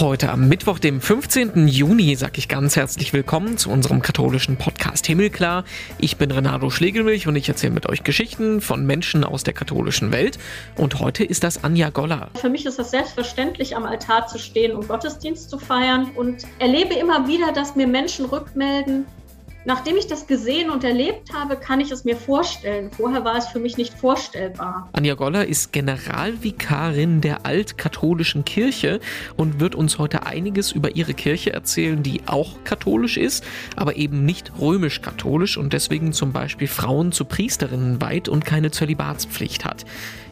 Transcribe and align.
Heute 0.00 0.30
am 0.30 0.46
Mittwoch, 0.46 0.78
dem 0.78 1.00
15. 1.00 1.66
Juni, 1.66 2.14
sage 2.14 2.34
ich 2.36 2.46
ganz 2.46 2.76
herzlich 2.76 3.12
willkommen 3.12 3.58
zu 3.58 3.68
unserem 3.68 4.00
katholischen 4.00 4.56
Podcast 4.56 5.06
Himmelklar. 5.06 5.64
Ich 5.98 6.16
bin 6.16 6.30
Renato 6.30 6.70
Schlegelmilch 6.70 7.26
und 7.26 7.34
ich 7.34 7.48
erzähle 7.48 7.72
mit 7.72 7.88
euch 7.88 8.04
Geschichten 8.04 8.60
von 8.60 8.86
Menschen 8.86 9.24
aus 9.24 9.42
der 9.42 9.54
katholischen 9.54 10.12
Welt. 10.12 10.38
Und 10.76 11.00
heute 11.00 11.24
ist 11.24 11.42
das 11.42 11.64
Anja 11.64 11.90
Goller. 11.90 12.30
Für 12.36 12.48
mich 12.48 12.64
ist 12.64 12.78
es 12.78 12.92
selbstverständlich, 12.92 13.74
am 13.74 13.86
Altar 13.86 14.28
zu 14.28 14.38
stehen 14.38 14.76
und 14.76 14.86
Gottesdienst 14.86 15.50
zu 15.50 15.58
feiern 15.58 16.12
und 16.14 16.44
erlebe 16.60 16.94
immer 16.94 17.26
wieder, 17.26 17.50
dass 17.50 17.74
mir 17.74 17.88
Menschen 17.88 18.26
rückmelden, 18.26 19.04
Nachdem 19.68 19.98
ich 19.98 20.06
das 20.06 20.26
gesehen 20.26 20.70
und 20.70 20.82
erlebt 20.82 21.34
habe, 21.34 21.54
kann 21.54 21.78
ich 21.78 21.90
es 21.90 22.02
mir 22.02 22.16
vorstellen. 22.16 22.90
Vorher 22.90 23.22
war 23.26 23.36
es 23.36 23.48
für 23.48 23.58
mich 23.58 23.76
nicht 23.76 23.92
vorstellbar. 23.92 24.88
Anja 24.94 25.12
Goller 25.12 25.44
ist 25.44 25.74
Generalvikarin 25.74 27.20
der 27.20 27.44
altkatholischen 27.44 28.46
Kirche 28.46 28.98
und 29.36 29.60
wird 29.60 29.74
uns 29.74 29.98
heute 29.98 30.24
einiges 30.24 30.72
über 30.72 30.96
ihre 30.96 31.12
Kirche 31.12 31.52
erzählen, 31.52 32.02
die 32.02 32.22
auch 32.24 32.64
katholisch 32.64 33.18
ist, 33.18 33.44
aber 33.76 33.96
eben 33.96 34.24
nicht 34.24 34.52
römisch-katholisch 34.58 35.58
und 35.58 35.74
deswegen 35.74 36.14
zum 36.14 36.32
Beispiel 36.32 36.66
Frauen 36.66 37.12
zu 37.12 37.26
Priesterinnen 37.26 38.00
weiht 38.00 38.30
und 38.30 38.46
keine 38.46 38.70
Zölibatspflicht 38.70 39.66
hat. 39.66 39.84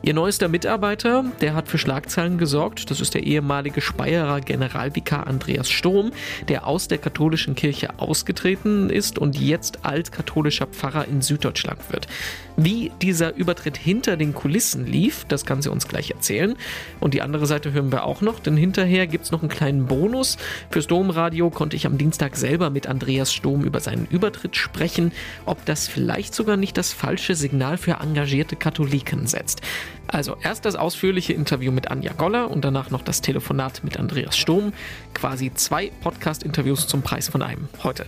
Ihr 0.06 0.14
neuester 0.14 0.46
Mitarbeiter, 0.46 1.24
der 1.40 1.54
hat 1.54 1.66
für 1.66 1.78
Schlagzeilen 1.78 2.38
gesorgt. 2.38 2.92
Das 2.92 3.00
ist 3.00 3.14
der 3.14 3.24
ehemalige 3.24 3.80
Speyerer 3.80 4.40
Generalvikar 4.40 5.26
Andreas 5.26 5.68
Sturm, 5.68 6.12
der 6.48 6.66
aus 6.66 6.86
der 6.86 6.98
katholischen 6.98 7.56
Kirche 7.56 7.98
ausgetreten 7.98 8.88
ist 8.88 9.18
und 9.18 9.25
jetzt 9.32 9.84
altkatholischer 9.84 10.66
Pfarrer 10.66 11.06
in 11.08 11.22
Süddeutschland 11.22 11.80
wird. 11.90 12.06
Wie 12.56 12.90
dieser 13.02 13.34
Übertritt 13.34 13.76
hinter 13.76 14.16
den 14.16 14.34
Kulissen 14.34 14.86
lief, 14.86 15.26
das 15.28 15.44
kann 15.44 15.60
sie 15.60 15.70
uns 15.70 15.88
gleich 15.88 16.10
erzählen. 16.10 16.56
Und 17.00 17.12
die 17.12 17.20
andere 17.20 17.46
Seite 17.46 17.72
hören 17.72 17.92
wir 17.92 18.04
auch 18.04 18.22
noch, 18.22 18.40
denn 18.40 18.56
hinterher 18.56 19.06
gibt 19.06 19.26
es 19.26 19.30
noch 19.30 19.42
einen 19.42 19.50
kleinen 19.50 19.86
Bonus. 19.86 20.38
Fürs 20.70 20.86
Domradio 20.86 21.50
konnte 21.50 21.76
ich 21.76 21.86
am 21.86 21.98
Dienstag 21.98 22.36
selber 22.36 22.70
mit 22.70 22.86
Andreas 22.86 23.34
Sturm 23.34 23.62
über 23.62 23.80
seinen 23.80 24.06
Übertritt 24.06 24.56
sprechen, 24.56 25.12
ob 25.44 25.64
das 25.66 25.86
vielleicht 25.86 26.34
sogar 26.34 26.56
nicht 26.56 26.78
das 26.78 26.92
falsche 26.92 27.34
Signal 27.34 27.76
für 27.76 27.98
engagierte 28.00 28.56
Katholiken 28.56 29.26
setzt. 29.26 29.60
Also 30.08 30.36
erst 30.42 30.64
das 30.64 30.76
ausführliche 30.76 31.32
Interview 31.32 31.72
mit 31.72 31.90
Anja 31.90 32.12
Goller 32.12 32.50
und 32.50 32.64
danach 32.64 32.90
noch 32.90 33.02
das 33.02 33.20
Telefonat 33.20 33.82
mit 33.84 33.98
Andreas 33.98 34.36
Sturm. 34.36 34.72
Quasi 35.14 35.52
zwei 35.54 35.90
Podcast-Interviews 36.00 36.86
zum 36.86 37.02
Preis 37.02 37.28
von 37.28 37.42
einem 37.42 37.68
heute. 37.82 38.06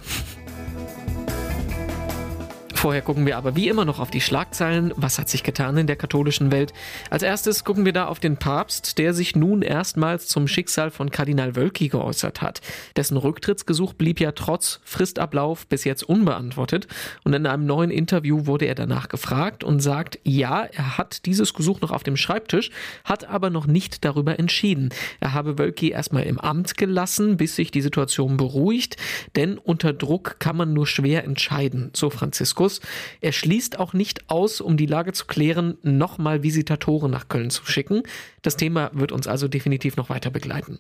Vorher 2.79 3.03
gucken 3.03 3.27
wir 3.27 3.37
aber 3.37 3.57
wie 3.57 3.67
immer 3.67 3.85
noch 3.85 3.99
auf 3.99 4.13
die 4.13 4.21
Schlagzeilen. 4.21 4.93
Was 4.95 5.19
hat 5.19 5.29
sich 5.29 5.43
getan 5.43 5.77
in 5.79 5.89
der 5.89 5.97
katholischen 5.97 6.53
Welt? 6.53 6.73
Als 7.11 7.25
erstes 7.25 7.65
gucken 7.65 7.85
wir 7.85 7.93
da 7.93 8.07
auf 8.07 8.21
den 8.21 8.37
Papst, 8.37 8.99
der 8.99 9.15
sich 9.15 9.35
nun 9.35 9.63
erstmals 9.63 10.29
zum 10.29 10.47
Schicksal 10.47 10.93
von 10.93 11.11
Kardinal 11.11 11.57
Wölki 11.57 11.89
geäußert 11.89 12.41
hat. 12.41 12.61
Dessen 12.97 13.17
Rücktrittsgesuch 13.17 13.95
blieb 13.95 14.21
ja 14.21 14.31
trotz 14.31 14.79
Fristablauf 14.85 15.67
bis 15.67 15.83
jetzt 15.83 16.05
unbeantwortet. 16.05 16.87
Und 17.25 17.33
in 17.35 17.47
einem 17.47 17.67
neuen 17.67 17.91
Interview 17.91 18.47
wurde 18.47 18.67
er 18.67 18.77
danach 18.77 19.09
gefragt 19.09 19.65
und 19.65 19.81
sagt, 19.81 20.21
ja, 20.23 20.63
er 20.63 20.97
hat 20.99 21.27
dieses 21.27 21.55
Gesuch 21.55 21.81
noch 21.81 21.91
auf 21.91 22.05
dem 22.05 22.17
Schreibtisch, 22.17 22.71
hat 23.03 23.29
aber 23.29 23.51
noch 23.51 23.67
nicht 23.67 24.05
darüber 24.05 24.39
entschieden. 24.39 24.91
Er 25.19 25.35
habe 25.35 25.59
Wölki 25.59 25.91
erstmal 25.91 26.23
im 26.23 26.39
Amt 26.39 26.77
gelassen, 26.77 27.39
bis 27.39 27.57
sich 27.57 27.73
die 27.73 27.83
Situation 27.83 28.37
beruhigt, 28.37 28.97
denn 29.35 29.59
unter 29.59 29.93
Druck 29.93 30.37
kann 30.39 30.57
man 30.57 30.73
nur 30.73 30.87
schwer 30.87 31.25
entscheiden, 31.25 31.91
so 31.93 32.09
Franziskus. 32.09 32.68
Markus. 32.69 32.81
Er 33.21 33.33
schließt 33.33 33.79
auch 33.79 33.93
nicht 33.93 34.31
aus, 34.31 34.61
um 34.61 34.77
die 34.77 34.87
Lage 34.87 35.13
zu 35.13 35.27
klären, 35.27 35.79
nochmal 35.83 36.43
Visitatoren 36.43 37.11
nach 37.11 37.29
Köln 37.29 37.51
zu 37.51 37.65
schicken. 37.65 38.03
Das 38.43 38.57
Thema 38.57 38.91
wird 38.93 39.13
uns 39.13 39.27
also 39.27 39.49
definitiv 39.49 39.97
noch 39.97 40.11
weiter 40.11 40.31
begleiten. 40.31 40.79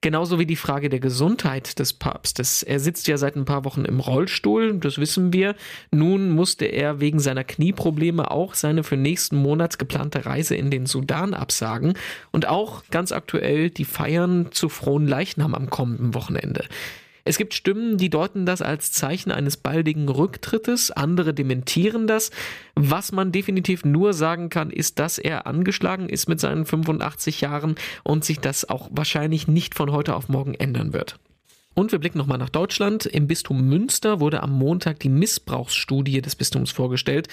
Genauso 0.00 0.38
wie 0.38 0.46
die 0.46 0.56
Frage 0.56 0.88
der 0.88 1.00
Gesundheit 1.00 1.80
des 1.80 1.92
Papstes. 1.92 2.62
Er 2.62 2.78
sitzt 2.78 3.08
ja 3.08 3.18
seit 3.18 3.34
ein 3.34 3.44
paar 3.44 3.64
Wochen 3.64 3.84
im 3.84 3.98
Rollstuhl, 3.98 4.78
das 4.78 4.98
wissen 4.98 5.32
wir. 5.32 5.56
Nun 5.90 6.30
musste 6.30 6.66
er 6.66 7.00
wegen 7.00 7.18
seiner 7.18 7.42
Knieprobleme 7.42 8.30
auch 8.30 8.54
seine 8.54 8.84
für 8.84 8.96
nächsten 8.96 9.36
Monat 9.36 9.78
geplante 9.80 10.24
Reise 10.24 10.54
in 10.54 10.70
den 10.70 10.86
Sudan 10.86 11.34
absagen 11.34 11.94
und 12.30 12.46
auch 12.46 12.84
ganz 12.90 13.10
aktuell 13.10 13.70
die 13.70 13.84
Feiern 13.84 14.52
zu 14.52 14.68
frohen 14.68 15.08
Leichnam 15.08 15.54
am 15.54 15.68
kommenden 15.68 16.14
Wochenende. 16.14 16.64
Es 17.28 17.36
gibt 17.36 17.52
Stimmen, 17.52 17.98
die 17.98 18.08
deuten 18.08 18.46
das 18.46 18.62
als 18.62 18.90
Zeichen 18.90 19.30
eines 19.30 19.58
baldigen 19.58 20.08
Rücktrittes, 20.08 20.90
andere 20.90 21.34
dementieren 21.34 22.06
das. 22.06 22.30
Was 22.74 23.12
man 23.12 23.32
definitiv 23.32 23.84
nur 23.84 24.14
sagen 24.14 24.48
kann, 24.48 24.70
ist, 24.70 24.98
dass 24.98 25.18
er 25.18 25.46
angeschlagen 25.46 26.08
ist 26.08 26.26
mit 26.26 26.40
seinen 26.40 26.64
85 26.64 27.42
Jahren 27.42 27.74
und 28.02 28.24
sich 28.24 28.40
das 28.40 28.66
auch 28.66 28.88
wahrscheinlich 28.92 29.46
nicht 29.46 29.74
von 29.74 29.92
heute 29.92 30.16
auf 30.16 30.30
morgen 30.30 30.54
ändern 30.54 30.94
wird. 30.94 31.18
Und 31.78 31.92
wir 31.92 32.00
blicken 32.00 32.18
nochmal 32.18 32.38
nach 32.38 32.48
Deutschland. 32.48 33.06
Im 33.06 33.28
Bistum 33.28 33.68
Münster 33.68 34.18
wurde 34.18 34.42
am 34.42 34.50
Montag 34.50 34.98
die 34.98 35.08
Missbrauchsstudie 35.08 36.20
des 36.20 36.34
Bistums 36.34 36.72
vorgestellt. 36.72 37.28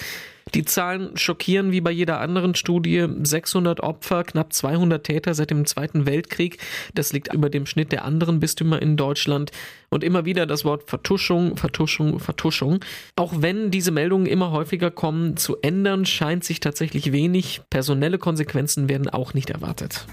Die 0.54 0.64
Zahlen 0.64 1.18
schockieren 1.18 1.72
wie 1.72 1.82
bei 1.82 1.90
jeder 1.90 2.20
anderen 2.20 2.54
Studie. 2.54 3.08
600 3.24 3.80
Opfer, 3.80 4.24
knapp 4.24 4.54
200 4.54 5.04
Täter 5.04 5.34
seit 5.34 5.50
dem 5.50 5.66
Zweiten 5.66 6.06
Weltkrieg. 6.06 6.60
Das 6.94 7.12
liegt 7.12 7.34
über 7.34 7.50
dem 7.50 7.66
Schnitt 7.66 7.92
der 7.92 8.06
anderen 8.06 8.40
Bistümer 8.40 8.80
in 8.80 8.98
Deutschland. 8.98 9.50
Und 9.90 10.04
immer 10.04 10.26
wieder 10.26 10.46
das 10.46 10.64
Wort 10.64 10.92
Vertuschung, 10.92 11.58
Vertuschung, 11.58 12.20
Vertuschung. 12.20 12.82
Auch 13.16 13.34
wenn 13.38 13.72
diese 13.72 13.90
Meldungen 13.90 14.28
immer 14.28 14.52
häufiger 14.52 14.92
kommen, 14.92 15.38
zu 15.38 15.58
ändern 15.64 16.06
scheint 16.06 16.44
sich 16.44 16.60
tatsächlich 16.60 17.12
wenig. 17.12 17.62
Personelle 17.72 18.20
Konsequenzen 18.20 18.90
werden 18.90 19.10
auch 19.10 19.34
nicht 19.34 19.50
erwartet. 19.50 20.06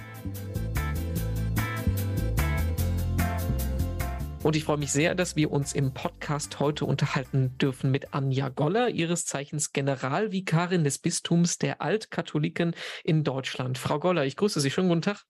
Und 4.42 4.56
ich 4.56 4.64
freue 4.64 4.76
mich 4.76 4.90
sehr, 4.90 5.14
dass 5.14 5.36
wir 5.36 5.52
uns 5.52 5.72
im 5.72 5.94
Podcast 5.94 6.58
heute 6.58 6.84
unterhalten 6.84 7.56
dürfen 7.58 7.92
mit 7.92 8.12
Anja 8.12 8.48
Goller, 8.48 8.88
ihres 8.88 9.24
Zeichens 9.24 9.72
Generalvikarin 9.72 10.82
des 10.82 10.98
Bistums 10.98 11.58
der 11.58 11.80
Altkatholiken 11.80 12.74
in 13.04 13.22
Deutschland. 13.22 13.78
Frau 13.78 14.00
Goller, 14.00 14.26
ich 14.26 14.34
grüße 14.34 14.60
Sie. 14.60 14.72
Schönen 14.72 14.88
guten 14.88 15.02
Tag. 15.02 15.24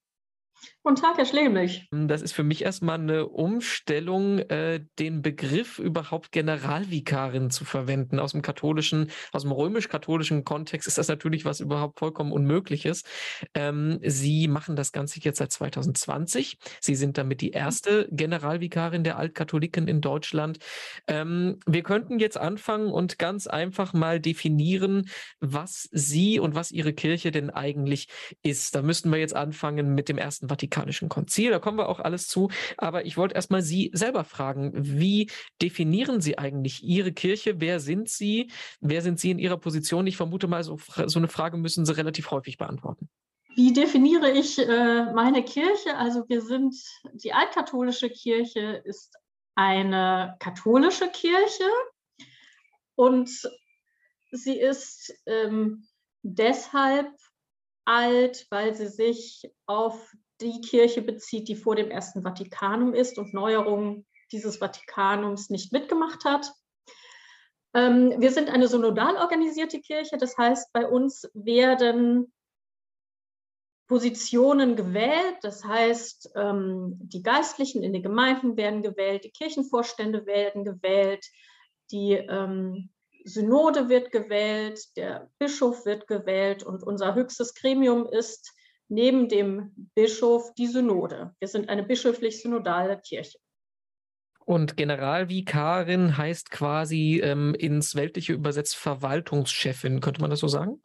Guten 0.85 0.97
Tag, 0.97 1.17
Herr 1.17 1.27
Schlemich. 1.27 1.87
Das 1.93 2.23
ist 2.23 2.33
für 2.33 2.43
mich 2.43 2.65
erstmal 2.65 2.99
eine 2.99 3.29
Umstellung, 3.29 4.41
äh, 4.41 4.85
den 4.99 5.23
Begriff 5.23 5.79
überhaupt 5.79 6.33
Generalvikarin 6.33 7.51
zu 7.51 7.65
verwenden. 7.65 8.19
Aus 8.19 8.33
dem 8.33 8.43
katholischen, 8.43 9.09
aus 9.31 9.43
dem 9.43 9.53
römisch-katholischen 9.53 10.43
Kontext 10.43 10.89
ist 10.89 10.99
das 10.99 11.07
natürlich 11.07 11.45
was 11.45 11.61
überhaupt 11.61 12.01
vollkommen 12.01 12.33
Unmögliches. 12.33 13.05
Ähm, 13.55 14.01
Sie 14.03 14.49
machen 14.49 14.75
das 14.75 14.91
Ganze 14.91 15.21
jetzt 15.21 15.39
seit 15.39 15.53
2020. 15.53 16.59
Sie 16.81 16.97
sind 16.97 17.17
damit 17.17 17.43
die 17.43 17.53
erste 17.53 18.09
Generalvikarin 18.11 19.05
der 19.05 19.19
Altkatholiken 19.19 19.87
in 19.87 20.01
Deutschland. 20.01 20.59
Ähm, 21.07 21.61
wir 21.65 21.85
könnten 21.85 22.19
jetzt 22.19 22.39
anfangen 22.39 22.91
und 22.91 23.21
ganz 23.21 23.47
einfach 23.47 23.93
mal 23.93 24.19
definieren, 24.19 25.09
was 25.39 25.89
Sie 25.93 26.41
und 26.41 26.57
was 26.57 26.73
Ihre 26.73 26.93
Kirche 26.93 27.31
denn 27.31 27.51
eigentlich 27.51 28.09
ist. 28.43 28.75
Da 28.75 28.83
müssten 28.83 29.13
wir 29.13 29.21
jetzt 29.21 29.37
anfangen 29.37 29.95
mit 29.95 30.09
dem 30.09 30.19
ersten 30.19 30.49
Vatikanischen 30.73 31.09
Konzil. 31.09 31.51
Da 31.51 31.59
kommen 31.59 31.79
wir 31.79 31.89
auch 31.89 32.01
alles 32.01 32.29
zu. 32.29 32.51
Aber 32.79 33.05
ich 33.05 33.17
wollte 33.17 33.35
erstmal 33.35 33.63
Sie 33.63 33.91
selber 33.93 34.25
fragen, 34.25 34.73
wie 34.75 35.31
definieren 35.61 36.21
Sie 36.21 36.39
eigentlich 36.39 36.83
Ihre 36.83 37.13
Kirche? 37.13 37.61
Wer 37.61 37.79
sind 37.79 38.09
Sie? 38.09 38.51
Wer 38.81 39.03
sind 39.03 39.21
Sie 39.21 39.31
in 39.31 39.39
Ihrer 39.39 39.59
Position? 39.59 40.07
Ich 40.07 40.17
vermute 40.17 40.49
mal, 40.49 40.65
so, 40.65 40.79
so 41.07 41.19
eine 41.19 41.29
Frage 41.29 41.59
müssen 41.59 41.85
Sie 41.85 41.97
relativ 41.97 42.31
häufig 42.31 42.57
beantworten. 42.57 43.09
Wie 43.55 43.75
definiere 43.75 44.31
ich 44.31 44.59
äh, 44.59 45.13
meine 45.13 45.45
Kirche? 45.45 45.97
Also 45.97 46.25
wir 46.29 46.41
sind, 46.41 46.75
die 47.13 47.35
altkatholische 47.35 48.09
Kirche 48.09 48.83
ist 48.85 49.15
eine 49.55 50.37
katholische 50.39 51.09
Kirche 51.09 51.69
und 52.95 53.29
sie 54.31 54.59
ist 54.59 55.13
ähm, 55.27 55.87
deshalb 56.23 57.11
alt, 57.85 58.47
weil 58.49 58.75
sie 58.75 58.89
sich 58.89 59.53
auf 59.67 60.15
die 60.43 60.61
Kirche 60.61 61.03
bezieht, 61.03 61.49
die 61.49 61.57
vor 61.57 61.77
dem 61.77 61.91
Ersten 61.91 62.23
Vatikanum 62.23 62.95
ist 62.95 63.19
und 63.19 63.33
Neuerungen 63.33 64.07
dieses 64.31 64.57
Vatikanums 64.57 65.51
nicht 65.51 65.73
mitgemacht 65.73 66.25
hat. 66.25 66.53
Ähm, 67.75 68.15
wir 68.19 68.33
sind 68.33 68.51
eine 68.51 68.69
synodal 68.69 69.17
organisierte 69.17 69.81
Kirche, 69.81 70.19
das 70.19 70.37
heißt, 70.37 70.73
bei 70.73 70.87
uns 70.87 71.31
werden 71.33 72.33
Positionen 73.89 74.77
gewählt, 74.77 75.37
das 75.43 75.65
heißt, 75.65 76.33
ähm, 76.37 76.99
die 76.99 77.23
Geistlichen 77.23 77.83
in 77.83 77.93
den 77.93 78.03
Gemeinden 78.03 78.57
werden 78.57 78.83
gewählt, 78.83 79.25
die 79.25 79.31
Kirchenvorstände 79.31 80.27
werden 80.27 80.65
gewählt, 80.65 81.27
die 81.91 82.13
ähm, 82.13 82.91
Synode 83.25 83.89
wird 83.89 84.11
gewählt, 84.11 84.81
der 84.97 85.31
Bischof 85.39 85.85
wird 85.85 86.07
gewählt 86.07 86.63
und 86.63 86.83
unser 86.83 87.15
höchstes 87.15 87.55
Gremium 87.55 88.07
ist 88.07 88.55
neben 88.93 89.29
dem 89.29 89.73
Bischof 89.95 90.53
die 90.55 90.67
Synode. 90.67 91.35
Wir 91.39 91.49
sind 91.49 91.71
eine 91.71 91.83
bischöflich-synodale 91.83 93.01
Kirche. 93.01 93.39
Und 94.45 94.77
Generalvikarin 94.77 96.19
heißt 96.19 96.51
quasi 96.51 97.21
ähm, 97.25 97.55
ins 97.55 97.95
Weltliche 97.95 98.35
übersetzt 98.35 98.77
Verwaltungschefin, 98.77 100.01
könnte 100.01 100.21
man 100.21 100.31
das 100.31 100.41
so 100.41 100.49
sagen? 100.49 100.83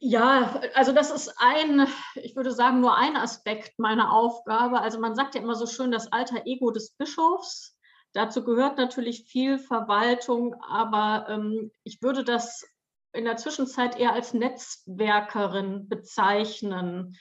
Ja, 0.00 0.60
also 0.74 0.92
das 0.92 1.10
ist 1.10 1.34
ein, 1.38 1.86
ich 2.16 2.36
würde 2.36 2.52
sagen, 2.52 2.80
nur 2.80 2.96
ein 2.96 3.16
Aspekt 3.16 3.78
meiner 3.78 4.12
Aufgabe. 4.12 4.80
Also 4.80 5.00
man 5.00 5.14
sagt 5.14 5.34
ja 5.34 5.40
immer 5.40 5.54
so 5.54 5.66
schön 5.66 5.90
das 5.90 6.12
alter 6.12 6.42
Ego 6.44 6.70
des 6.70 6.90
Bischofs. 6.92 7.76
Dazu 8.12 8.44
gehört 8.44 8.76
natürlich 8.76 9.24
viel 9.24 9.58
Verwaltung, 9.58 10.54
aber 10.68 11.26
ähm, 11.30 11.70
ich 11.82 12.02
würde 12.02 12.24
das 12.24 12.64
in 13.12 13.24
der 13.24 13.36
Zwischenzeit 13.36 13.98
eher 13.98 14.12
als 14.12 14.34
Netzwerkerin 14.34 15.88
bezeichnen, 15.88 17.16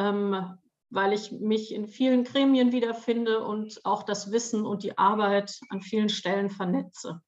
ähm, 0.00 0.58
weil 0.88 1.12
ich 1.12 1.30
mich 1.30 1.72
in 1.72 1.86
vielen 1.86 2.24
Gremien 2.24 2.72
wiederfinde 2.72 3.44
und 3.44 3.84
auch 3.84 4.02
das 4.02 4.32
Wissen 4.32 4.66
und 4.66 4.82
die 4.82 4.98
Arbeit 4.98 5.60
an 5.68 5.82
vielen 5.82 6.08
Stellen 6.08 6.50
vernetze. 6.50 7.20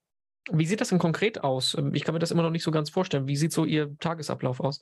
Wie 0.50 0.66
sieht 0.66 0.80
das 0.80 0.88
denn 0.88 0.98
konkret 0.98 1.44
aus? 1.44 1.74
Ähm, 1.74 1.94
ich 1.94 2.02
kann 2.02 2.14
mir 2.14 2.19
das 2.19 2.32
immer 2.32 2.42
noch 2.42 2.50
nicht 2.50 2.64
so 2.64 2.72
ganz 2.72 2.90
vorstellen. 2.90 3.28
Wie 3.28 3.36
sieht 3.36 3.52
so 3.52 3.64
Ihr 3.64 3.96
Tagesablauf 3.98 4.58
aus? 4.58 4.80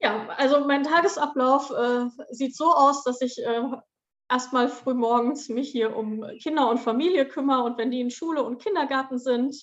Ja, 0.00 0.28
also 0.36 0.64
mein 0.66 0.84
Tagesablauf 0.84 1.70
äh, 1.70 2.06
sieht 2.30 2.56
so 2.56 2.72
aus, 2.72 3.04
dass 3.04 3.20
ich 3.20 3.38
äh, 3.44 3.62
erstmal 4.30 4.68
früh 4.68 4.94
morgens 4.94 5.48
mich 5.48 5.70
hier 5.70 5.94
um 5.96 6.24
Kinder 6.42 6.70
und 6.70 6.78
Familie 6.78 7.26
kümmere 7.26 7.62
und 7.64 7.78
wenn 7.78 7.90
die 7.90 8.00
in 8.00 8.10
Schule 8.10 8.42
und 8.42 8.62
Kindergarten 8.62 9.18
sind, 9.18 9.56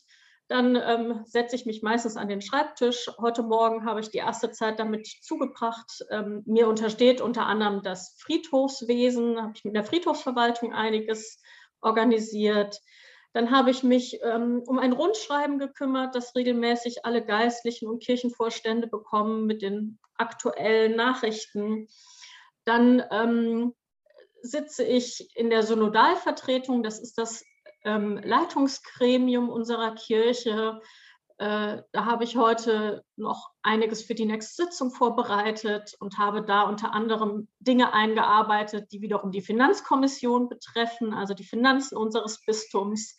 dann 0.52 0.76
ähm, 0.76 1.24
setze 1.24 1.56
ich 1.56 1.66
mich 1.66 1.82
meistens 1.82 2.18
an 2.18 2.28
den 2.28 2.42
Schreibtisch. 2.42 3.10
Heute 3.22 3.42
Morgen 3.42 3.86
habe 3.86 4.02
ich 4.02 4.10
die 4.10 4.18
erste 4.18 4.52
Zeit 4.52 4.80
damit 4.80 5.08
zugebracht. 5.22 6.06
Ähm, 6.10 6.44
mir 6.46 6.68
untersteht 6.68 7.22
unter 7.22 7.46
anderem 7.46 7.84
das 7.84 8.18
Friedhofswesen, 8.20 9.42
habe 9.42 9.54
ich 9.56 9.64
mit 9.64 9.76
der 9.76 9.86
Friedhofsverwaltung 9.86 10.74
einiges 10.74 11.42
organisiert. 11.80 12.82
Dann 13.32 13.50
habe 13.50 13.72
ich 13.72 13.84
mich 13.84 14.20
ähm, 14.24 14.62
um 14.68 14.78
ein 14.78 14.92
Rundschreiben 14.92 15.58
gekümmert, 15.58 16.16
das 16.16 16.36
regelmäßig 16.36 17.06
alle 17.06 17.24
Geistlichen 17.24 17.88
und 17.88 18.04
Kirchenvorstände 18.04 18.88
bekommen 18.88 19.46
mit 19.46 19.62
den 19.62 20.00
aktuellen 20.18 20.98
Nachrichten. 20.98 21.88
Dann 22.66 23.02
ähm, 23.10 23.74
sitze 24.42 24.84
ich 24.84 25.34
in 25.38 25.50
der 25.50 25.64
Synodalvertretung. 25.64 26.84
Das 26.84 27.00
ist 27.00 27.18
das 27.18 27.42
ähm, 27.84 28.20
Leitungsgremium 28.24 29.50
unserer 29.50 29.96
Kirche. 29.96 30.82
Äh, 31.38 31.82
da 31.92 32.06
habe 32.06 32.24
ich 32.24 32.38
heute 32.38 33.04
noch 33.16 33.50
einiges 33.64 34.04
für 34.04 34.14
die 34.14 34.26
nächste 34.26 34.66
Sitzung 34.66 34.92
vorbereitet 34.92 35.96
und 36.00 36.18
habe 36.18 36.44
da 36.44 36.64
unter 36.64 36.94
anderem 36.94 37.48
Dinge 37.60 37.94
eingearbeitet, 37.94 38.92
die 38.92 39.02
wiederum 39.02 39.32
die 39.32 39.42
Finanzkommission 39.42 40.50
betreffen, 40.50 41.14
also 41.14 41.34
die 41.34 41.44
Finanzen 41.44 41.98
unseres 41.98 42.46
Bistums. 42.46 43.18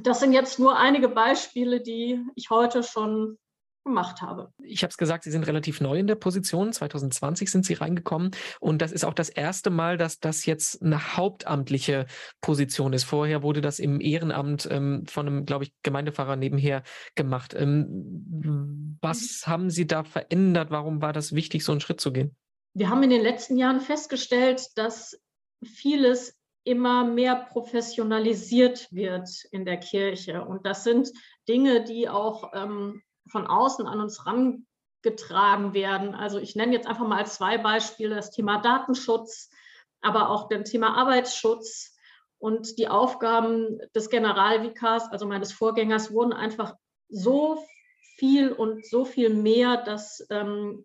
Das 0.00 0.20
sind 0.20 0.32
jetzt 0.32 0.58
nur 0.58 0.76
einige 0.76 1.08
Beispiele, 1.08 1.80
die 1.80 2.24
ich 2.34 2.50
heute 2.50 2.82
schon 2.82 3.38
gemacht 3.84 4.22
habe. 4.22 4.52
Ich 4.62 4.82
habe 4.82 4.90
es 4.90 4.96
gesagt, 4.96 5.24
Sie 5.24 5.30
sind 5.30 5.46
relativ 5.46 5.80
neu 5.80 5.98
in 5.98 6.06
der 6.06 6.14
Position. 6.14 6.72
2020 6.72 7.50
sind 7.50 7.64
Sie 7.64 7.74
reingekommen. 7.74 8.30
Und 8.60 8.82
das 8.82 8.92
ist 8.92 9.04
auch 9.04 9.14
das 9.14 9.28
erste 9.28 9.70
Mal, 9.70 9.96
dass 9.96 10.18
das 10.18 10.46
jetzt 10.46 10.82
eine 10.82 11.16
hauptamtliche 11.16 12.06
Position 12.40 12.92
ist. 12.92 13.04
Vorher 13.04 13.42
wurde 13.42 13.60
das 13.60 13.78
im 13.78 14.00
Ehrenamt 14.00 14.66
ähm, 14.70 15.04
von 15.06 15.26
einem, 15.26 15.46
glaube 15.46 15.64
ich, 15.64 15.72
Gemeindepfarrer 15.82 16.36
nebenher 16.36 16.82
gemacht. 17.14 17.54
Ähm, 17.54 18.98
was 19.00 19.44
mhm. 19.46 19.50
haben 19.50 19.70
Sie 19.70 19.86
da 19.86 20.04
verändert? 20.04 20.70
Warum 20.70 21.02
war 21.02 21.12
das 21.12 21.34
wichtig, 21.34 21.64
so 21.64 21.72
einen 21.72 21.80
Schritt 21.80 22.00
zu 22.00 22.12
gehen? 22.12 22.34
Wir 22.74 22.90
haben 22.90 23.02
in 23.02 23.10
den 23.10 23.22
letzten 23.22 23.56
Jahren 23.56 23.80
festgestellt, 23.80 24.66
dass 24.76 25.20
vieles 25.64 26.36
immer 26.64 27.04
mehr 27.04 27.36
professionalisiert 27.36 28.88
wird 28.90 29.28
in 29.52 29.64
der 29.64 29.76
Kirche. 29.76 30.44
Und 30.44 30.66
das 30.66 30.82
sind 30.82 31.12
Dinge, 31.46 31.84
die 31.84 32.08
auch 32.08 32.52
ähm, 32.54 33.02
von 33.28 33.46
außen 33.46 33.86
an 33.86 34.00
uns 34.00 34.26
rangetragen 34.26 35.74
werden. 35.74 36.14
Also 36.14 36.38
ich 36.38 36.56
nenne 36.56 36.72
jetzt 36.72 36.86
einfach 36.86 37.06
mal 37.06 37.26
zwei 37.26 37.58
Beispiele 37.58 38.14
das 38.14 38.30
Thema 38.30 38.58
Datenschutz, 38.58 39.50
aber 40.00 40.30
auch 40.30 40.48
das 40.48 40.70
Thema 40.70 40.96
Arbeitsschutz 40.96 41.96
und 42.38 42.78
die 42.78 42.88
Aufgaben 42.88 43.80
des 43.94 44.10
Generalvikars, 44.10 45.10
also 45.10 45.26
meines 45.26 45.52
Vorgängers, 45.52 46.12
wurden 46.12 46.32
einfach 46.32 46.74
so 47.08 47.64
viel 48.16 48.52
und 48.52 48.86
so 48.86 49.04
viel 49.04 49.30
mehr, 49.30 49.78
dass 49.78 50.26
ähm, 50.30 50.84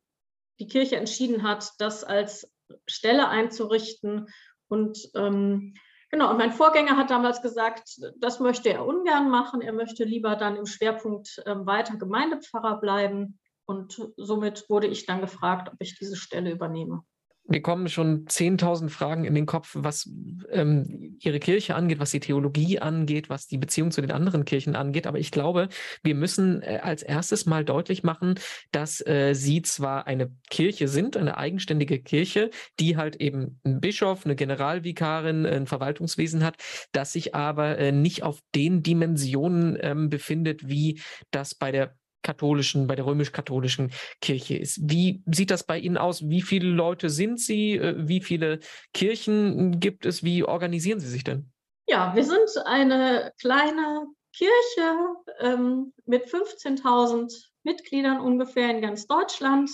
die 0.60 0.68
Kirche 0.68 0.98
entschieden 0.98 1.44
hat, 1.44 1.72
das 1.80 2.04
als 2.04 2.52
Stelle 2.88 3.28
einzurichten. 3.30 4.28
Und 4.68 5.10
ähm, 5.16 5.74
Genau, 6.12 6.32
und 6.32 6.38
mein 6.38 6.52
Vorgänger 6.52 6.98
hat 6.98 7.12
damals 7.12 7.42
gesagt, 7.42 8.00
das 8.18 8.40
möchte 8.40 8.70
er 8.70 8.86
ungern 8.86 9.30
machen. 9.30 9.62
Er 9.62 9.74
möchte 9.74 10.04
lieber 10.04 10.36
dann 10.36 10.56
im 10.56 10.66
Schwerpunkt 10.66 11.42
äh, 11.46 11.56
weiter 11.66 11.98
Gemeindepfarrer 11.98 12.80
bleiben. 12.80 13.40
Und 13.66 14.12
somit 14.18 14.68
wurde 14.70 14.88
ich 14.88 15.06
dann 15.06 15.22
gefragt, 15.22 15.70
ob 15.72 15.76
ich 15.80 16.00
diese 16.00 16.16
Stelle 16.16 16.52
übernehme 16.52 17.04
mir 17.50 17.62
kommen 17.62 17.90
schon 17.90 18.26
10.000 18.26 18.90
Fragen 18.90 19.26
in 19.26 19.36
den 19.36 19.46
Kopf, 19.46 19.72
was 19.78 20.10
ähm, 20.52 21.18
ihre 21.20 21.40
Kirche 21.40 21.76
angeht, 21.76 22.00
was 22.00 22.12
die 22.12 22.20
Theologie 22.20 22.80
angeht, 22.80 23.30
was 23.30 23.48
die 23.48 23.58
Beziehung 23.58 23.92
zu 23.92 24.02
den 24.02 24.12
anderen 24.12 24.46
Kirchen 24.46 24.76
angeht. 24.76 25.08
Aber 25.08 25.20
ich 25.20 25.32
glaube, 25.32 25.70
wir 26.04 26.16
müssen 26.16 26.62
äh, 26.62 26.80
als 26.82 27.04
erstes 27.04 27.46
mal 27.46 27.66
deutlich 27.66 28.04
machen, 28.04 28.36
dass 28.72 29.06
äh, 29.06 29.34
sie 29.34 29.62
zwar 29.62 30.08
eine 30.08 30.32
Kirche 30.50 30.88
sind, 30.88 31.18
eine 31.18 31.38
eigenständige 31.38 32.00
Kirche, 32.00 32.50
die 32.80 32.98
halt 32.98 33.18
eben 33.18 33.60
einen 33.64 33.82
Bischof, 33.82 34.26
eine 34.26 34.36
Generalvikarin, 34.36 35.46
ein 35.46 35.68
Verwaltungswesen 35.68 36.44
hat, 36.44 36.58
das 36.92 37.14
sich 37.14 37.36
aber 37.36 37.78
äh, 37.78 37.92
nicht 37.92 38.24
auf 38.24 38.40
den 38.56 38.84
Dimensionen 38.84 39.78
ähm, 39.82 40.10
befindet, 40.10 40.68
wie 40.68 41.02
das 41.32 41.56
bei 41.56 41.72
der 41.72 41.99
katholischen, 42.24 42.88
bei 42.88 42.96
der 42.96 43.06
römisch-katholischen 43.06 43.92
Kirche 44.22 44.58
ist. 44.58 44.80
Wie 44.82 45.24
sieht 45.26 45.52
das 45.52 45.64
bei 45.66 45.80
Ihnen 45.80 45.98
aus? 45.98 46.28
Wie 46.28 46.42
viele 46.42 46.70
Leute 46.70 47.10
sind 47.10 47.40
Sie? 47.40 47.74
Äh, 47.74 47.96
wie 47.98 48.22
viele 48.22 48.60
Kirchen 48.94 49.80
gibt 49.80 50.06
es? 50.06 50.24
Wie 50.24 50.44
organisieren 50.44 51.00
Sie 51.00 51.08
sich 51.08 51.24
denn? 51.24 51.52
Ja, 51.88 52.14
wir 52.16 52.24
sind 52.24 52.50
eine 52.66 53.34
kleine 53.40 54.08
Kirche 54.34 55.16
ähm, 55.40 55.94
mit 56.06 56.26
15.000 56.26 57.34
Mitgliedern 57.64 58.20
ungefähr 58.20 58.70
in 58.70 58.82
ganz 58.82 59.08
Deutschland. 59.08 59.72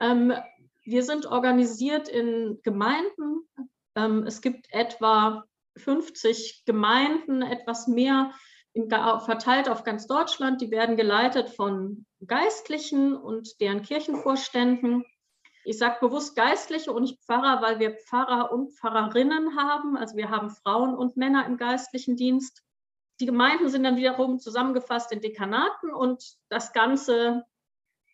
Ähm, 0.00 0.32
wir 0.84 1.02
sind 1.04 1.26
organisiert 1.26 2.08
in 2.08 2.58
Gemeinden. 2.62 3.48
Ähm, 3.94 4.24
es 4.26 4.40
gibt 4.40 4.66
etwa 4.70 5.44
50 5.76 6.64
Gemeinden, 6.66 7.42
etwas 7.42 7.86
mehr 7.86 8.32
verteilt 8.74 9.68
auf 9.68 9.84
ganz 9.84 10.06
Deutschland. 10.06 10.60
Die 10.60 10.70
werden 10.70 10.96
geleitet 10.96 11.50
von 11.50 12.06
Geistlichen 12.26 13.16
und 13.16 13.60
deren 13.60 13.82
Kirchenvorständen. 13.82 15.04
Ich 15.64 15.78
sage 15.78 15.98
bewusst 16.00 16.36
Geistliche 16.36 16.92
und 16.92 17.02
nicht 17.02 17.22
Pfarrer, 17.24 17.60
weil 17.62 17.78
wir 17.78 17.92
Pfarrer 17.92 18.52
und 18.52 18.72
Pfarrerinnen 18.72 19.56
haben. 19.56 19.96
Also 19.96 20.16
wir 20.16 20.30
haben 20.30 20.50
Frauen 20.50 20.94
und 20.94 21.16
Männer 21.16 21.46
im 21.46 21.56
geistlichen 21.56 22.16
Dienst. 22.16 22.62
Die 23.20 23.26
Gemeinden 23.26 23.68
sind 23.68 23.84
dann 23.84 23.96
wiederum 23.96 24.38
zusammengefasst 24.38 25.12
in 25.12 25.20
Dekanaten 25.20 25.92
und 25.92 26.38
das 26.48 26.72
Ganze 26.72 27.44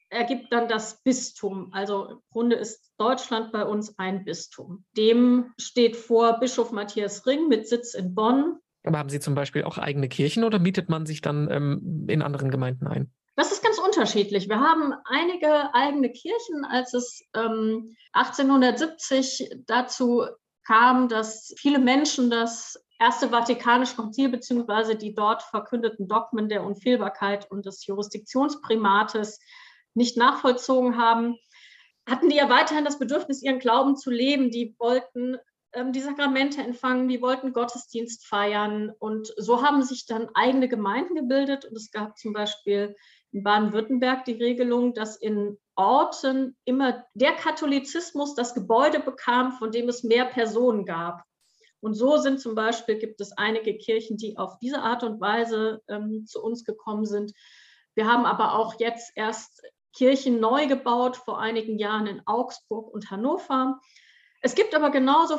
ergibt 0.09 0.53
dann 0.53 0.69
das 0.69 1.03
Bistum. 1.03 1.73
Also 1.73 2.07
im 2.07 2.23
Grunde 2.31 2.57
ist 2.57 2.93
Deutschland 2.99 3.53
bei 3.53 3.65
uns 3.65 3.99
ein 3.99 4.25
Bistum. 4.25 4.85
Dem 4.97 5.53
steht 5.59 5.97
vor 5.97 6.41
Bischof 6.41 6.73
Matthias 6.73 7.27
Ring 7.27 7.49
mit 7.49 7.69
Sitz 7.69 7.95
in 7.95 8.15
Bonn 8.15 8.59
aber 8.87 8.99
haben 8.99 9.09
Sie 9.09 9.21
zum 9.21 9.35
Beispiel 9.35 9.65
auch 9.65 9.79
eigene 9.79 10.09
Kirchen 10.09 10.45
oder 10.45 10.59
mietet 10.59 10.89
man 10.89 11.07
sich 11.07 11.21
dann 11.21 11.51
ähm, 11.51 12.07
in 12.09 12.23
anderen 12.23 12.51
Gemeinden 12.51 12.87
ein? 12.87 13.13
Das 13.35 13.53
ist 13.53 13.63
ganz 13.63 13.79
unterschiedlich. 13.79 14.49
Wir 14.49 14.61
haben 14.61 14.95
einige 15.05 15.75
eigene 15.75 16.11
Kirchen, 16.11 16.65
als 16.65 16.95
es 16.95 17.23
ähm, 17.35 17.95
1870 18.13 19.51
dazu 19.67 20.25
kam, 20.67 21.09
dass 21.09 21.55
viele 21.59 21.79
Menschen 21.79 22.31
das 22.31 22.83
Erste 22.99 23.29
Vatikanische 23.29 23.95
Konzil 23.95 24.31
bzw. 24.31 24.95
die 24.95 25.15
dort 25.15 25.43
verkündeten 25.43 26.09
Dogmen 26.09 26.49
der 26.49 26.65
Unfehlbarkeit 26.65 27.51
und 27.51 27.67
des 27.67 27.85
Jurisdiktionsprimates 27.85 29.39
nicht 29.93 30.17
nachvollzogen 30.17 30.97
haben, 30.97 31.37
hatten 32.09 32.31
die 32.31 32.37
ja 32.37 32.49
weiterhin 32.49 32.87
das 32.87 32.99
Bedürfnis, 32.99 33.43
ihren 33.43 33.59
Glauben 33.59 33.97
zu 33.97 34.11
leben. 34.11 34.51
Die 34.51 34.75
wollten 34.79 35.37
ähm, 35.77 35.93
die 35.93 36.01
Sakramente 36.01 36.63
empfangen, 36.63 37.09
die 37.09 37.21
wollten 37.23 37.53
Gottesdienst 37.53 38.27
feiern. 38.27 38.93
Und 38.99 39.33
so 39.37 39.63
haben 39.63 39.83
sich 39.83 40.07
dann 40.07 40.29
eigene 40.35 40.69
Gemeinden 40.69 41.15
gebildet. 41.15 41.67
Und 41.67 41.77
es 41.77 41.91
gab 41.91 42.19
zum 42.19 42.33
Beispiel 42.33 42.97
in 43.33 43.43
Baden-Württemberg 43.43 44.25
die 44.25 44.33
Regelung, 44.33 44.95
dass 44.95 45.17
in 45.17 45.59
Orten 45.77 46.57
immer 46.65 47.05
der 47.15 47.33
Katholizismus 47.33 48.35
das 48.35 48.55
Gebäude 48.55 49.01
bekam, 49.01 49.53
von 49.53 49.71
dem 49.71 49.89
es 49.89 50.03
mehr 50.03 50.25
Personen 50.25 50.87
gab. 50.87 51.23
Und 51.81 51.95
so 51.95 52.17
sind 52.17 52.41
zum 52.41 52.55
Beispiel, 52.55 52.99
gibt 52.99 53.21
es 53.21 53.33
einige 53.37 53.77
Kirchen, 53.77 54.17
die 54.17 54.39
auf 54.39 54.59
diese 54.59 54.81
Art 54.81 55.05
und 55.05 55.21
Weise 55.21 55.83
ähm, 55.89 56.25
zu 56.27 56.43
uns 56.43 56.65
gekommen 56.65 57.05
sind. 57.05 57.33
Wir 57.95 58.07
haben 58.11 58.25
aber 58.25 58.59
auch 58.59 58.81
jetzt 58.81 59.13
erst 59.15 59.63
Kirchen 59.93 60.41
neu 60.41 60.67
gebaut, 60.67 61.17
vor 61.17 61.39
einigen 61.39 61.79
Jahren 61.79 62.07
in 62.07 62.23
Augsburg 62.27 62.93
und 62.93 63.11
Hannover. 63.11 63.79
Es 64.41 64.55
gibt 64.55 64.75
aber 64.75 64.91
genauso 64.91 65.39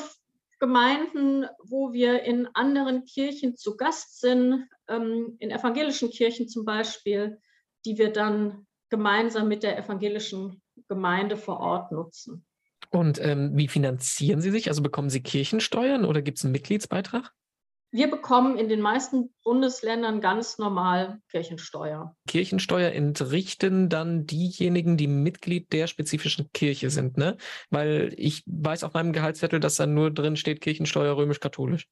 Gemeinden, 0.59 1.45
wo 1.63 1.93
wir 1.93 2.23
in 2.23 2.47
anderen 2.53 3.05
Kirchen 3.05 3.55
zu 3.55 3.77
Gast 3.77 4.19
sind, 4.19 4.67
ähm, 4.87 5.35
in 5.39 5.51
evangelischen 5.51 6.09
Kirchen 6.09 6.47
zum 6.47 6.65
Beispiel, 6.65 7.39
die 7.85 7.97
wir 7.97 8.11
dann 8.11 8.65
gemeinsam 8.89 9.47
mit 9.47 9.63
der 9.63 9.77
evangelischen 9.77 10.61
Gemeinde 10.87 11.37
vor 11.37 11.59
Ort 11.59 11.91
nutzen. 11.91 12.45
Und 12.89 13.19
ähm, 13.21 13.51
wie 13.55 13.67
finanzieren 13.67 14.41
Sie 14.41 14.51
sich? 14.51 14.69
Also 14.69 14.81
bekommen 14.81 15.09
Sie 15.09 15.21
Kirchensteuern 15.21 16.05
oder 16.05 16.21
gibt 16.21 16.37
es 16.37 16.45
einen 16.45 16.53
Mitgliedsbeitrag? 16.53 17.33
Wir 17.91 18.09
bekommen 18.09 18.57
in 18.57 18.67
den 18.67 18.81
meisten 18.81 19.33
Bundesländern 19.43 20.19
ganz 20.19 20.57
normal 20.57 21.21
Kirchensteuer. 21.29 22.15
Kirchensteuer 22.27 22.91
entrichten 22.91 23.87
dann 23.87 24.25
diejenigen, 24.25 24.97
die 24.97 25.07
Mitglied 25.07 25.71
der 25.71 25.87
spezifischen 25.87 26.51
Kirche 26.51 26.89
sind, 26.89 27.17
ne? 27.17 27.37
Weil 27.69 28.13
ich 28.17 28.43
weiß 28.45 28.83
auf 28.83 28.93
meinem 28.93 29.13
Gehaltszettel, 29.13 29.61
dass 29.61 29.75
da 29.75 29.85
nur 29.85 30.11
drin 30.11 30.35
steht 30.35 30.59
Kirchensteuer 30.59 31.15
römisch-katholisch. 31.15 31.87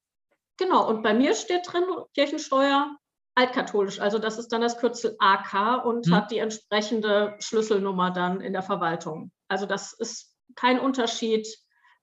Genau, 0.57 0.87
und 0.89 1.01
bei 1.01 1.13
mir 1.13 1.33
steht 1.33 1.61
drin 1.71 1.83
Kirchensteuer 2.13 2.97
altkatholisch. 3.35 3.99
Also 3.99 4.17
das 4.17 4.37
ist 4.37 4.49
dann 4.49 4.61
das 4.61 4.77
Kürzel 4.77 5.15
AK 5.19 5.85
und 5.85 6.07
hm. 6.07 6.15
hat 6.15 6.31
die 6.31 6.39
entsprechende 6.39 7.35
Schlüsselnummer 7.39 8.11
dann 8.11 8.41
in 8.41 8.53
der 8.53 8.63
Verwaltung. 8.63 9.31
Also 9.47 9.65
das 9.65 9.93
ist 9.93 10.35
kein 10.55 10.79
Unterschied 10.79 11.47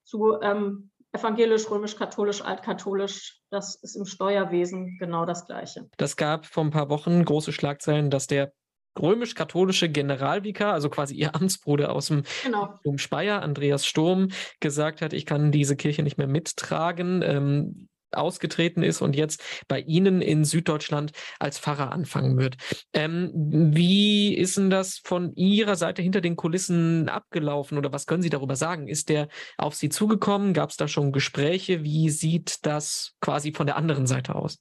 zu 0.05 0.41
ähm, 0.43 0.91
evangelisch, 1.13 1.71
römisch-katholisch, 1.71 2.43
altkatholisch. 2.43 3.41
Das 3.51 3.75
ist 3.77 3.97
im 3.97 4.07
Steuerwesen 4.07 4.99
genau 4.99 5.27
das 5.27 5.47
Gleiche. 5.47 5.89
Das 5.97 6.17
gab 6.17 6.47
vor 6.47 6.65
ein 6.65 6.71
paar 6.71 6.89
Wochen 6.89 7.25
große 7.25 7.53
Schlagzeilen, 7.53 8.11
dass 8.11 8.27
der 8.27 8.53
römisch-katholische 9.01 9.89
Generalvikar, 9.89 10.73
also 10.73 10.91
quasi 10.91 11.15
ihr 11.15 11.35
Amtsbruder 11.35 11.93
aus 11.93 12.07
dem 12.09 12.25
genau. 12.43 12.79
Speyer, 12.97 13.43
Andreas 13.43 13.87
Sturm, 13.87 14.29
gesagt 14.61 15.01
hat, 15.01 15.13
ich 15.13 15.27
kann 15.27 15.53
diese 15.53 15.77
Kirche 15.77 16.03
nicht 16.03 16.19
mehr 16.19 16.27
mittragen. 16.27 17.23
Ähm, 17.23 17.89
ausgetreten 18.15 18.83
ist 18.83 19.01
und 19.01 19.17
jetzt 19.17 19.43
bei 19.69 19.81
Ihnen 19.81 20.21
in 20.23 20.45
Süddeutschland 20.45 21.13
als 21.39 21.59
Pfarrer 21.59 21.93
anfangen 21.93 22.39
wird. 22.39 22.57
Ähm, 22.93 23.31
wie 23.35 24.35
ist 24.35 24.57
denn 24.57 24.71
das 24.71 24.99
von 24.99 25.35
Ihrer 25.35 25.77
Seite 25.77 26.03
hinter 26.03 26.21
den 26.21 26.37
Kulissen 26.37 27.09
abgelaufen 27.09 27.79
oder 27.79 27.93
was 27.93 28.07
können 28.07 28.23
Sie 28.23 28.31
darüber 28.31 28.57
sagen? 28.57 28.89
Ist 28.89 29.09
der 29.09 29.29
auf 29.59 29.75
Sie 29.75 29.89
zugekommen? 29.89 30.55
Gab 30.55 30.71
es 30.71 30.77
da 30.77 30.89
schon 30.89 31.13
Gespräche? 31.13 31.83
Wie 31.83 32.11
sieht 32.11 32.65
das 32.67 33.15
quasi 33.21 33.53
von 33.53 33.67
der 33.67 33.77
anderen 33.77 34.07
Seite 34.07 34.35
aus? 34.35 34.59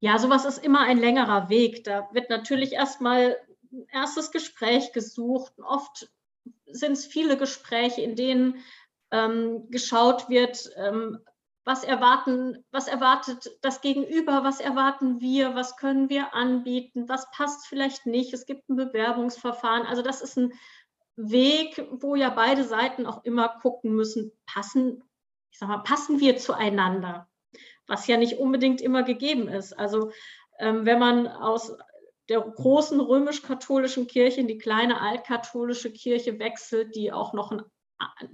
Ja, 0.00 0.18
sowas 0.18 0.46
ist 0.46 0.64
immer 0.64 0.80
ein 0.80 0.98
längerer 0.98 1.50
Weg. 1.50 1.84
Da 1.84 2.08
wird 2.12 2.30
natürlich 2.30 2.72
erstmal 2.72 3.36
ein 3.70 3.86
erstes 3.92 4.30
Gespräch 4.30 4.92
gesucht. 4.92 5.52
Oft 5.62 6.10
sind 6.66 6.92
es 6.92 7.04
viele 7.04 7.36
Gespräche, 7.36 8.00
in 8.00 8.16
denen 8.16 8.64
ähm, 9.10 9.68
geschaut 9.70 10.28
wird, 10.28 10.70
ähm, 10.76 11.18
was 11.64 11.84
erwarten, 11.84 12.64
was 12.70 12.88
erwartet 12.88 13.50
das 13.60 13.80
Gegenüber, 13.80 14.44
was 14.44 14.60
erwarten 14.60 15.20
wir, 15.20 15.54
was 15.54 15.76
können 15.76 16.08
wir 16.08 16.34
anbieten, 16.34 17.08
was 17.08 17.30
passt 17.30 17.66
vielleicht 17.66 18.06
nicht. 18.06 18.32
Es 18.32 18.46
gibt 18.46 18.68
ein 18.68 18.76
Bewerbungsverfahren. 18.76 19.86
Also 19.86 20.02
das 20.02 20.22
ist 20.22 20.38
ein 20.38 20.52
Weg, 21.16 21.86
wo 21.90 22.14
ja 22.14 22.30
beide 22.30 22.64
Seiten 22.64 23.06
auch 23.06 23.24
immer 23.24 23.48
gucken 23.60 23.94
müssen, 23.94 24.32
passen, 24.46 25.02
ich 25.50 25.58
sag 25.58 25.68
mal, 25.68 25.82
passen 25.82 26.18
wir 26.18 26.38
zueinander, 26.38 27.28
was 27.86 28.06
ja 28.06 28.16
nicht 28.16 28.38
unbedingt 28.38 28.80
immer 28.80 29.02
gegeben 29.02 29.48
ist. 29.48 29.78
Also 29.78 30.12
ähm, 30.58 30.86
wenn 30.86 30.98
man 30.98 31.28
aus 31.28 31.76
der 32.30 32.40
großen 32.40 33.00
römisch-katholischen 33.00 34.06
Kirche 34.06 34.40
in 34.40 34.48
die 34.48 34.58
kleine 34.58 35.00
altkatholische 35.00 35.92
Kirche 35.92 36.38
wechselt, 36.38 36.94
die 36.94 37.12
auch 37.12 37.32
noch 37.34 37.50
ein, 37.50 37.62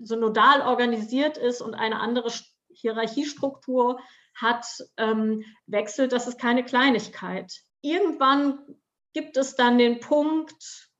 synodal 0.00 0.60
organisiert 0.60 1.38
ist 1.38 1.60
und 1.60 1.74
eine 1.74 1.98
andere 1.98 2.30
Hierarchiestruktur 2.76 3.98
hat, 4.34 4.66
ähm, 4.96 5.44
wechselt, 5.66 6.12
das 6.12 6.26
ist 6.26 6.38
keine 6.38 6.64
Kleinigkeit. 6.64 7.52
Irgendwann 7.80 8.58
gibt 9.12 9.36
es 9.36 9.56
dann 9.56 9.78
den 9.78 10.00
Punkt, 10.00 10.90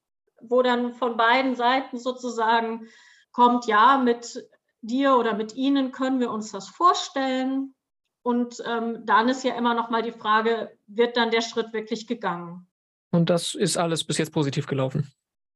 wo 0.41 0.63
dann 0.63 0.95
von 0.95 1.17
beiden 1.17 1.55
Seiten 1.55 1.99
sozusagen 1.99 2.89
kommt, 3.33 3.67
ja, 3.67 3.99
mit 3.99 4.49
dir 4.81 5.17
oder 5.17 5.35
mit 5.35 5.55
ihnen 5.55 5.93
können 5.93 6.21
wir 6.21 6.31
uns 6.31 6.53
das 6.53 6.69
vorstellen. 6.69 7.75
Und 8.23 8.63
ähm, 8.67 9.05
dann 9.05 9.29
ist 9.29 9.45
ja 9.45 9.55
immer 9.55 9.75
noch 9.75 9.91
mal 9.91 10.03
die 10.03 10.13
Frage, 10.13 10.77
wird 10.87 11.17
dann 11.17 11.31
der 11.31 11.43
Schritt 11.43 11.73
wirklich 11.73 12.07
gegangen? 12.07 12.67
Und 13.11 13.31
das 13.31 13.55
ist 13.55 13.77
alles 13.77 14.05
bis 14.05 14.19
jetzt 14.19 14.33
positiv 14.33 14.67
gelaufen. 14.67 15.13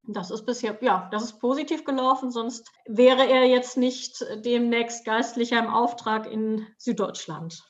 Das 0.06 0.30
ist 0.30 0.46
bisher, 0.46 0.78
ja, 0.80 1.08
das 1.12 1.24
ist 1.24 1.40
positiv 1.40 1.84
gelaufen, 1.84 2.30
sonst 2.30 2.70
wäre 2.86 3.28
er 3.28 3.44
jetzt 3.44 3.76
nicht 3.76 4.24
demnächst 4.44 5.04
Geistlicher 5.04 5.58
im 5.58 5.68
Auftrag 5.68 6.30
in 6.30 6.66
Süddeutschland. 6.78 7.62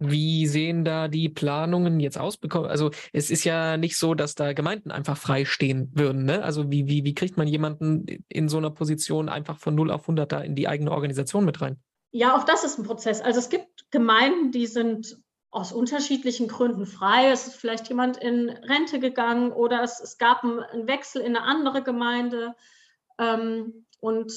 Wie 0.00 0.46
sehen 0.46 0.84
da 0.84 1.08
die 1.08 1.28
Planungen 1.28 2.00
jetzt 2.00 2.18
aus? 2.18 2.38
Also 2.42 2.90
es 3.12 3.30
ist 3.30 3.44
ja 3.44 3.76
nicht 3.76 3.96
so, 3.96 4.14
dass 4.14 4.34
da 4.34 4.52
Gemeinden 4.52 4.90
einfach 4.90 5.16
frei 5.16 5.44
stehen 5.44 5.90
würden. 5.94 6.24
Ne? 6.24 6.42
Also 6.42 6.70
wie, 6.70 6.88
wie, 6.88 7.04
wie 7.04 7.14
kriegt 7.14 7.36
man 7.36 7.46
jemanden 7.46 8.06
in 8.28 8.48
so 8.48 8.58
einer 8.58 8.70
Position 8.70 9.28
einfach 9.28 9.58
von 9.58 9.74
0 9.74 9.92
auf 9.92 10.02
100 10.02 10.32
da 10.32 10.40
in 10.40 10.56
die 10.56 10.66
eigene 10.66 10.90
Organisation 10.90 11.44
mit 11.44 11.60
rein? 11.60 11.78
Ja, 12.10 12.36
auch 12.36 12.44
das 12.44 12.64
ist 12.64 12.78
ein 12.78 12.84
Prozess. 12.84 13.20
Also 13.20 13.38
es 13.38 13.48
gibt 13.48 13.90
Gemeinden, 13.90 14.50
die 14.50 14.66
sind 14.66 15.16
aus 15.54 15.72
unterschiedlichen 15.72 16.48
Gründen 16.48 16.84
frei. 16.84 17.30
Es 17.30 17.46
ist 17.46 17.54
vielleicht 17.54 17.88
jemand 17.88 18.16
in 18.16 18.50
Rente 18.50 18.98
gegangen 18.98 19.52
oder 19.52 19.82
es, 19.82 20.00
es 20.00 20.18
gab 20.18 20.42
einen 20.42 20.88
Wechsel 20.88 21.22
in 21.22 21.36
eine 21.36 21.46
andere 21.46 21.82
Gemeinde. 21.82 22.56
Ähm, 23.18 23.86
und 24.00 24.32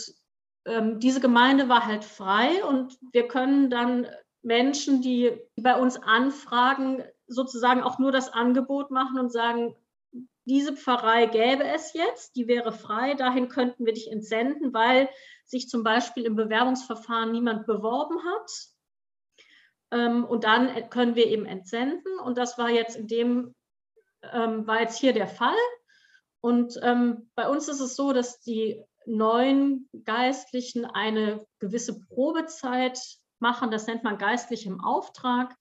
ähm, 0.66 1.00
diese 1.00 1.20
Gemeinde 1.20 1.70
war 1.70 1.88
halt 1.88 2.04
frei 2.04 2.64
und 2.64 3.00
wir 3.14 3.28
können 3.28 3.72
dann 3.72 4.06
Menschen, 4.44 5.02
die 5.02 5.36
bei 5.56 5.76
uns 5.76 5.98
anfragen, 5.98 7.04
sozusagen 7.26 7.82
auch 7.82 7.98
nur 7.98 8.12
das 8.12 8.32
Angebot 8.32 8.92
machen 8.92 9.20
und 9.20 9.32
sagen, 9.32 9.76
diese 10.46 10.78
Pfarrei 10.78 11.26
gäbe 11.26 11.64
es 11.64 11.94
jetzt, 11.94 12.36
die 12.36 12.48
wäre 12.48 12.72
frei, 12.72 13.16
dahin 13.16 13.50
könnten 13.50 13.88
wir 13.88 13.94
dich 13.94 14.12
entsenden, 14.12 14.72
weil 14.72 15.10
sich 15.46 15.68
zum 15.68 15.84
Beispiel 15.84 16.26
im 16.26 16.36
Bewerbungsverfahren 16.36 17.32
niemand 17.32 17.66
beworben 17.66 18.20
hat 18.24 18.77
und 19.90 20.44
dann 20.44 20.90
können 20.90 21.16
wir 21.16 21.28
eben 21.28 21.46
entsenden. 21.46 22.20
Und 22.20 22.38
das 22.38 22.58
war 22.58 22.70
jetzt 22.70 22.96
in 22.98 23.08
dem, 23.08 23.56
ähm, 24.22 24.68
war 24.68 24.82
jetzt 24.82 25.00
hier 25.00 25.14
der 25.14 25.28
Fall. 25.28 25.56
Und 26.42 26.80
ähm, 26.84 27.30
bei 27.36 27.50
uns 27.50 27.68
ist 27.68 27.80
es 27.80 27.96
so, 27.96 28.14
dass 28.14 28.40
die 28.42 28.84
neuen 29.06 29.90
Geistlichen 30.04 30.86
eine 30.86 31.46
gewisse 31.60 32.00
Probezeit 32.00 33.00
machen. 33.40 33.72
Das 33.72 33.88
nennt 33.88 34.04
man 34.04 34.18
geistlich 34.18 34.66
im 34.66 34.82
Auftrag. 34.82 35.56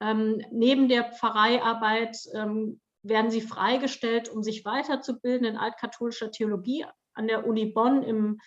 Ähm, 0.00 0.42
neben 0.50 0.88
der 0.88 1.04
Pfarreiarbeit 1.04 2.16
ähm, 2.34 2.80
werden 3.02 3.30
sie 3.30 3.40
freigestellt, 3.40 4.28
um 4.28 4.42
sich 4.42 4.64
weiterzubilden 4.64 5.46
in 5.46 5.56
altkatholischer 5.56 6.30
Theologie 6.30 6.84
an 7.14 7.28
der 7.28 7.46
Uni 7.46 7.66
Bonn 7.66 8.02
im 8.02 8.40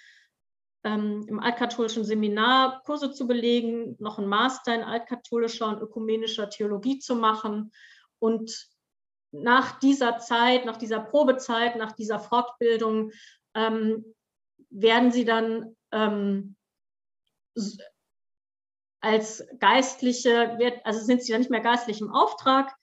ähm, 0.84 1.26
im 1.28 1.40
altkatholischen 1.40 2.04
Seminar 2.04 2.82
Kurse 2.84 3.12
zu 3.12 3.28
belegen, 3.28 3.96
noch 4.00 4.18
einen 4.18 4.28
Master 4.28 4.76
in 4.76 4.82
altkatholischer 4.82 5.68
und 5.68 5.82
ökumenischer 5.82 6.50
Theologie 6.50 7.00
zu 7.00 7.16
machen. 7.16 7.72
Und 8.20 8.68
nach 9.32 9.80
dieser 9.80 10.20
Zeit, 10.20 10.66
nach 10.66 10.78
dieser 10.78 11.00
Probezeit, 11.00 11.76
nach 11.76 11.94
dieser 11.94 12.20
Fortbildung 12.20 13.12
ähm, 13.56 14.06
werden 14.70 15.12
sie 15.12 15.26
dann 15.26 15.76
ähm, 15.92 16.56
als 19.02 19.46
Geistliche, 19.60 20.58
also 20.84 21.00
sind 21.04 21.24
sie 21.24 21.32
dann 21.32 21.42
nicht 21.42 21.52
mehr 21.52 21.62
geistlich 21.62 22.02
im 22.02 22.12
Auftrag 22.12 22.74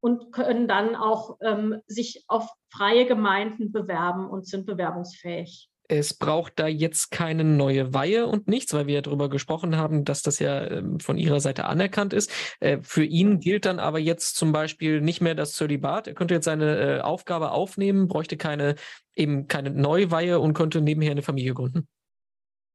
und 0.00 0.32
können 0.32 0.68
dann 0.68 0.94
auch 0.96 1.38
ähm, 1.40 1.80
sich 1.86 2.24
auf 2.28 2.48
freie 2.70 3.06
Gemeinden 3.06 3.72
bewerben 3.72 4.28
und 4.28 4.46
sind 4.46 4.66
bewerbungsfähig 4.66 5.70
es 5.88 6.14
braucht 6.14 6.54
da 6.58 6.66
jetzt 6.66 7.10
keine 7.10 7.44
neue 7.44 7.92
Weihe 7.92 8.26
und 8.26 8.48
nichts, 8.48 8.72
weil 8.72 8.86
wir 8.86 8.94
ja 8.94 9.00
darüber 9.02 9.28
gesprochen 9.28 9.76
haben, 9.76 10.04
dass 10.04 10.22
das 10.22 10.38
ja 10.38 10.64
ähm, 10.64 10.98
von 10.98 11.18
Ihrer 11.18 11.40
Seite 11.40 11.66
anerkannt 11.66 12.12
ist. 12.12 12.30
Äh, 12.60 12.78
für 12.82 13.04
ihn 13.04 13.40
gilt 13.40 13.66
dann 13.66 13.78
aber 13.78 13.98
jetzt 13.98 14.36
zum 14.36 14.52
Beispiel 14.52 15.00
nicht 15.00 15.20
mehr 15.20 15.34
das 15.34 15.52
Zölibat. 15.52 16.08
Er 16.08 16.14
könnte 16.14 16.34
jetzt 16.34 16.46
seine 16.46 16.98
äh, 16.98 17.00
Aufgabe 17.00 17.50
aufnehmen, 17.50 18.08
bräuchte 18.08 18.36
keine, 18.36 18.76
eben 19.14 19.46
keine 19.46 19.70
Neuweihe 19.70 20.40
und 20.40 20.54
könnte 20.54 20.80
nebenher 20.80 21.12
eine 21.12 21.22
Familie 21.22 21.54
gründen. 21.54 21.86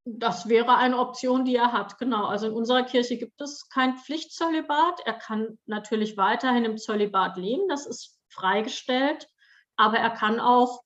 Das 0.04 0.48
wäre 0.48 0.76
eine 0.76 0.98
Option, 0.98 1.44
die 1.44 1.56
er 1.56 1.72
hat, 1.72 1.98
genau. 1.98 2.24
Also 2.24 2.46
in 2.46 2.52
unserer 2.52 2.84
Kirche 2.84 3.18
gibt 3.18 3.40
es 3.40 3.68
kein 3.68 3.98
Pflichtzölibat. 3.98 5.00
Er 5.04 5.14
kann 5.14 5.58
natürlich 5.66 6.16
weiterhin 6.16 6.64
im 6.64 6.78
Zölibat 6.78 7.36
leben, 7.36 7.68
das 7.68 7.86
ist 7.86 8.16
freigestellt, 8.28 9.28
aber 9.76 9.98
er 9.98 10.10
kann 10.10 10.40
auch 10.40 10.82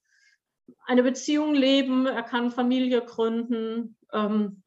eine 0.87 1.03
Beziehung 1.03 1.55
leben, 1.55 2.07
er 2.07 2.23
kann 2.23 2.51
Familie 2.51 3.03
gründen. 3.03 3.97
Ähm, 4.13 4.63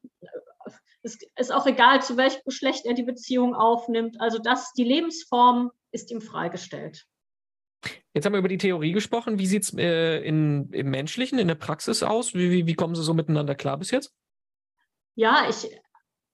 es 1.04 1.18
ist 1.38 1.54
auch 1.54 1.66
egal, 1.66 2.02
zu 2.02 2.18
welchem 2.18 2.42
Geschlecht 2.46 2.86
er 2.86 2.94
die 2.94 3.04
Beziehung 3.04 3.56
aufnimmt. 3.56 4.20
Also 4.20 4.40
das, 4.40 4.74
die 4.74 4.84
Lebensform 4.84 5.72
ist 5.92 6.12
ihm 6.12 6.22
freigestellt. 6.22 7.06
Jetzt 8.14 8.26
haben 8.26 8.34
wir 8.34 8.40
über 8.40 8.48
die 8.48 8.58
Theorie 8.58 8.92
gesprochen. 8.92 9.40
Wie 9.40 9.46
sieht 9.46 9.64
es 9.64 9.74
äh, 9.78 10.20
im 10.20 10.70
Menschlichen, 10.70 11.40
in 11.40 11.48
der 11.48 11.56
Praxis 11.56 12.04
aus? 12.04 12.34
Wie, 12.34 12.52
wie, 12.52 12.66
wie, 12.66 12.74
kommen 12.74 12.96
Sie 12.96 13.04
so 13.04 13.14
miteinander 13.14 13.56
klar 13.56 13.78
bis 13.78 13.92
jetzt? 13.92 14.14
Ja, 15.16 15.48
ich 15.50 15.70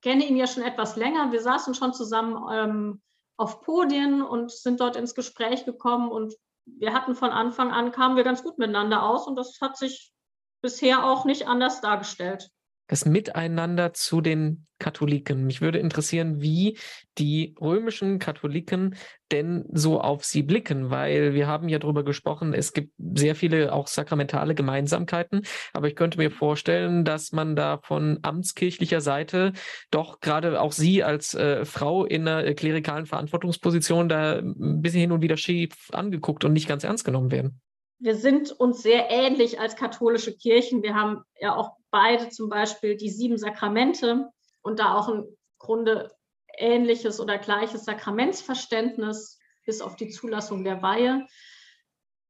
kenne 0.01 0.25
ihn 0.25 0.37
ja 0.37 0.47
schon 0.47 0.63
etwas 0.63 0.95
länger. 0.95 1.31
Wir 1.31 1.41
saßen 1.41 1.75
schon 1.75 1.93
zusammen 1.93 2.37
ähm, 2.51 3.01
auf 3.37 3.61
Podien 3.61 4.21
und 4.21 4.51
sind 4.51 4.79
dort 4.79 4.95
ins 4.95 5.13
Gespräch 5.13 5.65
gekommen 5.65 6.09
und 6.09 6.33
wir 6.65 6.93
hatten 6.93 7.15
von 7.15 7.31
Anfang 7.31 7.71
an, 7.71 7.91
kamen 7.91 8.15
wir 8.15 8.23
ganz 8.23 8.43
gut 8.43 8.57
miteinander 8.57 9.03
aus 9.03 9.27
und 9.27 9.35
das 9.35 9.59
hat 9.61 9.77
sich 9.77 10.13
bisher 10.61 11.05
auch 11.05 11.25
nicht 11.25 11.47
anders 11.47 11.81
dargestellt 11.81 12.49
das 12.87 13.05
Miteinander 13.05 13.93
zu 13.93 14.21
den 14.21 14.65
Katholiken. 14.79 15.45
Mich 15.45 15.61
würde 15.61 15.79
interessieren, 15.79 16.41
wie 16.41 16.77
die 17.17 17.55
römischen 17.61 18.19
Katholiken 18.19 18.95
denn 19.31 19.65
so 19.71 20.01
auf 20.01 20.25
sie 20.25 20.43
blicken, 20.43 20.89
weil 20.89 21.33
wir 21.33 21.47
haben 21.47 21.69
ja 21.69 21.79
darüber 21.79 22.03
gesprochen, 22.03 22.53
es 22.53 22.73
gibt 22.73 22.91
sehr 23.15 23.35
viele 23.35 23.71
auch 23.71 23.87
sakramentale 23.87 24.55
Gemeinsamkeiten, 24.55 25.43
aber 25.71 25.87
ich 25.87 25.95
könnte 25.95 26.17
mir 26.17 26.31
vorstellen, 26.31 27.05
dass 27.05 27.31
man 27.31 27.55
da 27.55 27.79
von 27.81 28.19
amtskirchlicher 28.23 28.99
Seite 28.99 29.53
doch 29.89 30.19
gerade 30.19 30.59
auch 30.59 30.73
Sie 30.73 31.01
als 31.03 31.33
äh, 31.33 31.63
Frau 31.65 32.05
in 32.05 32.27
einer 32.27 32.53
klerikalen 32.53 33.05
Verantwortungsposition 33.05 34.09
da 34.09 34.39
ein 34.39 34.81
bisschen 34.81 35.01
hin 35.01 35.11
und 35.13 35.21
wieder 35.21 35.37
schief 35.37 35.89
angeguckt 35.93 36.43
und 36.43 36.53
nicht 36.53 36.67
ganz 36.67 36.83
ernst 36.83 37.05
genommen 37.05 37.31
werden 37.31 37.61
wir 38.03 38.17
sind 38.17 38.51
uns 38.51 38.83
sehr 38.83 39.09
ähnlich 39.09 39.61
als 39.61 39.77
katholische 39.77 40.35
Kirchen. 40.35 40.83
Wir 40.83 40.93
haben 40.93 41.23
ja 41.39 41.55
auch 41.55 41.77
beide 41.89 42.27
zum 42.27 42.49
Beispiel 42.49 42.97
die 42.97 43.09
sieben 43.09 43.37
Sakramente 43.37 44.29
und 44.61 44.79
da 44.79 44.95
auch 44.95 45.07
im 45.07 45.37
Grunde 45.57 46.13
ähnliches 46.57 47.21
oder 47.21 47.37
gleiches 47.37 47.85
Sakramentsverständnis 47.85 49.39
bis 49.65 49.81
auf 49.81 49.95
die 49.95 50.09
Zulassung 50.09 50.65
der 50.65 50.81
Weihe. 50.81 51.25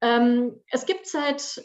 Ähm, 0.00 0.62
es 0.68 0.86
gibt 0.86 1.08
seit 1.08 1.60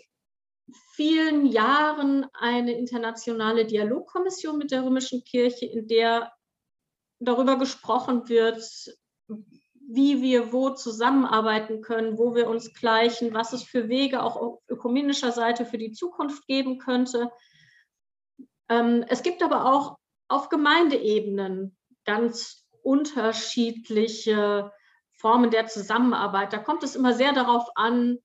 vielen 0.96 1.46
Jahren 1.46 2.26
eine 2.34 2.74
internationale 2.74 3.68
Dialogkommission 3.68 4.58
mit 4.58 4.72
der 4.72 4.84
römischen 4.84 5.24
Kirche, 5.24 5.68
in 5.68 5.88
der 5.88 6.32
darüber 7.20 7.60
gesprochen 7.60 8.28
wird, 8.28 8.64
wie 9.92 10.22
wir 10.22 10.54
wo 10.54 10.70
zusammenarbeiten 10.70 11.82
können, 11.82 12.20
wo 12.20 12.36
wir 12.36 12.48
uns 12.48 12.76
gleichen, 12.76 13.34
was 13.34 13.54
es 13.54 13.64
für 13.64 13.90
Wege 13.90 14.22
auch 14.22 14.36
auf 14.36 14.60
ökumenischer 14.68 15.32
Seite 15.32 15.66
für 15.66 15.80
die 15.80 15.94
Zukunft 15.94 16.46
geben 16.46 16.78
könnte. 16.78 17.32
Ähm, 18.70 19.04
es 19.08 19.24
gibt 19.24 19.42
aber 19.42 19.66
auch 19.66 19.98
auf 20.28 20.50
Gemeindeebenen 20.50 21.76
ganz 22.06 22.68
unterschiedliche 22.84 24.72
Formen 25.12 25.50
der 25.50 25.66
Zusammenarbeit. 25.66 26.54
Da 26.54 26.60
kommt 26.60 26.84
es 26.84 26.96
immer 26.96 27.14
sehr 27.14 27.34
darauf 27.34 27.68
an, 27.74 28.20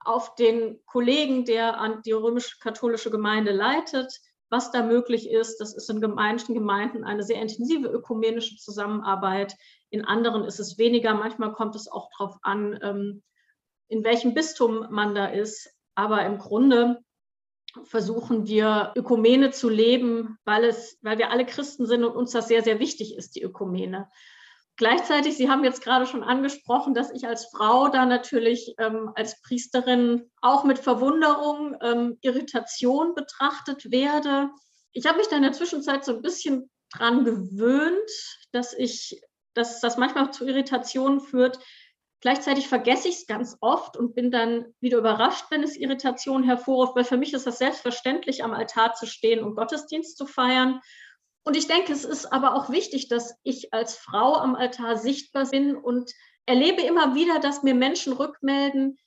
auf 0.00 0.34
den 0.34 0.84
Kollegen, 0.84 1.46
der 1.46 1.80
an 1.80 2.02
die 2.02 2.12
römisch-katholische 2.12 3.10
Gemeinde 3.10 3.52
leitet, 3.52 4.20
was 4.48 4.70
da 4.70 4.82
möglich 4.82 5.30
ist. 5.30 5.58
Das 5.58 5.74
ist 5.74 5.90
in 5.90 6.00
manchen 6.00 6.54
Gemeinden 6.54 7.04
eine 7.04 7.22
sehr 7.22 7.40
intensive 7.40 7.88
ökumenische 7.88 8.56
Zusammenarbeit. 8.56 9.56
In 9.90 10.04
anderen 10.04 10.44
ist 10.44 10.60
es 10.60 10.78
weniger. 10.78 11.14
Manchmal 11.14 11.52
kommt 11.52 11.74
es 11.74 11.88
auch 11.88 12.08
darauf 12.16 12.36
an, 12.42 12.78
ähm, 12.82 13.22
in 13.88 14.04
welchem 14.04 14.34
Bistum 14.34 14.86
man 14.90 15.14
da 15.14 15.26
ist. 15.26 15.70
Aber 15.94 16.24
im 16.24 16.38
Grunde 16.38 17.00
versuchen 17.84 18.46
wir 18.46 18.92
Ökumene 18.96 19.50
zu 19.50 19.68
leben, 19.68 20.38
weil, 20.44 20.64
es, 20.64 20.98
weil 21.02 21.18
wir 21.18 21.30
alle 21.30 21.46
Christen 21.46 21.86
sind 21.86 22.04
und 22.04 22.16
uns 22.16 22.32
das 22.32 22.48
sehr, 22.48 22.62
sehr 22.62 22.78
wichtig 22.80 23.16
ist, 23.16 23.36
die 23.36 23.42
Ökumene. 23.42 24.08
Gleichzeitig, 24.78 25.36
Sie 25.36 25.48
haben 25.48 25.64
jetzt 25.64 25.82
gerade 25.82 26.06
schon 26.06 26.22
angesprochen, 26.22 26.92
dass 26.92 27.10
ich 27.10 27.26
als 27.26 27.46
Frau 27.46 27.88
da 27.88 28.04
natürlich 28.04 28.74
ähm, 28.78 29.10
als 29.14 29.40
Priesterin 29.40 30.30
auch 30.42 30.64
mit 30.64 30.78
Verwunderung, 30.78 31.76
ähm, 31.80 32.18
Irritation 32.20 33.14
betrachtet 33.14 33.90
werde. 33.90 34.50
Ich 34.92 35.06
habe 35.06 35.16
mich 35.16 35.28
da 35.28 35.36
in 35.36 35.42
der 35.42 35.52
Zwischenzeit 35.52 36.04
so 36.04 36.14
ein 36.14 36.22
bisschen 36.22 36.70
dran 36.92 37.24
gewöhnt, 37.24 38.10
dass 38.52 38.74
ich, 38.74 39.22
dass 39.54 39.80
das 39.80 39.96
manchmal 39.96 40.30
zu 40.32 40.46
Irritationen 40.46 41.20
führt. 41.20 41.58
Gleichzeitig 42.20 42.68
vergesse 42.68 43.08
ich 43.08 43.16
es 43.16 43.26
ganz 43.26 43.56
oft 43.60 43.96
und 43.96 44.14
bin 44.14 44.30
dann 44.30 44.74
wieder 44.80 44.98
überrascht, 44.98 45.46
wenn 45.50 45.62
es 45.62 45.76
Irritationen 45.76 46.44
hervorruft, 46.44 46.96
weil 46.96 47.04
für 47.04 47.16
mich 47.16 47.32
ist 47.32 47.46
das 47.46 47.58
selbstverständlich, 47.58 48.44
am 48.44 48.52
Altar 48.52 48.92
zu 48.92 49.06
stehen 49.06 49.42
und 49.42 49.54
Gottesdienst 49.54 50.18
zu 50.18 50.26
feiern. 50.26 50.80
Und 51.46 51.56
ich 51.56 51.68
denke, 51.68 51.92
es 51.92 52.04
ist 52.04 52.32
aber 52.32 52.56
auch 52.56 52.70
wichtig, 52.70 53.06
dass 53.06 53.36
ich 53.44 53.72
als 53.72 53.94
Frau 53.94 54.34
am 54.34 54.56
Altar 54.56 54.96
sichtbar 54.96 55.48
bin 55.48 55.76
und 55.76 56.10
erlebe 56.44 56.82
immer 56.82 57.14
wieder, 57.14 57.38
dass 57.38 57.62
mir 57.62 57.74
Menschen 57.74 58.12
rückmelden, 58.12 58.98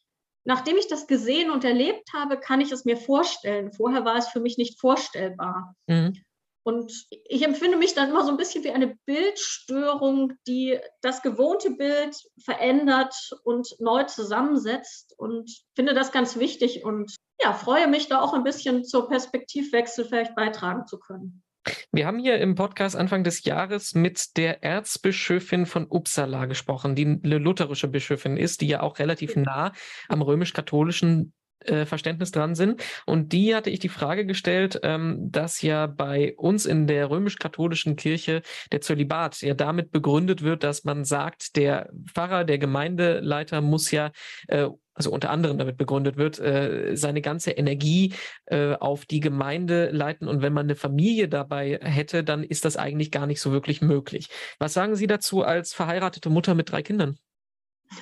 nachdem 0.46 0.78
ich 0.78 0.88
das 0.88 1.06
gesehen 1.06 1.52
und 1.52 1.66
erlebt 1.66 2.14
habe, 2.14 2.40
kann 2.40 2.62
ich 2.62 2.72
es 2.72 2.86
mir 2.86 2.96
vorstellen. 2.96 3.74
Vorher 3.74 4.06
war 4.06 4.16
es 4.16 4.30
für 4.30 4.40
mich 4.40 4.58
nicht 4.58 4.80
vorstellbar. 4.80 5.76
Mhm. 5.88 6.24
Und 6.64 7.08
ich 7.10 7.44
empfinde 7.44 7.78
mich 7.78 7.94
dann 7.94 8.10
immer 8.10 8.24
so 8.24 8.32
ein 8.32 8.38
bisschen 8.38 8.64
wie 8.64 8.72
eine 8.72 8.96
Bildstörung, 9.06 10.34
die 10.48 10.80
das 11.02 11.22
gewohnte 11.22 11.72
Bild 11.72 12.16
verändert 12.42 13.16
und 13.44 13.76
neu 13.80 14.04
zusammensetzt. 14.04 15.14
Und 15.18 15.52
finde 15.76 15.94
das 15.94 16.14
ganz 16.14 16.40
wichtig 16.40 16.86
und 16.86 17.14
ja, 17.42 17.52
freue 17.52 17.88
mich 17.88 18.08
da 18.08 18.22
auch 18.22 18.34
ein 18.34 18.44
bisschen 18.44 18.86
zur 18.86 19.10
Perspektivwechsel 19.10 20.06
vielleicht 20.06 20.36
beitragen 20.36 20.88
zu 20.88 21.00
können. 21.00 21.44
Wir 21.92 22.08
haben 22.08 22.20
hier 22.20 22.40
im 22.40 22.56
Podcast 22.56 22.96
Anfang 22.96 23.24
des 23.24 23.44
Jahres 23.44 23.94
mit 23.94 24.38
der 24.38 24.64
Erzbischöfin 24.64 25.66
von 25.66 25.88
Uppsala 25.90 26.46
gesprochen, 26.46 26.96
die 26.96 27.06
eine 27.06 27.38
lutherische 27.38 27.88
Bischöfin 27.88 28.38
ist, 28.38 28.62
die 28.62 28.68
ja 28.68 28.82
auch 28.82 29.00
relativ 29.00 29.36
nah 29.36 29.74
am 30.08 30.22
römisch-katholischen 30.22 31.34
äh, 31.66 31.86
Verständnis 31.86 32.32
dran 32.32 32.56
sind. 32.56 32.82
Und 33.06 33.34
die 33.34 33.54
hatte 33.54 33.70
ich 33.70 33.80
die 33.80 33.90
Frage 33.90 34.26
gestellt, 34.26 34.80
ähm, 34.84 35.18
dass 35.30 35.62
ja 35.62 35.88
bei 35.88 36.34
uns 36.38 36.66
in 36.66 36.88
der 36.88 37.10
römisch-katholischen 37.10 37.98
Kirche 37.98 38.42
der 38.72 38.80
Zölibat 38.82 39.42
ja 39.42 39.54
damit 39.54 39.92
begründet 39.92 40.42
wird, 40.42 40.64
dass 40.64 40.86
man 40.86 41.04
sagt, 41.04 41.58
der 41.58 41.90
Pfarrer, 42.08 42.46
der 42.46 42.60
Gemeindeleiter 42.60 43.60
muss 43.60 43.92
ja 43.92 44.12
äh, 44.48 44.70
also 45.00 45.12
unter 45.12 45.30
anderem 45.30 45.58
damit 45.58 45.78
begründet 45.78 46.18
wird, 46.18 46.40
äh, 46.40 46.96
seine 46.96 47.22
ganze 47.22 47.52
Energie 47.52 48.14
äh, 48.48 48.74
auf 48.74 49.06
die 49.06 49.22
Gemeinde 49.22 49.92
leiten. 49.92 50.28
Und 50.28 50.42
wenn 50.42 50.52
man 50.52 50.66
eine 50.66 50.76
Familie 50.76 51.30
dabei 51.30 51.80
hätte, 51.82 52.22
dann 52.22 52.44
ist 52.44 52.66
das 52.66 52.76
eigentlich 52.76 53.10
gar 53.10 53.26
nicht 53.26 53.40
so 53.40 53.54
wirklich 53.54 53.82
möglich. 53.82 54.28
Was 54.60 54.74
sagen 54.74 54.96
Sie 54.96 55.08
dazu 55.08 55.42
als 55.42 55.74
verheiratete 55.74 56.30
Mutter 56.30 56.54
mit 56.54 56.70
drei 56.70 56.84
Kindern? 56.84 57.18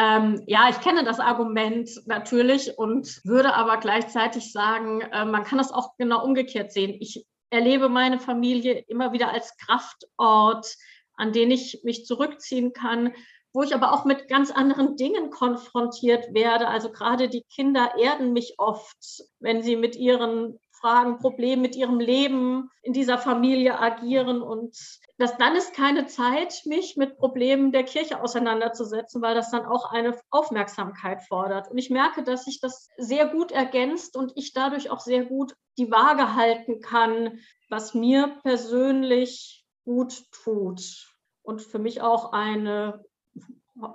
Ähm, 0.00 0.44
ja, 0.46 0.68
ich 0.70 0.80
kenne 0.80 1.02
das 1.02 1.18
Argument 1.18 1.90
natürlich 2.06 2.78
und 2.78 3.20
würde 3.24 3.54
aber 3.54 3.78
gleichzeitig 3.78 4.52
sagen, 4.52 5.00
äh, 5.00 5.24
man 5.24 5.42
kann 5.42 5.58
das 5.58 5.72
auch 5.72 5.96
genau 5.96 6.24
umgekehrt 6.24 6.70
sehen. 6.70 6.96
Ich 7.00 7.26
erlebe 7.50 7.88
meine 7.88 8.20
Familie 8.20 8.84
immer 8.86 9.12
wieder 9.12 9.32
als 9.32 9.56
Kraftort, 9.56 10.72
an 11.14 11.32
den 11.32 11.50
ich 11.50 11.80
mich 11.82 12.04
zurückziehen 12.06 12.72
kann, 12.72 13.12
wo 13.58 13.64
ich 13.64 13.74
aber 13.74 13.92
auch 13.92 14.04
mit 14.04 14.28
ganz 14.28 14.52
anderen 14.52 14.94
Dingen 14.94 15.30
konfrontiert 15.30 16.32
werde. 16.32 16.68
Also 16.68 16.92
gerade 16.92 17.28
die 17.28 17.42
Kinder 17.42 17.94
erden 17.98 18.32
mich 18.32 18.54
oft, 18.58 19.24
wenn 19.40 19.64
sie 19.64 19.74
mit 19.74 19.96
ihren 19.96 20.60
Fragen, 20.70 21.18
Problemen, 21.18 21.62
mit 21.62 21.74
ihrem 21.74 21.98
Leben 21.98 22.70
in 22.82 22.92
dieser 22.92 23.18
Familie 23.18 23.80
agieren. 23.80 24.42
Und 24.42 24.78
das, 25.16 25.36
dann 25.38 25.56
ist 25.56 25.74
keine 25.74 26.06
Zeit, 26.06 26.62
mich 26.66 26.96
mit 26.96 27.16
Problemen 27.16 27.72
der 27.72 27.82
Kirche 27.82 28.22
auseinanderzusetzen, 28.22 29.22
weil 29.22 29.34
das 29.34 29.50
dann 29.50 29.66
auch 29.66 29.90
eine 29.90 30.16
Aufmerksamkeit 30.30 31.22
fordert. 31.24 31.68
Und 31.68 31.78
ich 31.78 31.90
merke, 31.90 32.22
dass 32.22 32.44
sich 32.44 32.60
das 32.60 32.86
sehr 32.96 33.26
gut 33.26 33.50
ergänzt 33.50 34.16
und 34.16 34.30
ich 34.36 34.52
dadurch 34.52 34.88
auch 34.90 35.00
sehr 35.00 35.24
gut 35.24 35.56
die 35.78 35.90
Waage 35.90 36.36
halten 36.36 36.80
kann, 36.80 37.40
was 37.68 37.92
mir 37.92 38.38
persönlich 38.44 39.66
gut 39.84 40.22
tut 40.30 41.08
und 41.42 41.60
für 41.60 41.80
mich 41.80 42.02
auch 42.02 42.32
eine 42.32 43.04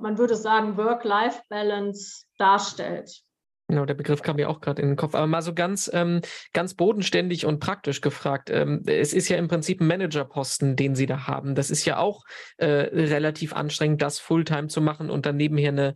man 0.01 0.17
würde 0.17 0.35
sagen, 0.35 0.77
Work-Life-Balance 0.77 2.25
darstellt. 2.37 3.23
Genau, 3.69 3.85
der 3.85 3.93
Begriff 3.93 4.21
kam 4.21 4.35
mir 4.35 4.49
auch 4.49 4.61
gerade 4.61 4.81
in 4.81 4.89
den 4.89 4.97
Kopf. 4.97 5.15
Aber 5.15 5.25
mal 5.25 5.41
so 5.41 5.53
ganz, 5.53 5.89
ähm, 5.93 6.21
ganz 6.51 6.73
bodenständig 6.73 7.45
und 7.45 7.59
praktisch 7.59 8.01
gefragt. 8.01 8.49
Ähm, 8.49 8.83
es 8.85 9.13
ist 9.13 9.29
ja 9.29 9.37
im 9.37 9.47
Prinzip 9.47 9.81
ein 9.81 9.87
Managerposten, 9.87 10.75
den 10.75 10.95
Sie 10.95 11.05
da 11.05 11.27
haben. 11.27 11.55
Das 11.55 11.71
ist 11.71 11.85
ja 11.85 11.97
auch 11.97 12.25
äh, 12.57 12.65
relativ 12.65 13.53
anstrengend, 13.53 14.01
das 14.01 14.19
Fulltime 14.19 14.67
zu 14.67 14.81
machen 14.81 15.09
und 15.09 15.25
dann 15.25 15.37
nebenher 15.37 15.69
eine 15.69 15.93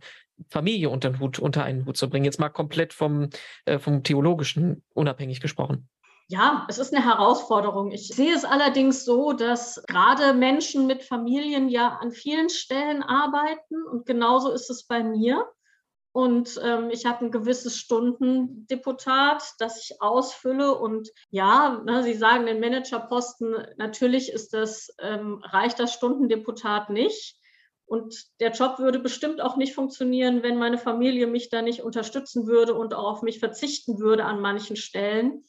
Familie 0.48 0.88
unter, 0.88 1.18
Hut, 1.18 1.38
unter 1.38 1.62
einen 1.64 1.84
Hut 1.84 1.96
zu 1.96 2.08
bringen. 2.08 2.24
Jetzt 2.24 2.40
mal 2.40 2.48
komplett 2.48 2.92
vom, 2.94 3.28
äh, 3.64 3.78
vom 3.78 4.02
Theologischen 4.02 4.82
unabhängig 4.94 5.40
gesprochen. 5.40 5.88
Ja, 6.30 6.66
es 6.68 6.76
ist 6.76 6.94
eine 6.94 7.02
Herausforderung. 7.02 7.90
Ich 7.90 8.08
sehe 8.08 8.34
es 8.34 8.44
allerdings 8.44 9.06
so, 9.06 9.32
dass 9.32 9.82
gerade 9.86 10.34
Menschen 10.34 10.86
mit 10.86 11.02
Familien 11.02 11.70
ja 11.70 11.96
an 12.02 12.12
vielen 12.12 12.50
Stellen 12.50 13.02
arbeiten 13.02 13.82
und 13.90 14.04
genauso 14.04 14.50
ist 14.52 14.68
es 14.68 14.86
bei 14.86 15.02
mir. 15.02 15.46
Und 16.12 16.60
ähm, 16.62 16.90
ich 16.90 17.06
habe 17.06 17.24
ein 17.24 17.30
gewisses 17.30 17.78
Stundendeputat, 17.78 19.54
das 19.58 19.82
ich 19.82 20.02
ausfülle. 20.02 20.74
Und 20.76 21.08
ja, 21.30 21.80
ne, 21.86 22.02
Sie 22.02 22.14
sagen 22.14 22.44
den 22.44 22.60
Managerposten, 22.60 23.66
natürlich 23.78 24.30
ist 24.30 24.52
das, 24.52 24.94
ähm, 25.00 25.42
reicht 25.44 25.80
das 25.80 25.94
Stundendeputat 25.94 26.90
nicht. 26.90 27.36
Und 27.86 28.14
der 28.40 28.50
Job 28.50 28.78
würde 28.78 28.98
bestimmt 28.98 29.40
auch 29.40 29.56
nicht 29.56 29.74
funktionieren, 29.74 30.42
wenn 30.42 30.58
meine 30.58 30.76
Familie 30.76 31.26
mich 31.26 31.48
da 31.48 31.62
nicht 31.62 31.82
unterstützen 31.82 32.46
würde 32.46 32.74
und 32.74 32.92
auch 32.92 33.12
auf 33.12 33.22
mich 33.22 33.38
verzichten 33.38 33.98
würde 33.98 34.26
an 34.26 34.40
manchen 34.40 34.76
Stellen. 34.76 35.44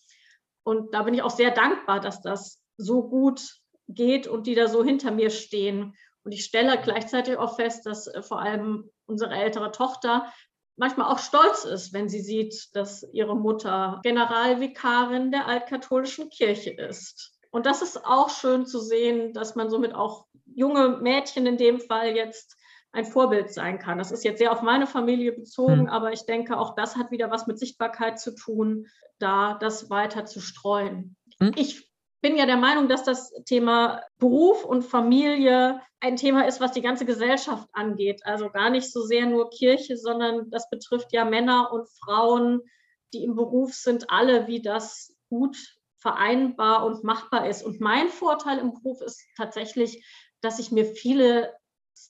Und 0.69 0.93
da 0.93 1.01
bin 1.01 1.15
ich 1.15 1.23
auch 1.23 1.31
sehr 1.31 1.49
dankbar, 1.49 1.99
dass 1.99 2.21
das 2.21 2.61
so 2.77 3.09
gut 3.09 3.41
geht 3.87 4.27
und 4.27 4.45
die 4.45 4.53
da 4.53 4.67
so 4.67 4.83
hinter 4.83 5.09
mir 5.09 5.31
stehen. 5.31 5.95
Und 6.23 6.31
ich 6.31 6.45
stelle 6.45 6.79
gleichzeitig 6.79 7.37
auch 7.37 7.55
fest, 7.55 7.87
dass 7.87 8.05
äh, 8.05 8.21
vor 8.21 8.39
allem 8.39 8.87
unsere 9.07 9.33
ältere 9.33 9.71
Tochter 9.71 10.31
manchmal 10.77 11.11
auch 11.11 11.17
stolz 11.17 11.65
ist, 11.65 11.91
wenn 11.91 12.07
sie 12.07 12.21
sieht, 12.21 12.69
dass 12.75 13.03
ihre 13.13 13.35
Mutter 13.35 13.99
Generalvikarin 14.03 15.31
der 15.31 15.47
altkatholischen 15.47 16.29
Kirche 16.29 16.69
ist. 16.69 17.39
Und 17.49 17.65
das 17.65 17.81
ist 17.81 18.05
auch 18.05 18.29
schön 18.29 18.67
zu 18.67 18.79
sehen, 18.79 19.33
dass 19.33 19.55
man 19.55 19.71
somit 19.71 19.95
auch 19.95 20.27
junge 20.45 20.99
Mädchen 21.01 21.47
in 21.47 21.57
dem 21.57 21.79
Fall 21.79 22.15
jetzt 22.15 22.58
ein 22.91 23.05
Vorbild 23.05 23.53
sein 23.53 23.79
kann. 23.79 23.97
Das 23.97 24.11
ist 24.11 24.23
jetzt 24.23 24.39
sehr 24.39 24.51
auf 24.51 24.61
meine 24.61 24.87
Familie 24.87 25.31
bezogen, 25.31 25.81
mhm. 25.81 25.89
aber 25.89 26.11
ich 26.11 26.25
denke, 26.25 26.57
auch 26.57 26.75
das 26.75 26.95
hat 26.95 27.11
wieder 27.11 27.29
was 27.29 27.47
mit 27.47 27.59
Sichtbarkeit 27.59 28.19
zu 28.19 28.33
tun, 28.35 28.87
da 29.19 29.55
das 29.55 29.89
weiter 29.89 30.25
zu 30.25 30.39
streuen. 30.39 31.15
Mhm. 31.39 31.53
Ich 31.55 31.89
bin 32.21 32.35
ja 32.35 32.45
der 32.45 32.57
Meinung, 32.57 32.89
dass 32.89 33.03
das 33.03 33.31
Thema 33.45 34.01
Beruf 34.17 34.65
und 34.65 34.83
Familie 34.83 35.81
ein 36.01 36.15
Thema 36.15 36.47
ist, 36.47 36.59
was 36.59 36.71
die 36.71 36.81
ganze 36.81 37.05
Gesellschaft 37.05 37.67
angeht. 37.73 38.25
Also 38.25 38.49
gar 38.49 38.69
nicht 38.69 38.91
so 38.91 39.01
sehr 39.01 39.25
nur 39.25 39.49
Kirche, 39.49 39.97
sondern 39.97 40.49
das 40.49 40.69
betrifft 40.69 41.13
ja 41.13 41.25
Männer 41.25 41.71
und 41.71 41.87
Frauen, 42.03 42.61
die 43.13 43.23
im 43.23 43.35
Beruf 43.35 43.73
sind, 43.73 44.09
alle, 44.09 44.47
wie 44.47 44.61
das 44.61 45.15
gut 45.29 45.57
vereinbar 45.97 46.85
und 46.85 47.03
machbar 47.03 47.47
ist. 47.47 47.63
Und 47.63 47.81
mein 47.81 48.09
Vorteil 48.09 48.59
im 48.59 48.73
Beruf 48.73 49.01
ist 49.01 49.21
tatsächlich, 49.35 50.05
dass 50.41 50.59
ich 50.59 50.71
mir 50.71 50.85
viele 50.85 51.53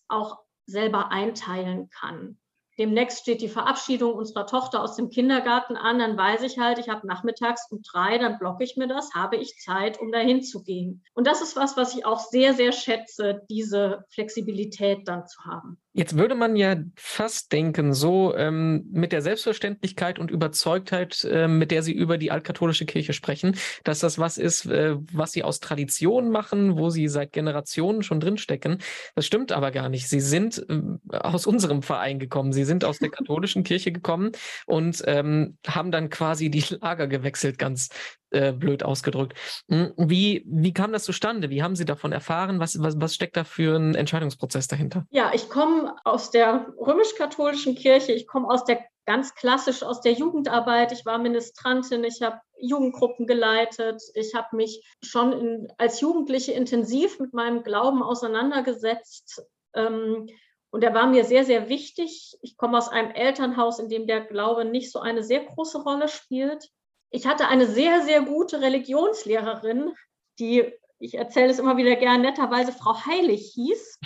auch 0.08 0.40
selber 0.70 1.12
einteilen 1.12 1.90
kann 1.90 2.38
demnächst 2.80 3.20
steht 3.20 3.42
die 3.42 3.50
Verabschiedung 3.50 4.14
unserer 4.14 4.48
Tochter 4.48 4.82
aus 4.82 4.96
dem 4.96 5.10
Kindergarten 5.10 5.76
an, 5.76 6.00
dann 6.00 6.18
weiß 6.18 6.42
ich 6.44 6.58
halt, 6.58 6.80
ich 6.80 6.88
habe 6.88 7.06
nachmittags 7.06 7.70
um 7.70 7.82
drei, 7.82 8.18
dann 8.18 8.40
blocke 8.40 8.64
ich 8.64 8.78
mir 8.78 8.88
das, 8.88 9.14
habe 9.14 9.36
ich 9.36 9.60
Zeit, 9.60 10.00
um 10.00 10.12
dahin 10.12 10.42
zu 10.42 10.64
gehen. 10.64 11.04
Und 11.14 11.28
das 11.28 11.42
ist 11.42 11.58
was, 11.58 11.76
was 11.76 11.94
ich 11.94 12.06
auch 12.06 12.20
sehr, 12.20 12.54
sehr 12.54 12.72
schätze, 12.72 13.42
diese 13.50 14.06
Flexibilität 14.10 15.08
dann 15.08 15.28
zu 15.28 15.44
haben. 15.44 15.78
Jetzt 15.92 16.16
würde 16.16 16.36
man 16.36 16.56
ja 16.56 16.76
fast 16.96 17.52
denken, 17.52 17.94
so 17.94 18.36
ähm, 18.36 18.86
mit 18.92 19.12
der 19.12 19.24
Selbstverständlichkeit 19.24 20.20
und 20.20 20.30
Überzeugtheit, 20.30 21.24
äh, 21.24 21.48
mit 21.48 21.72
der 21.72 21.82
Sie 21.82 21.94
über 21.94 22.20
die 22.20 22.30
altkatholische 22.30 22.86
Kirche 22.86 23.14
sprechen, 23.14 23.56
dass 23.84 24.00
das 24.00 24.20
was 24.20 24.38
ist, 24.38 24.68
äh, 24.68 24.98
was 25.12 25.32
Sie 25.32 25.44
aus 25.44 25.60
Tradition 25.60 26.30
machen, 26.30 26.78
wo 26.78 26.92
Sie 26.92 27.08
seit 27.08 27.34
Generationen 27.34 28.04
schon 28.04 28.20
drinstecken. 28.20 28.78
Das 29.16 29.26
stimmt 29.26 29.52
aber 29.52 29.72
gar 29.72 29.90
nicht. 29.90 30.08
Sie 30.08 30.20
sind 30.20 30.64
äh, 30.70 31.18
aus 31.18 31.48
unserem 31.48 31.82
Verein 31.82 32.20
gekommen. 32.20 32.54
Sie 32.54 32.66
sind 32.66 32.86
aus 32.86 33.00
der 33.00 33.10
katholischen 33.10 33.64
Kirche 33.64 33.92
gekommen 33.92 34.32
und 34.68 35.04
ähm, 35.08 35.58
haben 35.66 35.90
dann 35.90 36.10
quasi 36.10 36.52
die 36.52 36.64
Lager 36.82 37.08
gewechselt, 37.08 37.58
ganz 37.58 37.90
äh, 38.32 38.52
blöd 38.52 38.84
ausgedrückt. 38.84 39.34
Hm, 39.70 39.94
wie, 39.98 40.46
wie 40.48 40.74
kam 40.74 40.92
das 40.92 41.04
zustande? 41.04 41.50
Wie 41.50 41.64
haben 41.64 41.76
Sie 41.76 41.86
davon 41.86 42.12
erfahren? 42.12 42.60
Was, 42.60 42.82
was, 42.82 43.00
was 43.00 43.16
steckt 43.16 43.38
da 43.38 43.44
für 43.44 43.76
ein 43.78 43.96
Entscheidungsprozess 43.96 44.68
dahinter? 44.68 45.06
Ja, 45.10 45.32
ich 45.34 45.50
komme 45.50 45.96
aus 46.04 46.32
der 46.32 46.68
römisch-katholischen 46.78 47.76
Kirche. 47.76 48.12
Ich 48.14 48.28
komme 48.28 48.48
aus 48.48 48.66
der 48.66 48.80
ganz 49.06 49.34
klassisch 49.34 49.82
aus 49.82 50.02
der 50.02 50.14
Jugendarbeit. 50.14 50.92
Ich 50.92 51.06
war 51.06 51.18
Ministrantin, 51.18 52.04
ich 52.04 52.22
habe 52.22 52.40
Jugendgruppen 52.60 53.26
geleitet. 53.26 54.02
Ich 54.14 54.36
habe 54.36 54.56
mich 54.56 54.86
schon 55.04 55.34
in, 55.34 55.68
als 55.80 56.00
Jugendliche 56.00 56.52
intensiv 56.52 57.20
mit 57.20 57.34
meinem 57.34 57.64
Glauben 57.64 58.04
auseinandergesetzt. 58.04 59.44
Ähm, 59.74 60.28
und 60.70 60.84
er 60.84 60.94
war 60.94 61.08
mir 61.08 61.24
sehr, 61.24 61.46
sehr 61.46 61.70
wichtig. 61.70 62.38
Ich 62.44 62.56
komme 62.56 62.78
aus 62.78 62.90
einem 62.90 63.10
Elternhaus, 63.10 63.80
in 63.80 63.90
dem 63.90 64.06
der 64.06 64.22
Glaube 64.22 64.66
nicht 64.66 64.92
so 64.92 65.00
eine 65.00 65.24
sehr 65.24 65.44
große 65.44 65.82
Rolle 65.82 66.08
spielt 66.08 66.70
ich 67.12 67.26
hatte 67.26 67.48
eine 67.48 67.68
sehr, 67.68 68.02
sehr 68.02 68.22
gute 68.22 68.62
Religionslehrerin, 68.62 69.94
die, 70.40 70.72
ich 71.00 71.16
erzähle 71.16 71.52
es 71.52 71.60
immer 71.60 71.78
wieder 71.78 71.96
gerne, 71.96 72.24
netterweise 72.24 72.72
Frau 72.72 73.06
Heilig 73.06 73.52
hieß, 73.54 74.00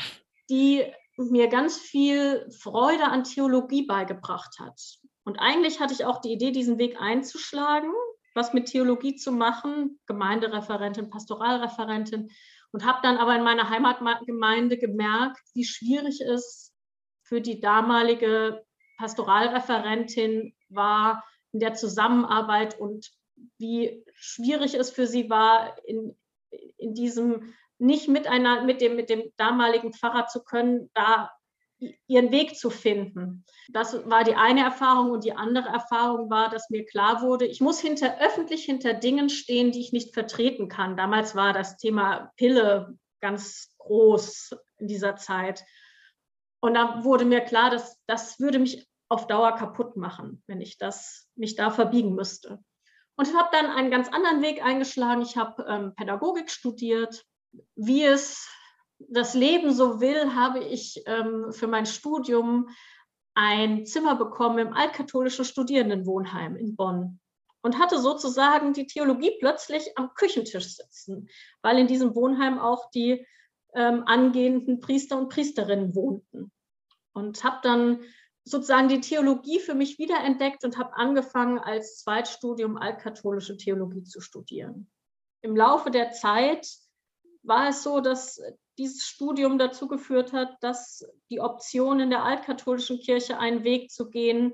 die 0.50 0.84
mir 1.18 1.48
ganz 1.48 1.78
viel 1.78 2.50
Freude 2.52 3.06
an 3.06 3.24
Theologie 3.24 3.86
beigebracht 3.86 4.60
hat. 4.60 4.80
Und 5.26 5.38
eigentlich 5.40 5.80
hatte 5.80 5.94
ich 5.94 6.06
auch 6.06 6.20
die 6.22 6.34
Idee, 6.34 6.52
diesen 6.52 6.78
Weg 6.78 7.00
einzuschlagen, 7.00 7.92
was 8.34 8.54
mit 8.54 8.68
Theologie 8.68 9.16
zu 9.16 9.32
machen, 9.32 10.00
Gemeindereferentin, 10.08 11.10
Pastoralreferentin, 11.10 12.32
und 12.72 12.86
habe 12.86 13.00
dann 13.04 13.18
aber 13.18 13.36
in 13.36 13.44
meiner 13.44 13.70
Heimatgemeinde 13.70 14.78
gemerkt, 14.78 15.40
wie 15.54 15.64
schwierig 15.64 16.22
es 16.22 16.74
für 17.22 17.40
die 17.40 17.60
damalige 17.60 18.66
Pastoralreferentin 18.98 20.56
war, 20.70 21.24
in 21.54 21.60
der 21.60 21.74
Zusammenarbeit 21.76 22.80
und 22.80 23.12
wie 23.58 24.04
schwierig 24.16 24.74
es 24.76 24.92
für 24.92 25.08
sie 25.08 25.30
war, 25.30 25.78
in, 25.86 26.16
in 26.78 26.94
diesem 26.94 27.54
nicht 27.78 28.08
miteinander, 28.08 28.64
mit 28.64 28.82
dem, 28.82 28.96
mit 28.96 29.10
dem 29.10 29.32
damaligen 29.38 29.94
Pfarrer 29.94 30.28
zu 30.28 30.44
können, 30.44 30.90
da 30.94 31.32
ihren 32.08 32.32
Weg 32.32 32.58
zu 32.58 32.70
finden. 32.70 33.46
Das 33.70 34.10
war 34.10 34.24
die 34.24 34.36
eine 34.36 34.62
Erfahrung 34.62 35.12
und 35.12 35.26
die 35.26 35.34
andere 35.34 35.68
Erfahrung 35.68 36.30
war, 36.30 36.50
dass 36.50 36.70
mir 36.70 36.86
klar 36.86 37.22
wurde, 37.22 37.46
ich 37.46 37.62
muss 37.62 37.80
hinter 37.80 38.20
öffentlich 38.22 38.64
hinter 38.64 38.94
Dingen 38.94 39.30
stehen, 39.30 39.72
die 39.72 39.82
ich 39.82 39.92
nicht 39.92 40.14
vertreten 40.14 40.70
kann. 40.70 40.96
Damals 40.96 41.36
war 41.36 41.52
das 41.52 41.78
Thema 41.78 42.32
Pille 42.38 42.98
ganz 43.20 43.76
groß 43.80 44.56
in 44.78 44.88
dieser 44.88 45.16
Zeit. 45.18 45.64
Und 46.62 46.76
da 46.76 47.04
wurde 47.04 47.26
mir 47.26 47.42
klar, 47.42 47.70
dass 47.70 48.00
das 48.06 48.40
würde 48.40 48.60
mich 48.60 48.88
auf 49.14 49.28
Dauer 49.28 49.52
kaputt 49.54 49.96
machen, 49.96 50.42
wenn 50.48 50.60
ich 50.60 50.80
das, 50.80 51.30
mich 51.36 51.56
da 51.56 51.70
verbiegen 51.70 52.16
müsste. 52.16 52.64
Und 53.16 53.28
ich 53.28 53.36
habe 53.36 53.50
dann 53.52 53.68
einen 53.68 53.92
ganz 53.92 54.10
anderen 54.10 54.42
Weg 54.42 54.66
eingeschlagen. 54.66 55.22
Ich 55.22 55.38
habe 55.38 55.64
ähm, 55.70 55.94
Pädagogik 55.96 56.50
studiert. 56.50 57.24
Wie 57.76 58.04
es 58.04 58.50
das 58.98 59.36
Leben 59.36 59.72
so 59.72 60.02
will, 60.02 60.34
habe 60.34 60.60
ich 60.60 61.04
ähm, 61.06 61.52
für 61.52 61.68
mein 61.68 61.86
Studium 61.86 62.70
ein 63.36 63.86
Zimmer 63.86 64.16
bekommen 64.16 64.58
im 64.58 64.74
altkatholischen 64.74 65.46
Studierendenwohnheim 65.46 66.56
in 66.56 66.76
Bonn 66.76 67.20
und 67.62 67.78
hatte 67.78 68.00
sozusagen 68.00 68.74
die 68.74 68.88
Theologie 68.88 69.38
plötzlich 69.40 69.96
am 69.96 70.14
Küchentisch 70.16 70.76
sitzen, 70.76 71.30
weil 71.62 71.78
in 71.78 71.88
diesem 71.88 72.16
Wohnheim 72.16 72.58
auch 72.58 72.90
die 72.90 73.28
ähm, 73.76 74.04
angehenden 74.08 74.80
Priester 74.80 75.20
und 75.20 75.30
Priesterinnen 75.30 75.94
wohnten. 75.94 76.52
Und 77.14 77.44
habe 77.44 77.60
dann 77.62 78.00
sozusagen 78.46 78.90
die 78.90 79.02
Theologie 79.02 79.60
für 79.60 79.74
mich 79.74 79.98
wiederentdeckt 80.00 80.64
und 80.64 80.78
habe 80.78 80.96
angefangen, 80.96 81.60
als 81.60 82.00
Zweitstudium 82.00 82.78
altkatholische 82.78 83.58
Theologie 83.58 84.04
zu 84.04 84.20
studieren. 84.22 84.90
Im 85.42 85.56
Laufe 85.56 85.92
der 85.92 86.12
Zeit 86.12 86.68
war 87.42 87.70
es 87.70 87.84
so, 87.84 88.00
dass 88.00 88.42
dieses 88.78 89.06
Studium 89.06 89.58
dazu 89.58 89.88
geführt 89.88 90.34
hat, 90.34 90.56
dass 90.62 91.06
die 91.30 91.40
Option 91.40 92.00
in 92.00 92.10
der 92.10 92.24
altkatholischen 92.24 93.00
Kirche 93.00 93.38
einen 93.38 93.64
Weg 93.64 93.92
zu 93.92 94.10
gehen 94.10 94.54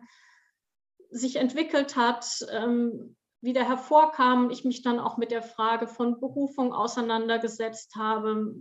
sich 1.09 1.37
entwickelt 1.37 1.95
hat, 1.95 2.45
ähm, 2.51 3.15
wieder 3.41 3.67
hervorkam. 3.67 4.49
Ich 4.49 4.63
mich 4.65 4.81
dann 4.81 4.99
auch 4.99 5.17
mit 5.17 5.31
der 5.31 5.41
Frage 5.41 5.87
von 5.87 6.19
Berufung 6.19 6.73
auseinandergesetzt 6.73 7.95
habe, 7.95 8.53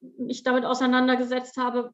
mich 0.00 0.42
damit 0.42 0.64
auseinandergesetzt 0.64 1.56
habe, 1.56 1.92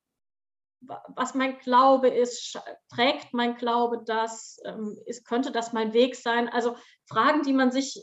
was 1.09 1.35
mein 1.35 1.59
Glaube 1.59 2.09
ist, 2.09 2.59
trägt 2.89 3.33
mein 3.33 3.57
Glaube 3.57 4.03
das, 4.05 4.59
ähm, 4.65 4.99
ist, 5.07 5.25
könnte 5.27 5.53
das 5.53 5.73
mein 5.73 5.93
Weg 5.93 6.17
sein? 6.17 6.49
Also 6.49 6.77
Fragen, 7.07 7.43
die 7.43 7.53
man 7.53 7.71
sich 7.71 8.03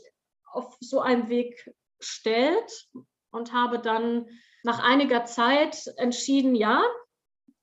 auf 0.52 0.76
so 0.80 1.00
einem 1.00 1.28
Weg 1.28 1.72
stellt 2.00 2.88
und 3.30 3.52
habe 3.52 3.78
dann 3.78 4.28
nach 4.62 4.82
einiger 4.82 5.24
Zeit 5.24 5.86
entschieden, 5.96 6.54
ja, 6.54 6.82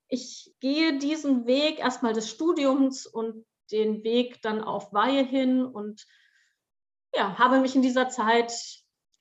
ich 0.08 0.52
gehe 0.60 0.98
diesen 0.98 1.46
Weg 1.46 1.78
erstmal 1.78 2.12
des 2.12 2.28
Studiums 2.28 3.06
und 3.06 3.46
den 3.70 4.02
Weg 4.02 4.42
dann 4.42 4.62
auf 4.62 4.92
Weihe 4.92 5.24
hin 5.24 5.64
und 5.64 6.04
ja, 7.14 7.38
habe 7.38 7.60
mich 7.60 7.76
in 7.76 7.82
dieser 7.82 8.08
Zeit 8.08 8.52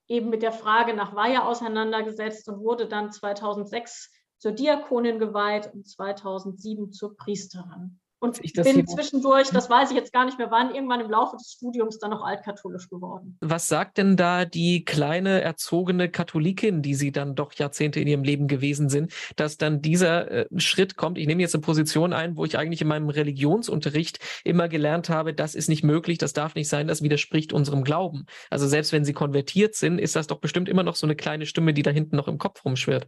eben 0.07 0.29
mit 0.29 0.41
der 0.41 0.51
Frage 0.51 0.93
nach 0.93 1.15
Weihe 1.15 1.43
auseinandergesetzt 1.45 2.49
und 2.49 2.61
wurde 2.61 2.87
dann 2.87 3.11
2006 3.11 4.11
zur 4.39 4.53
Diakonin 4.53 5.19
geweiht 5.19 5.71
und 5.73 5.87
2007 5.87 6.91
zur 6.91 7.15
Priesterin. 7.15 7.99
Und 8.21 8.43
ich 8.43 8.51
bin 8.51 8.85
zwischendurch, 8.85 9.49
das 9.49 9.69
weiß 9.69 9.91
ich 9.91 9.95
jetzt 9.95 10.11
gar 10.11 10.25
nicht 10.25 10.37
mehr 10.37 10.51
wann, 10.51 10.75
irgendwann 10.75 10.99
im 10.99 11.09
Laufe 11.09 11.37
des 11.37 11.53
Studiums 11.53 11.99
dann 11.99 12.11
noch 12.11 12.21
altkatholisch 12.21 12.89
geworden. 12.89 13.37
Was 13.39 13.67
sagt 13.67 13.97
denn 13.97 14.17
da 14.17 14.43
die 14.43 14.83
kleine 14.83 15.41
erzogene 15.41 16.09
Katholikin, 16.09 16.81
die 16.81 16.95
Sie 16.95 17.13
dann 17.13 17.35
doch 17.35 17.53
Jahrzehnte 17.53 18.01
in 18.01 18.07
ihrem 18.07 18.23
Leben 18.23 18.47
gewesen 18.47 18.89
sind, 18.89 19.13
dass 19.37 19.57
dann 19.57 19.81
dieser 19.81 20.29
äh, 20.31 20.45
Schritt 20.57 20.97
kommt? 20.97 21.17
Ich 21.17 21.27
nehme 21.27 21.41
jetzt 21.41 21.55
eine 21.55 21.61
Position 21.61 22.11
ein, 22.11 22.35
wo 22.35 22.43
ich 22.43 22.57
eigentlich 22.57 22.81
in 22.81 22.89
meinem 22.89 23.07
Religionsunterricht 23.07 24.19
immer 24.43 24.67
gelernt 24.67 25.07
habe, 25.09 25.33
das 25.33 25.55
ist 25.55 25.69
nicht 25.69 25.85
möglich, 25.85 26.17
das 26.17 26.33
darf 26.33 26.55
nicht 26.55 26.67
sein, 26.67 26.87
das 26.87 27.01
widerspricht 27.01 27.53
unserem 27.53 27.85
Glauben. 27.85 28.25
Also 28.49 28.67
selbst 28.67 28.91
wenn 28.91 29.05
Sie 29.05 29.13
konvertiert 29.13 29.75
sind, 29.75 29.97
ist 29.97 30.17
das 30.17 30.27
doch 30.27 30.39
bestimmt 30.39 30.67
immer 30.67 30.83
noch 30.83 30.95
so 30.95 31.07
eine 31.07 31.15
kleine 31.15 31.45
Stimme, 31.45 31.73
die 31.73 31.83
da 31.83 31.91
hinten 31.91 32.17
noch 32.17 32.27
im 32.27 32.37
Kopf 32.37 32.65
rumschwirrt. 32.65 33.07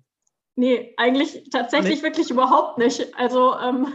Nee, 0.56 0.94
eigentlich 0.98 1.50
tatsächlich 1.50 1.96
nicht? 1.96 2.04
wirklich 2.04 2.30
überhaupt 2.30 2.78
nicht. 2.78 3.16
Also, 3.16 3.58
ähm, 3.58 3.94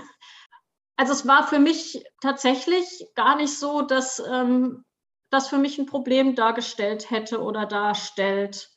also 0.96 1.12
es 1.12 1.26
war 1.26 1.46
für 1.46 1.58
mich 1.58 2.02
tatsächlich 2.20 3.06
gar 3.14 3.36
nicht 3.36 3.58
so, 3.58 3.82
dass 3.82 4.18
ähm, 4.18 4.84
das 5.30 5.48
für 5.48 5.58
mich 5.58 5.78
ein 5.78 5.86
Problem 5.86 6.34
dargestellt 6.34 7.10
hätte 7.10 7.42
oder 7.42 7.66
darstellt, 7.66 8.70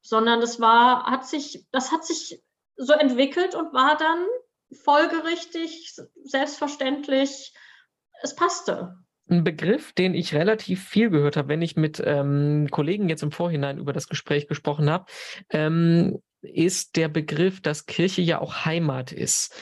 sondern 0.00 0.40
das 0.40 0.60
war, 0.60 1.04
hat 1.04 1.26
sich, 1.26 1.66
das 1.70 1.92
hat 1.92 2.04
sich 2.04 2.42
so 2.76 2.92
entwickelt 2.92 3.54
und 3.54 3.72
war 3.72 3.96
dann 3.96 4.26
folgerichtig, 4.84 5.94
selbstverständlich. 6.24 7.54
Es 8.22 8.34
passte. 8.34 8.96
Ein 9.28 9.44
Begriff, 9.44 9.92
den 9.92 10.14
ich 10.14 10.34
relativ 10.34 10.84
viel 10.84 11.10
gehört 11.10 11.36
habe, 11.36 11.48
wenn 11.48 11.62
ich 11.62 11.76
mit 11.76 12.02
ähm, 12.04 12.68
Kollegen 12.70 13.08
jetzt 13.08 13.22
im 13.22 13.30
Vorhinein 13.30 13.78
über 13.78 13.92
das 13.92 14.08
Gespräch 14.08 14.48
gesprochen 14.48 14.90
habe, 14.90 15.06
ähm, 15.50 16.20
ist 16.42 16.96
der 16.96 17.08
Begriff, 17.08 17.60
dass 17.60 17.86
Kirche 17.86 18.22
ja 18.22 18.40
auch 18.40 18.64
Heimat 18.64 19.12
ist. 19.12 19.54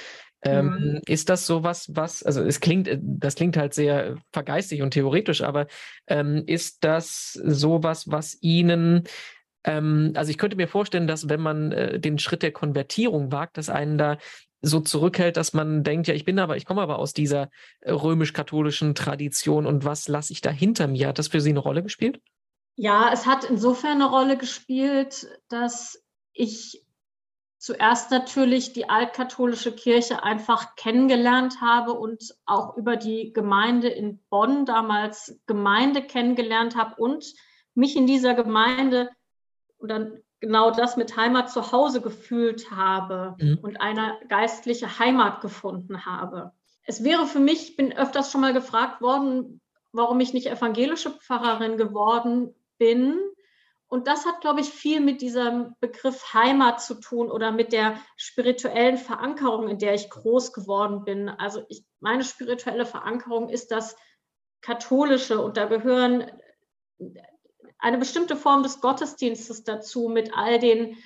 Ähm, 0.43 0.67
mhm. 0.67 1.01
Ist 1.07 1.29
das 1.29 1.47
sowas, 1.47 1.91
was, 1.95 2.23
also 2.23 2.43
es 2.43 2.61
klingt, 2.61 2.89
äh, 2.89 2.99
das 3.01 3.35
klingt 3.35 3.57
halt 3.57 3.75
sehr 3.75 4.17
vergeistig 4.33 4.81
und 4.83 4.93
theoretisch, 4.93 5.43
aber 5.43 5.67
ähm, 6.07 6.45
ist 6.47 6.83
das 6.83 7.33
sowas, 7.33 8.11
was 8.11 8.39
Ihnen 8.41 9.05
ähm, 9.65 10.13
also 10.17 10.31
ich 10.31 10.39
könnte 10.39 10.57
mir 10.57 10.69
vorstellen, 10.69 11.07
dass 11.07 11.29
wenn 11.29 11.41
man 11.41 11.73
äh, 11.73 12.01
den 12.01 12.19
Schritt 12.19 12.43
der 12.43 12.53
Konvertierung 12.53 13.31
wagt, 13.33 13.59
dass 13.59 13.69
einen 13.69 13.99
da 13.99 14.19
so 14.63 14.81
zurückhält, 14.81 15.37
dass 15.37 15.53
man 15.53 15.85
denkt, 15.85 16.07
ja, 16.09 16.15
ich 16.15 16.25
bin 16.25 16.39
aber, 16.39 16.57
ich 16.57 16.67
komme 16.67 16.83
aber 16.83 16.99
aus 16.99 17.13
dieser 17.13 17.51
äh, 17.81 17.93
römisch-katholischen 17.93 18.95
Tradition 18.95 19.67
und 19.67 19.85
was 19.85 20.09
lasse 20.09 20.33
ich 20.33 20.41
da 20.41 20.51
hinter 20.51 20.87
mir? 20.87 21.09
Hat 21.09 21.19
das 21.19 21.29
für 21.29 21.41
Sie 21.41 21.51
eine 21.51 21.61
Rolle 21.61 21.83
gespielt? 21.83 22.21
Ja, 22.77 23.11
es 23.13 23.27
hat 23.27 23.45
insofern 23.45 24.03
eine 24.03 24.09
Rolle 24.09 24.37
gespielt, 24.39 25.27
dass 25.49 26.03
ich 26.33 26.85
zuerst 27.59 28.11
natürlich 28.11 28.73
die 28.73 28.89
altkatholische 28.89 29.73
Kirche 29.73 30.23
einfach 30.23 30.77
kennengelernt 30.77 31.61
habe 31.61 31.93
und 31.93 32.35
auch 32.47 32.77
über 32.77 32.97
die 32.97 33.33
Gemeinde 33.33 33.89
in 33.89 34.19
Bonn 34.31 34.65
damals 34.65 35.39
Gemeinde 35.47 36.03
kennengelernt 36.03 36.75
habe 36.75 36.95
und 36.97 37.35
mich 37.75 37.97
in 37.97 38.07
dieser 38.07 38.35
Gemeinde 38.35 39.11
oder 39.79 40.13
genau 40.41 40.71
das 40.71 40.97
mit 40.97 41.17
Heimat 41.17 41.51
zu 41.51 41.71
Hause 41.71 42.01
gefühlt 42.01 42.71
habe 42.71 43.37
mhm. 43.39 43.59
und 43.61 43.81
eine 43.81 44.19
geistliche 44.29 44.99
Heimat 44.99 45.43
gefunden 45.43 46.07
habe. 46.07 46.53
Es 46.85 47.05
wäre 47.05 47.27
für 47.27 47.41
mich, 47.41 47.71
ich 47.71 47.77
bin 47.77 47.93
öfters 47.93 48.33
schon 48.33 48.41
mal 48.41 48.55
gefragt 48.55 49.03
worden, 49.03 49.61
warum 49.93 50.19
ich 50.21 50.33
nicht 50.33 50.47
evangelische 50.47 51.11
Pfarrerin 51.11 51.77
geworden 51.77 52.55
bin. 52.79 53.19
Und 53.91 54.07
das 54.07 54.25
hat, 54.25 54.41
glaube 54.41 54.61
ich, 54.61 54.71
viel 54.71 55.01
mit 55.01 55.21
diesem 55.21 55.75
Begriff 55.81 56.33
Heimat 56.33 56.81
zu 56.81 56.95
tun 56.95 57.29
oder 57.29 57.51
mit 57.51 57.73
der 57.73 58.01
spirituellen 58.17 58.97
Verankerung, 58.97 59.69
in 59.69 59.79
der 59.79 59.95
ich 59.95 60.09
groß 60.09 60.53
geworden 60.53 61.05
bin. 61.05 61.29
Also 61.29 61.65
ich, 61.69 61.85
meine 61.99 62.23
spirituelle 62.23 62.87
Verankerung 62.87 63.49
ist 63.49 63.73
das 63.73 63.97
Katholische 64.61 65.41
und 65.41 65.57
da 65.57 65.65
gehören 65.65 66.31
eine 67.79 67.99
bestimmte 67.99 68.37
Form 68.37 68.63
des 68.63 68.81
Gottesdienstes 68.81 69.65
dazu 69.65 70.09
mit 70.09 70.37
all 70.37 70.61
den, 70.61 70.97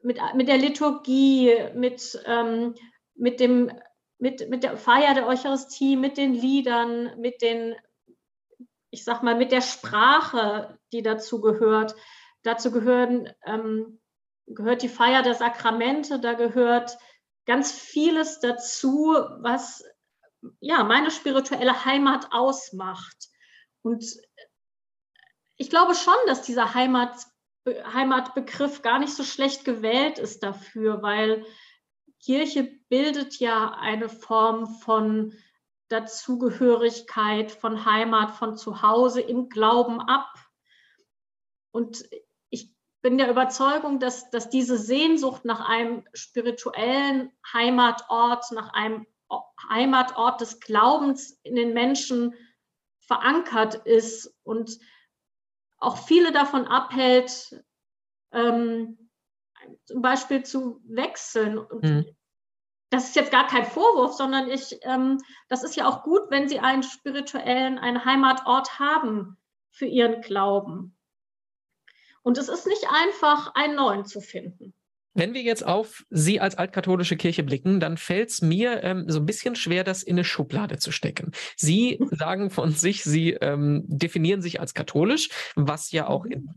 mit, 0.00 0.20
mit 0.36 0.46
der 0.46 0.58
Liturgie, 0.58 1.56
mit, 1.74 2.22
ähm, 2.24 2.76
mit, 3.16 3.40
dem, 3.40 3.72
mit, 4.18 4.48
mit 4.48 4.62
der 4.62 4.76
Feier 4.76 5.14
der 5.14 5.26
Eucharistie, 5.26 5.96
mit 5.96 6.18
den 6.18 6.34
Liedern, 6.34 7.18
mit 7.18 7.42
den, 7.42 7.74
ich 8.94 9.02
sag 9.02 9.24
mal, 9.24 9.34
mit 9.34 9.50
der 9.50 9.60
Sprache, 9.60 10.78
die 10.92 11.02
dazu 11.02 11.40
gehört. 11.40 11.96
Dazu 12.44 12.70
gehören, 12.70 13.28
ähm, 13.44 14.00
gehört 14.46 14.82
die 14.82 14.88
Feier 14.88 15.22
der 15.22 15.34
Sakramente, 15.34 16.20
da 16.20 16.34
gehört 16.34 16.96
ganz 17.44 17.72
vieles 17.72 18.38
dazu, 18.38 19.16
was 19.40 19.82
ja 20.60 20.84
meine 20.84 21.10
spirituelle 21.10 21.84
Heimat 21.84 22.28
ausmacht. 22.30 23.30
Und 23.82 24.04
ich 25.56 25.70
glaube 25.70 25.96
schon, 25.96 26.14
dass 26.28 26.42
dieser 26.42 26.74
Heimat, 26.74 27.16
Heimatbegriff 27.66 28.82
gar 28.82 29.00
nicht 29.00 29.14
so 29.14 29.24
schlecht 29.24 29.64
gewählt 29.64 30.20
ist 30.20 30.44
dafür, 30.44 31.02
weil 31.02 31.44
Kirche 32.22 32.78
bildet 32.88 33.40
ja 33.40 33.72
eine 33.72 34.08
Form 34.08 34.66
von 34.66 35.34
Dazugehörigkeit, 35.88 37.52
von 37.52 37.84
Heimat, 37.84 38.32
von 38.32 38.56
Zuhause 38.56 39.20
im 39.20 39.48
Glauben 39.48 40.00
ab. 40.00 40.32
Und 41.70 42.08
ich 42.50 42.74
bin 43.02 43.18
der 43.18 43.30
Überzeugung, 43.30 44.00
dass, 44.00 44.30
dass 44.30 44.48
diese 44.48 44.78
Sehnsucht 44.78 45.44
nach 45.44 45.68
einem 45.68 46.04
spirituellen 46.14 47.32
Heimatort, 47.52 48.50
nach 48.52 48.72
einem 48.72 49.06
Heimatort 49.68 50.40
des 50.40 50.60
Glaubens 50.60 51.38
in 51.42 51.54
den 51.54 51.74
Menschen 51.74 52.34
verankert 53.00 53.74
ist 53.86 54.34
und 54.42 54.78
auch 55.78 55.98
viele 55.98 56.32
davon 56.32 56.66
abhält, 56.66 57.62
ähm, 58.32 59.10
zum 59.84 60.02
Beispiel 60.02 60.42
zu 60.44 60.80
wechseln. 60.84 61.58
Und 61.58 61.82
mhm. 61.82 62.16
Das 62.94 63.08
ist 63.08 63.16
jetzt 63.16 63.32
gar 63.32 63.46
kein 63.48 63.64
Vorwurf, 63.64 64.14
sondern 64.14 64.48
ich, 64.48 64.78
ähm, 64.82 65.18
das 65.48 65.64
ist 65.64 65.74
ja 65.74 65.88
auch 65.88 66.04
gut, 66.04 66.22
wenn 66.30 66.48
Sie 66.48 66.60
einen 66.60 66.84
spirituellen, 66.84 67.78
einen 67.78 68.04
Heimatort 68.04 68.78
haben 68.78 69.36
für 69.70 69.86
Ihren 69.86 70.20
Glauben. 70.20 70.96
Und 72.22 72.38
es 72.38 72.48
ist 72.48 72.66
nicht 72.66 72.86
einfach, 72.88 73.54
einen 73.54 73.74
neuen 73.74 74.04
zu 74.04 74.20
finden. 74.20 74.74
Wenn 75.12 75.34
wir 75.34 75.42
jetzt 75.42 75.64
auf 75.64 76.04
Sie 76.10 76.40
als 76.40 76.56
altkatholische 76.56 77.16
Kirche 77.16 77.42
blicken, 77.42 77.80
dann 77.80 77.96
fällt 77.96 78.30
es 78.30 78.42
mir 78.42 78.82
ähm, 78.84 79.04
so 79.08 79.20
ein 79.20 79.26
bisschen 79.26 79.56
schwer, 79.56 79.82
das 79.82 80.02
in 80.02 80.14
eine 80.14 80.24
Schublade 80.24 80.78
zu 80.78 80.92
stecken. 80.92 81.32
Sie 81.56 81.98
sagen 82.12 82.50
von 82.50 82.72
sich, 82.72 83.02
Sie 83.02 83.32
ähm, 83.32 83.84
definieren 83.86 84.40
sich 84.40 84.60
als 84.60 84.72
katholisch, 84.72 85.30
was 85.56 85.90
ja 85.90 86.06
auch 86.06 86.24
in 86.26 86.48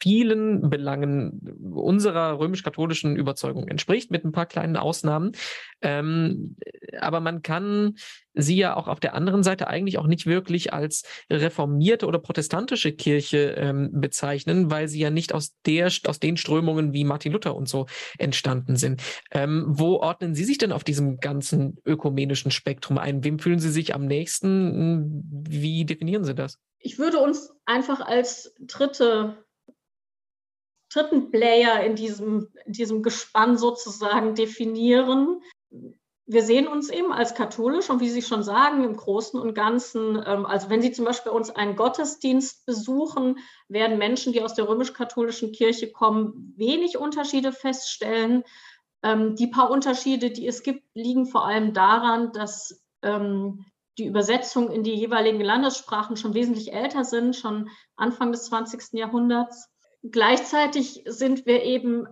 vielen 0.00 0.70
Belangen 0.70 1.40
unserer 1.72 2.38
römisch-katholischen 2.38 3.16
Überzeugung 3.16 3.68
entspricht, 3.68 4.10
mit 4.10 4.24
ein 4.24 4.32
paar 4.32 4.46
kleinen 4.46 4.76
Ausnahmen. 4.76 5.32
Ähm, 5.80 6.56
aber 7.00 7.20
man 7.20 7.42
kann 7.42 7.94
sie 8.34 8.56
ja 8.56 8.76
auch 8.76 8.88
auf 8.88 9.00
der 9.00 9.14
anderen 9.14 9.42
Seite 9.42 9.66
eigentlich 9.68 9.98
auch 9.98 10.06
nicht 10.06 10.26
wirklich 10.26 10.72
als 10.72 11.02
reformierte 11.30 12.06
oder 12.06 12.18
protestantische 12.18 12.92
Kirche 12.92 13.54
ähm, 13.56 13.90
bezeichnen, 13.92 14.70
weil 14.70 14.88
sie 14.88 15.00
ja 15.00 15.10
nicht 15.10 15.34
aus 15.34 15.56
der 15.66 15.88
aus 16.06 16.20
den 16.20 16.36
Strömungen 16.36 16.92
wie 16.92 17.04
Martin 17.04 17.32
Luther 17.32 17.56
und 17.56 17.68
so 17.68 17.86
entstanden 18.18 18.76
sind. 18.76 19.02
Ähm, 19.32 19.64
wo 19.68 19.96
ordnen 19.96 20.34
Sie 20.34 20.44
sich 20.44 20.58
denn 20.58 20.72
auf 20.72 20.84
diesem 20.84 21.18
ganzen 21.18 21.78
ökumenischen 21.84 22.50
Spektrum 22.50 22.98
ein? 22.98 23.24
Wem 23.24 23.38
fühlen 23.38 23.58
Sie 23.58 23.70
sich 23.70 23.94
am 23.94 24.06
nächsten? 24.06 25.24
Wie 25.48 25.84
definieren 25.84 26.24
Sie 26.24 26.34
das? 26.34 26.58
Ich 26.78 26.98
würde 26.98 27.18
uns 27.18 27.52
einfach 27.64 28.00
als 28.00 28.54
dritte 28.60 29.44
dritten 30.92 31.30
Player 31.30 31.82
in 31.84 31.94
diesem, 31.94 32.48
in 32.64 32.72
diesem 32.72 33.02
Gespann 33.02 33.58
sozusagen 33.58 34.34
definieren. 34.34 35.42
Wir 36.26 36.42
sehen 36.42 36.68
uns 36.68 36.90
eben 36.90 37.12
als 37.12 37.34
katholisch 37.34 37.88
und 37.88 38.00
wie 38.00 38.10
Sie 38.10 38.20
schon 38.20 38.42
sagen, 38.42 38.84
im 38.84 38.96
Großen 38.96 39.40
und 39.40 39.54
Ganzen, 39.54 40.22
ähm, 40.26 40.44
also 40.44 40.68
wenn 40.68 40.82
Sie 40.82 40.92
zum 40.92 41.06
Beispiel 41.06 41.32
uns 41.32 41.50
einen 41.50 41.76
Gottesdienst 41.76 42.66
besuchen, 42.66 43.38
werden 43.68 43.98
Menschen, 43.98 44.32
die 44.32 44.42
aus 44.42 44.54
der 44.54 44.68
römisch-katholischen 44.68 45.52
Kirche 45.52 45.90
kommen, 45.90 46.52
wenig 46.56 46.98
Unterschiede 46.98 47.52
feststellen. 47.52 48.44
Ähm, 49.02 49.36
die 49.36 49.46
paar 49.46 49.70
Unterschiede, 49.70 50.30
die 50.30 50.46
es 50.46 50.62
gibt, 50.62 50.84
liegen 50.94 51.26
vor 51.26 51.46
allem 51.46 51.72
daran, 51.72 52.32
dass 52.32 52.84
ähm, 53.02 53.64
die 53.96 54.06
Übersetzungen 54.06 54.70
in 54.70 54.82
die 54.82 54.94
jeweiligen 54.94 55.40
Landessprachen 55.40 56.16
schon 56.16 56.34
wesentlich 56.34 56.72
älter 56.72 57.04
sind, 57.04 57.36
schon 57.36 57.70
Anfang 57.96 58.32
des 58.32 58.44
20. 58.44 58.92
Jahrhunderts. 58.92 59.70
Gleichzeitig 60.02 61.02
sind 61.06 61.46
wir 61.46 61.62
eben 61.62 62.06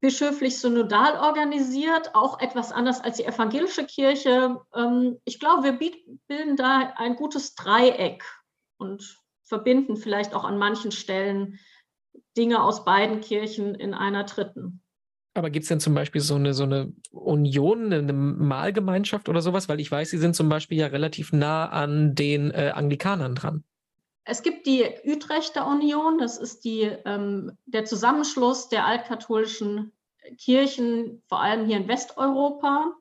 bischöflich 0.00 0.58
synodal 0.58 1.16
organisiert, 1.16 2.14
auch 2.14 2.40
etwas 2.40 2.72
anders 2.72 3.00
als 3.00 3.18
die 3.18 3.24
evangelische 3.24 3.86
Kirche. 3.86 4.60
Ähm, 4.74 5.18
ich 5.24 5.38
glaube, 5.38 5.62
wir 5.62 5.78
bilden 6.26 6.56
da 6.56 6.92
ein 6.96 7.14
gutes 7.14 7.54
Dreieck 7.54 8.24
und 8.78 9.16
verbinden 9.44 9.96
vielleicht 9.96 10.34
auch 10.34 10.44
an 10.44 10.58
manchen 10.58 10.90
Stellen 10.90 11.58
Dinge 12.36 12.62
aus 12.62 12.84
beiden 12.84 13.20
Kirchen 13.20 13.74
in 13.74 13.94
einer 13.94 14.24
dritten. 14.24 14.82
Aber 15.34 15.50
gibt 15.50 15.62
es 15.62 15.68
denn 15.68 15.80
zum 15.80 15.94
Beispiel 15.94 16.20
so 16.20 16.34
eine, 16.34 16.52
so 16.52 16.64
eine 16.64 16.92
Union, 17.10 17.92
eine 17.92 18.12
Mahlgemeinschaft 18.12 19.28
oder 19.28 19.40
sowas? 19.40 19.68
Weil 19.68 19.80
ich 19.80 19.90
weiß, 19.90 20.10
Sie 20.10 20.18
sind 20.18 20.34
zum 20.34 20.48
Beispiel 20.48 20.78
ja 20.78 20.88
relativ 20.88 21.32
nah 21.32 21.66
an 21.66 22.14
den 22.14 22.50
äh, 22.50 22.72
Anglikanern 22.74 23.34
dran. 23.34 23.64
Es 24.24 24.42
gibt 24.42 24.66
die 24.66 24.84
Utrechter 25.04 25.66
Union, 25.66 26.18
das 26.18 26.38
ist 26.38 26.64
die, 26.64 26.82
ähm, 26.82 27.56
der 27.66 27.84
Zusammenschluss 27.84 28.68
der 28.68 28.86
altkatholischen 28.86 29.92
Kirchen, 30.38 31.22
vor 31.28 31.40
allem 31.40 31.66
hier 31.66 31.76
in 31.78 31.88
Westeuropa. 31.88 32.94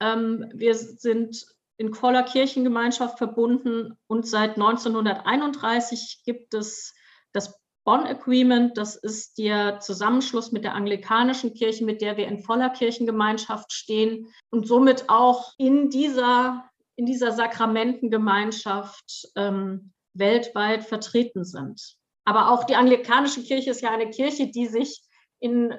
Ähm, 0.00 0.50
wir 0.54 0.74
sind 0.74 1.46
in 1.76 1.92
voller 1.94 2.22
Kirchengemeinschaft 2.22 3.18
verbunden 3.18 3.96
und 4.06 4.26
seit 4.26 4.56
1931 4.56 6.22
gibt 6.24 6.54
es 6.54 6.94
das 7.32 7.60
Bonn 7.84 8.06
Agreement. 8.06 8.76
Das 8.76 8.96
ist 8.96 9.38
der 9.38 9.80
Zusammenschluss 9.80 10.50
mit 10.50 10.64
der 10.64 10.74
anglikanischen 10.74 11.54
Kirche, 11.54 11.84
mit 11.84 12.00
der 12.00 12.16
wir 12.16 12.26
in 12.26 12.40
voller 12.40 12.70
Kirchengemeinschaft 12.70 13.72
stehen 13.72 14.28
und 14.50 14.66
somit 14.66 15.04
auch 15.08 15.52
in 15.58 15.90
dieser, 15.90 16.68
in 16.96 17.06
dieser 17.06 17.32
Sakramentengemeinschaft 17.32 19.28
ähm, 19.36 19.92
weltweit 20.18 20.84
vertreten 20.84 21.44
sind. 21.44 21.96
Aber 22.24 22.50
auch 22.50 22.64
die 22.64 22.76
anglikanische 22.76 23.42
Kirche 23.42 23.70
ist 23.70 23.80
ja 23.80 23.90
eine 23.90 24.10
Kirche, 24.10 24.50
die 24.50 24.66
sich 24.66 25.02
in 25.40 25.74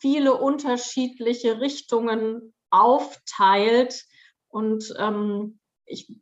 viele 0.00 0.34
unterschiedliche 0.34 1.60
Richtungen 1.60 2.54
aufteilt. 2.70 4.04
Und 4.48 4.94
ähm, 4.98 5.58
ich 5.84 6.20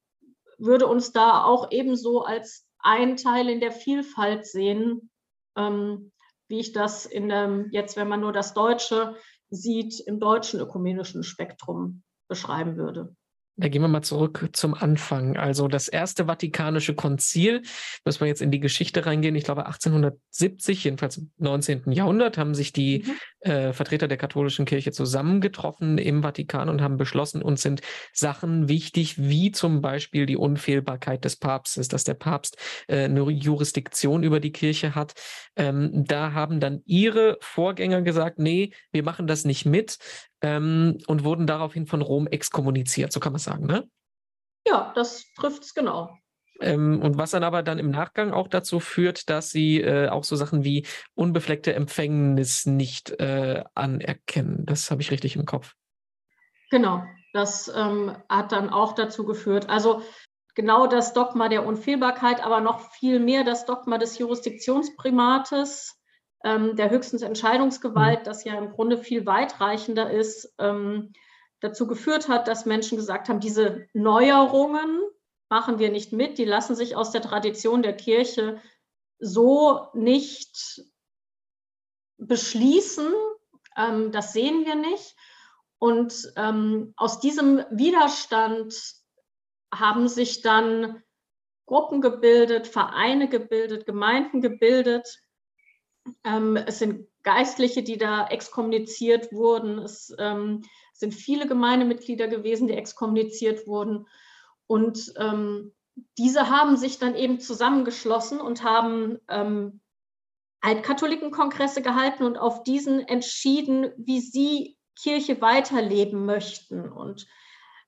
würde 0.59 0.87
uns 0.87 1.13
da 1.13 1.45
auch 1.45 1.71
ebenso 1.71 2.23
als 2.23 2.67
ein 2.79 3.17
Teil 3.17 3.49
in 3.49 3.61
der 3.61 3.73
Vielfalt 3.73 4.47
sehen, 4.47 5.11
ähm, 5.57 6.13
wie 6.49 6.61
ich 6.61 6.73
das 6.73 7.07
in 7.07 7.29
dem, 7.29 7.69
jetzt, 7.71 7.97
wenn 7.97 8.09
man 8.09 8.21
nur 8.21 8.33
das 8.33 8.55
Deutsche 8.55 9.17
sieht, 9.51 10.01
im 10.01 10.19
deutschen 10.19 10.61
ökumenischen 10.61 11.23
Spektrum 11.23 12.03
beschreiben 12.29 12.77
würde. 12.77 13.15
Da 13.57 13.69
gehen 13.69 13.83
wir 13.83 13.89
mal 13.89 14.03
zurück 14.03 14.49
zum 14.53 14.75
Anfang. 14.75 15.37
Also 15.37 15.69
das 15.69 15.89
erste 15.89 16.27
Vatikanische 16.27 16.95
Konzil, 16.95 17.63
müssen 18.05 18.21
wir 18.21 18.27
jetzt 18.27 18.41
in 18.41 18.51
die 18.51 18.61
Geschichte 18.61 19.05
reingehen. 19.05 19.37
Ich 19.37 19.45
glaube 19.45 19.67
1870, 19.67 20.85
jedenfalls 20.85 21.19
im 21.19 21.31
19. 21.37 21.93
Jahrhundert, 21.93 22.39
haben 22.39 22.55
sich 22.55 22.73
die 22.73 23.05
mhm. 23.07 23.13
Äh, 23.43 23.73
Vertreter 23.73 24.09
der 24.09 24.17
katholischen 24.19 24.65
Kirche 24.65 24.93
zusammengetroffen 24.93 25.99
im 25.99 26.23
Vatikan 26.23 26.69
und 26.69 26.81
haben 26.81 26.97
beschlossen, 26.97 27.43
uns 27.43 27.63
sind 27.63 27.81
Sachen 28.13 28.69
wichtig, 28.69 29.19
wie 29.19 29.53
zum 29.53 29.81
Beispiel 29.81 30.27
die 30.27 30.37
Unfehlbarkeit 30.37 31.25
des 31.25 31.37
Papstes, 31.37 31.89
dass 31.89 32.05
der 32.05 32.15
Papst 32.15 32.57
äh, 32.89 33.05
eine 33.05 33.23
Jurisdiktion 33.31 34.23
über 34.23 34.41
die 34.41 34.53
Kirche 34.53 34.95
hat. 34.95 35.15
Ähm, 35.57 36.05
da 36.07 36.33
haben 36.33 36.61
dann 36.61 36.83
ihre 36.85 37.39
Vorgänger 37.41 38.03
gesagt, 38.03 38.39
nee, 38.39 38.73
wir 38.93 39.03
machen 39.03 39.27
das 39.27 39.45
nicht 39.45 39.67
mit 39.67 39.99
ähm, 40.41 40.99
und 41.07 41.25
wurden 41.25 41.47
daraufhin 41.47 41.87
von 41.87 42.03
Rom 42.03 42.27
exkommuniziert, 42.27 43.13
so 43.13 43.21
kann 43.21 43.33
man 43.33 43.41
sagen, 43.41 43.67
ne? 43.67 43.89
Ja, 44.67 44.93
das 44.95 45.25
trifft 45.35 45.65
es 45.65 45.75
genau. 45.75 46.17
Ähm, 46.63 47.01
und 47.03 47.19
was 47.19 47.33
dann 47.33 47.45
aber 47.45 47.63
dann 47.63 47.79
im 47.79 47.91
Nachgang 47.91 48.33
auch 48.33 48.49
dazu 48.49 48.81
führt, 48.81 49.29
dass 49.29 49.51
sie 49.51 49.81
äh, 49.81 50.09
auch 50.09 50.25
so 50.25 50.37
Sachen 50.37 50.65
wie 50.65 50.87
unbefleckte 51.15 51.75
Empfängnis 51.75 52.67
nicht 52.67 53.11
äh, 53.21 53.63
anerkennen. 53.75 54.65
Das 54.67 54.91
habe 54.91 55.03
ich 55.03 55.11
richtig 55.11 55.37
im 55.37 55.45
Kopf. 55.45 55.75
Genau, 56.71 57.05
das 57.33 57.71
ähm, 57.75 58.17
hat 58.29 58.53
dann 58.53 58.71
auch 58.71 58.95
dazu 58.95 59.25
geführt. 59.25 59.69
Also 59.69 60.03
genau 60.55 60.87
das 60.87 61.13
Dogma 61.13 61.49
der 61.49 61.67
Unfehlbarkeit, 61.67 62.43
aber 62.45 62.61
noch 62.61 62.81
viel 62.93 63.21
mehr 63.21 63.45
das 63.45 63.67
Dogma 63.67 63.99
des 63.99 64.19
Jurisdiktionsprimates 64.19 65.99
ähm, 66.45 66.77
der 66.77 66.91
höchstens 66.91 67.23
Entscheidungsgewalt, 67.23 68.21
mhm. 68.21 68.25
das 68.25 68.45
ja 68.45 68.55
im 68.55 68.71
Grunde 68.71 68.99
viel 68.99 69.27
weitreichender 69.27 70.11
ist, 70.11 70.55
ähm, 70.59 71.13
dazu 71.61 71.87
geführt 71.87 72.29
hat, 72.29 72.49
dass 72.49 72.67
Menschen 72.67 72.97
gesagt 72.97 73.29
haben, 73.29 73.41
diese 73.41 73.87
Neuerungen 73.93 75.01
machen 75.53 75.79
wir 75.79 75.91
nicht 75.91 76.15
mit, 76.15 76.39
die 76.39 76.47
lassen 76.47 76.75
sich 76.75 76.97
aus 76.97 77.11
der 77.11 77.21
Tradition 77.21 77.83
der 77.83 77.95
Kirche 77.95 78.63
so 79.19 79.89
nicht 79.93 80.83
beschließen. 82.17 83.13
Ähm, 83.77 84.13
das 84.13 84.33
sehen 84.33 84.65
wir 84.65 84.77
nicht. 84.77 85.15
Und 85.79 86.33
ähm, 86.37 86.95
aus 86.97 87.21
diesem 87.21 87.63
Widerstand 87.71 88.75
haben 89.71 90.09
sich 90.09 90.41
dann 90.41 91.03
Gruppen 91.67 92.01
gebildet, 92.01 92.67
Vereine 92.67 93.29
gebildet, 93.29 93.85
Gemeinden 93.85 94.41
gebildet, 94.41 95.23
ähm, 96.25 96.57
es 96.57 96.79
sind 96.79 97.09
Geistliche, 97.25 97.83
die 97.83 97.99
da 97.99 98.27
exkommuniziert 98.27 99.35
wurden. 99.35 99.81
Es 99.81 100.15
ähm, 100.19 100.63
sind 100.95 101.13
viele 101.13 101.47
Gemeindemitglieder 101.47 102.27
gewesen, 102.27 102.69
die 102.69 102.75
exkommuniziert 102.75 103.67
wurden. 103.67 104.07
Und 104.67 105.13
ähm, 105.17 105.73
diese 106.19 106.49
haben 106.49 106.77
sich 106.77 106.99
dann 106.99 107.15
eben 107.15 107.41
zusammengeschlossen 107.41 108.41
und 108.41 108.63
haben 108.63 109.19
ähm, 109.29 109.81
Altkatholikenkongresse 110.61 111.83
gehalten 111.83 112.25
und 112.25 112.37
auf 112.37 112.63
diesen 112.63 113.01
entschieden, 113.01 113.93
wie 113.97 114.21
sie 114.21 114.79
Kirche 115.01 115.41
weiterleben 115.41 116.25
möchten. 116.25 116.91
Und 116.91 117.27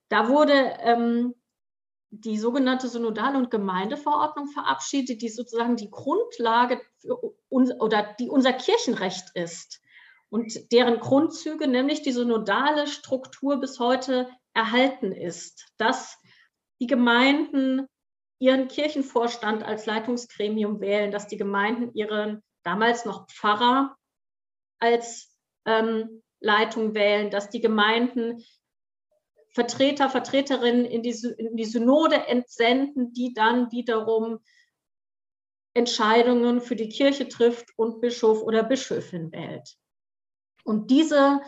da 0.09 0.29
wurde 0.29 0.53
ähm, 0.81 1.33
die 2.09 2.37
sogenannte 2.37 2.87
Synodal- 2.87 3.35
und 3.35 3.51
Gemeindeverordnung 3.51 4.47
verabschiedet, 4.47 5.21
die 5.21 5.29
sozusagen 5.29 5.75
die 5.75 5.89
Grundlage 5.89 6.81
uns, 7.49 7.71
oder 7.79 8.15
die 8.19 8.29
unser 8.29 8.53
Kirchenrecht 8.53 9.31
ist 9.33 9.81
und 10.29 10.71
deren 10.71 10.99
Grundzüge, 10.99 11.67
nämlich 11.67 12.01
die 12.01 12.11
synodale 12.11 12.87
Struktur 12.87 13.59
bis 13.59 13.79
heute 13.79 14.29
erhalten 14.53 15.11
ist, 15.11 15.67
dass 15.77 16.17
die 16.85 16.87
Gemeinden 16.87 17.87
ihren 18.37 18.67
Kirchenvorstand 18.67 19.63
als 19.63 19.87
Leitungsgremium 19.87 20.81
wählen, 20.81 21.09
dass 21.09 21.25
die 21.25 21.37
Gemeinden 21.37 21.91
ihren 21.95 22.43
damals 22.61 23.05
noch 23.05 23.27
Pfarrer 23.27 23.97
als 24.79 25.35
ähm, 25.65 26.21
Leitung 26.39 26.93
wählen, 26.93 27.31
dass 27.31 27.49
die 27.49 27.59
Gemeinden 27.59 28.43
Vertreter, 29.49 30.11
Vertreterinnen 30.11 30.85
in 30.85 31.01
die, 31.01 31.17
in 31.39 31.57
die 31.57 31.65
Synode 31.65 32.27
entsenden, 32.27 33.13
die 33.13 33.33
dann 33.33 33.71
wiederum 33.71 34.43
Entscheidungen 35.73 36.61
für 36.61 36.75
die 36.75 36.89
Kirche 36.89 37.27
trifft 37.27 37.69
und 37.77 37.99
Bischof 37.99 38.43
oder 38.43 38.61
Bischöfin 38.61 39.31
wählt. 39.31 39.75
Und 40.63 40.91
diese 40.91 41.41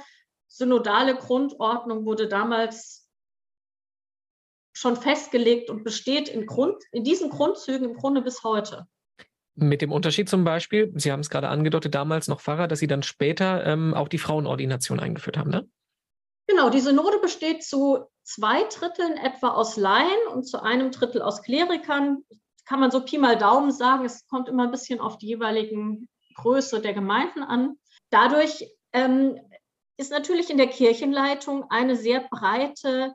synodale 0.48 1.16
Grundordnung 1.16 2.06
wurde 2.06 2.28
damals 2.28 3.07
schon 4.78 4.96
festgelegt 4.96 5.70
und 5.70 5.84
besteht 5.84 6.30
in, 6.30 6.46
Grund, 6.46 6.82
in 6.92 7.04
diesen 7.04 7.30
Grundzügen 7.30 7.90
im 7.90 7.96
Grunde 7.96 8.22
bis 8.22 8.44
heute. 8.44 8.88
Mit 9.56 9.82
dem 9.82 9.92
Unterschied 9.92 10.30
zum 10.30 10.44
Beispiel, 10.44 10.92
Sie 10.96 11.12
haben 11.12 11.22
es 11.22 11.30
gerade 11.30 11.50
angedeutet, 11.50 11.96
damals 11.96 12.28
noch 12.28 12.42
Pfarrer, 12.42 12.68
dass 12.68 12.80
Sie 12.80 12.88
dann 12.88 13.02
später 13.02 13.66
ähm, 13.66 13.96
auch 13.96 14.08
die 14.08 14.20
Frauenordination 14.20 15.00
eingeführt 15.00 15.38
haben, 15.38 15.50
ne? 15.50 15.68
Genau, 16.48 16.70
die 16.70 16.80
Synode 16.80 17.20
besteht 17.20 17.64
zu 17.64 18.06
zwei 18.24 18.64
Dritteln 18.64 19.18
etwa 19.18 19.50
aus 19.50 19.76
Laien 19.76 20.28
und 20.34 20.44
zu 20.44 20.62
einem 20.62 20.92
Drittel 20.92 21.22
aus 21.22 21.42
Klerikern. 21.42 22.24
Kann 22.66 22.80
man 22.80 22.92
so 22.92 23.04
Pi 23.04 23.18
mal 23.18 23.38
Daumen 23.38 23.72
sagen. 23.72 24.06
Es 24.06 24.26
kommt 24.28 24.48
immer 24.48 24.64
ein 24.64 24.72
bisschen 24.72 25.02
auf 25.02 25.18
die 25.18 25.28
jeweiligen 25.28 26.08
Größe 26.36 26.80
der 26.80 26.94
Gemeinden 26.94 27.44
an. 27.44 27.78
Dadurch 28.12 28.66
ähm, 28.94 29.38
ist 29.98 30.12
natürlich 30.12 30.50
in 30.50 30.58
der 30.58 30.68
Kirchenleitung 30.68 31.66
eine 31.70 31.96
sehr 31.96 32.22
breite 32.30 33.14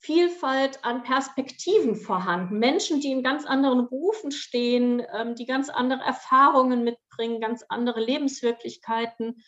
Vielfalt 0.00 0.84
an 0.84 1.02
Perspektiven 1.02 1.96
vorhanden. 1.96 2.58
Menschen, 2.58 3.00
die 3.00 3.10
in 3.10 3.22
ganz 3.22 3.44
anderen 3.44 3.88
Berufen 3.88 4.30
stehen, 4.30 5.02
ähm, 5.12 5.34
die 5.34 5.46
ganz 5.46 5.68
andere 5.68 6.02
Erfahrungen 6.02 6.84
mitbringen, 6.84 7.40
ganz 7.40 7.64
andere 7.68 8.00
Lebenswirklichkeiten. 8.00 9.42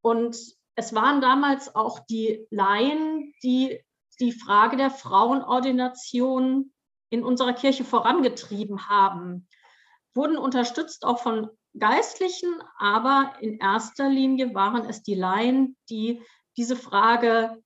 Und 0.00 0.36
es 0.76 0.94
waren 0.94 1.20
damals 1.20 1.74
auch 1.74 2.00
die 2.06 2.46
Laien, 2.50 3.34
die 3.42 3.80
die 4.20 4.32
Frage 4.32 4.76
der 4.76 4.90
Frauenordination 4.90 6.72
in 7.10 7.24
unserer 7.24 7.52
Kirche 7.52 7.84
vorangetrieben 7.84 8.88
haben, 8.88 9.48
wurden 10.14 10.38
unterstützt 10.38 11.04
auch 11.04 11.18
von 11.18 11.50
Geistlichen, 11.78 12.54
aber 12.78 13.34
in 13.40 13.58
erster 13.58 14.08
Linie 14.08 14.54
waren 14.54 14.84
es 14.84 15.02
die 15.02 15.14
Laien, 15.14 15.76
die 15.88 16.22
diese 16.56 16.76
Frage 16.76 17.62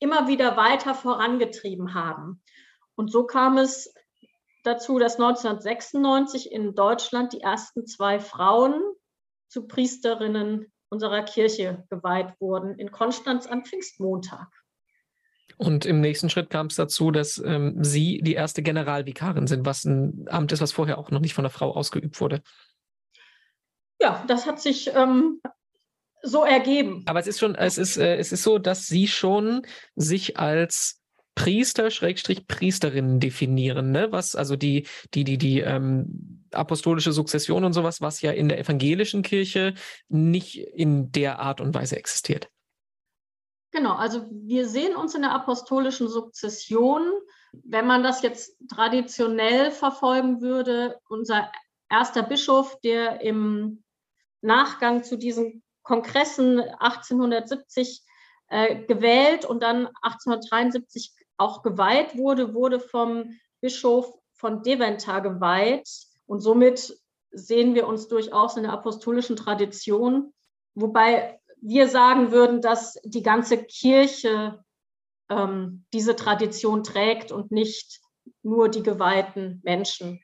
immer 0.00 0.28
wieder 0.28 0.56
weiter 0.56 0.94
vorangetrieben 0.94 1.94
haben. 1.94 2.42
Und 2.94 3.10
so 3.10 3.24
kam 3.24 3.58
es 3.58 3.92
dazu, 4.62 4.98
dass 4.98 5.14
1996 5.14 6.50
in 6.50 6.74
Deutschland 6.74 7.32
die 7.32 7.40
ersten 7.40 7.86
zwei 7.86 8.20
Frauen 8.20 8.74
zu 9.48 9.66
Priesterinnen 9.66 10.72
unserer 10.88 11.22
Kirche 11.22 11.84
geweiht 11.90 12.34
wurden, 12.40 12.78
in 12.78 12.90
Konstanz 12.90 13.46
am 13.46 13.64
Pfingstmontag. 13.64 14.48
Und 15.56 15.84
im 15.86 16.00
nächsten 16.00 16.30
Schritt 16.30 16.50
kam 16.50 16.66
es 16.66 16.76
dazu, 16.76 17.10
dass 17.10 17.38
ähm, 17.44 17.82
Sie 17.84 18.20
die 18.22 18.34
erste 18.34 18.62
Generalvikarin 18.62 19.46
sind, 19.46 19.66
was 19.66 19.84
ein 19.84 20.26
Amt 20.28 20.52
ist, 20.52 20.60
was 20.60 20.72
vorher 20.72 20.98
auch 20.98 21.10
noch 21.10 21.20
nicht 21.20 21.34
von 21.34 21.44
einer 21.44 21.50
Frau 21.50 21.74
ausgeübt 21.74 22.20
wurde. 22.20 22.42
Ja, 24.00 24.24
das 24.26 24.46
hat 24.46 24.60
sich 24.60 24.90
ähm, 24.94 25.40
so 26.24 26.44
ergeben. 26.44 27.02
Aber 27.06 27.20
es 27.20 27.26
ist 27.26 27.38
schon, 27.38 27.54
es 27.54 27.78
ist, 27.78 27.96
äh, 27.96 28.16
es 28.16 28.32
ist 28.32 28.42
so, 28.42 28.58
dass 28.58 28.86
Sie 28.86 29.06
schon 29.06 29.62
sich 29.94 30.38
als 30.38 31.00
Priester, 31.34 31.90
Schrägstrich 31.90 32.46
Priesterinnen 32.46 33.18
definieren, 33.20 33.90
ne? 33.90 34.12
Was, 34.12 34.36
also 34.36 34.56
die, 34.56 34.86
die, 35.14 35.24
die, 35.24 35.36
die 35.36 35.60
ähm, 35.60 36.44
apostolische 36.52 37.12
Sukzession 37.12 37.64
und 37.64 37.72
sowas, 37.72 38.00
was 38.00 38.22
ja 38.22 38.30
in 38.30 38.48
der 38.48 38.58
evangelischen 38.58 39.22
Kirche 39.22 39.74
nicht 40.08 40.56
in 40.56 41.10
der 41.10 41.40
Art 41.40 41.60
und 41.60 41.74
Weise 41.74 41.96
existiert. 41.96 42.48
Genau, 43.72 43.94
also 43.94 44.24
wir 44.30 44.68
sehen 44.68 44.94
uns 44.94 45.16
in 45.16 45.22
der 45.22 45.32
apostolischen 45.32 46.08
Sukzession, 46.08 47.02
wenn 47.64 47.88
man 47.88 48.04
das 48.04 48.22
jetzt 48.22 48.56
traditionell 48.72 49.72
verfolgen 49.72 50.40
würde, 50.40 51.00
unser 51.08 51.50
erster 51.90 52.22
Bischof, 52.22 52.78
der 52.84 53.20
im 53.20 53.82
Nachgang 54.42 55.02
zu 55.02 55.18
diesen 55.18 55.63
Kongressen 55.84 56.60
1870 56.60 58.02
äh, 58.48 58.84
gewählt 58.86 59.44
und 59.44 59.62
dann 59.62 59.86
1873 60.02 61.12
auch 61.36 61.62
geweiht 61.62 62.16
wurde, 62.16 62.54
wurde 62.54 62.80
vom 62.80 63.38
Bischof 63.60 64.12
von 64.32 64.62
Deventer 64.62 65.20
geweiht. 65.20 65.88
Und 66.26 66.40
somit 66.40 66.98
sehen 67.30 67.74
wir 67.74 67.86
uns 67.86 68.08
durchaus 68.08 68.56
in 68.56 68.64
der 68.64 68.72
apostolischen 68.72 69.36
Tradition, 69.36 70.32
wobei 70.74 71.40
wir 71.60 71.88
sagen 71.88 72.30
würden, 72.30 72.60
dass 72.60 73.00
die 73.04 73.22
ganze 73.22 73.62
Kirche 73.64 74.62
ähm, 75.30 75.84
diese 75.92 76.16
Tradition 76.16 76.82
trägt 76.84 77.32
und 77.32 77.50
nicht 77.50 78.00
nur 78.42 78.68
die 78.68 78.82
geweihten 78.82 79.60
Menschen 79.64 80.20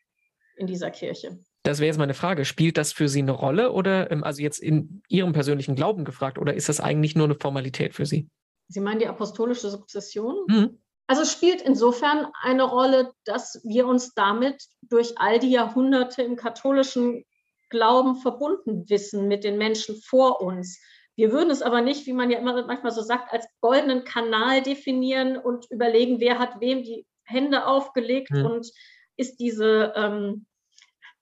in 0.56 0.66
dieser 0.66 0.90
Kirche. 0.90 1.42
Das 1.62 1.78
wäre 1.78 1.86
jetzt 1.86 1.98
meine 1.98 2.14
Frage. 2.14 2.44
Spielt 2.44 2.78
das 2.78 2.92
für 2.92 3.08
Sie 3.08 3.20
eine 3.20 3.32
Rolle 3.32 3.72
oder, 3.72 4.10
ähm, 4.10 4.24
also 4.24 4.42
jetzt 4.42 4.58
in 4.58 5.02
Ihrem 5.08 5.32
persönlichen 5.32 5.74
Glauben 5.74 6.04
gefragt, 6.04 6.38
oder 6.38 6.54
ist 6.54 6.68
das 6.68 6.80
eigentlich 6.80 7.14
nur 7.14 7.26
eine 7.26 7.34
Formalität 7.34 7.94
für 7.94 8.06
Sie? 8.06 8.28
Sie 8.68 8.80
meinen 8.80 9.00
die 9.00 9.08
apostolische 9.08 9.68
Sukzession? 9.68 10.36
Mhm. 10.48 10.78
Also 11.06 11.22
es 11.22 11.32
spielt 11.32 11.60
insofern 11.60 12.28
eine 12.40 12.62
Rolle, 12.62 13.12
dass 13.24 13.60
wir 13.64 13.86
uns 13.86 14.14
damit 14.14 14.62
durch 14.82 15.18
all 15.18 15.40
die 15.40 15.50
Jahrhunderte 15.50 16.22
im 16.22 16.36
katholischen 16.36 17.24
Glauben 17.68 18.16
verbunden 18.16 18.88
wissen 18.88 19.26
mit 19.26 19.44
den 19.44 19.58
Menschen 19.58 19.96
vor 19.96 20.40
uns. 20.40 20.80
Wir 21.16 21.32
würden 21.32 21.50
es 21.50 21.62
aber 21.62 21.82
nicht, 21.82 22.06
wie 22.06 22.12
man 22.12 22.30
ja 22.30 22.38
immer 22.38 22.64
manchmal 22.64 22.92
so 22.92 23.02
sagt, 23.02 23.32
als 23.32 23.46
goldenen 23.60 24.04
Kanal 24.04 24.62
definieren 24.62 25.36
und 25.36 25.66
überlegen, 25.70 26.20
wer 26.20 26.38
hat 26.38 26.60
wem 26.60 26.82
die 26.82 27.06
Hände 27.24 27.66
aufgelegt 27.66 28.30
mhm. 28.30 28.46
und 28.46 28.70
ist 29.16 29.38
diese, 29.40 29.92
ähm, 29.96 30.46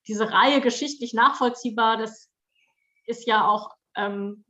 diese 0.08 0.32
Reihe 0.32 0.60
geschichtlich 0.60 1.12
nachvollziehbar. 1.12 1.98
Das 1.98 2.30
ist 3.06 3.26
ja 3.26 3.46
auch 3.46 3.70
ähm, 3.94 4.44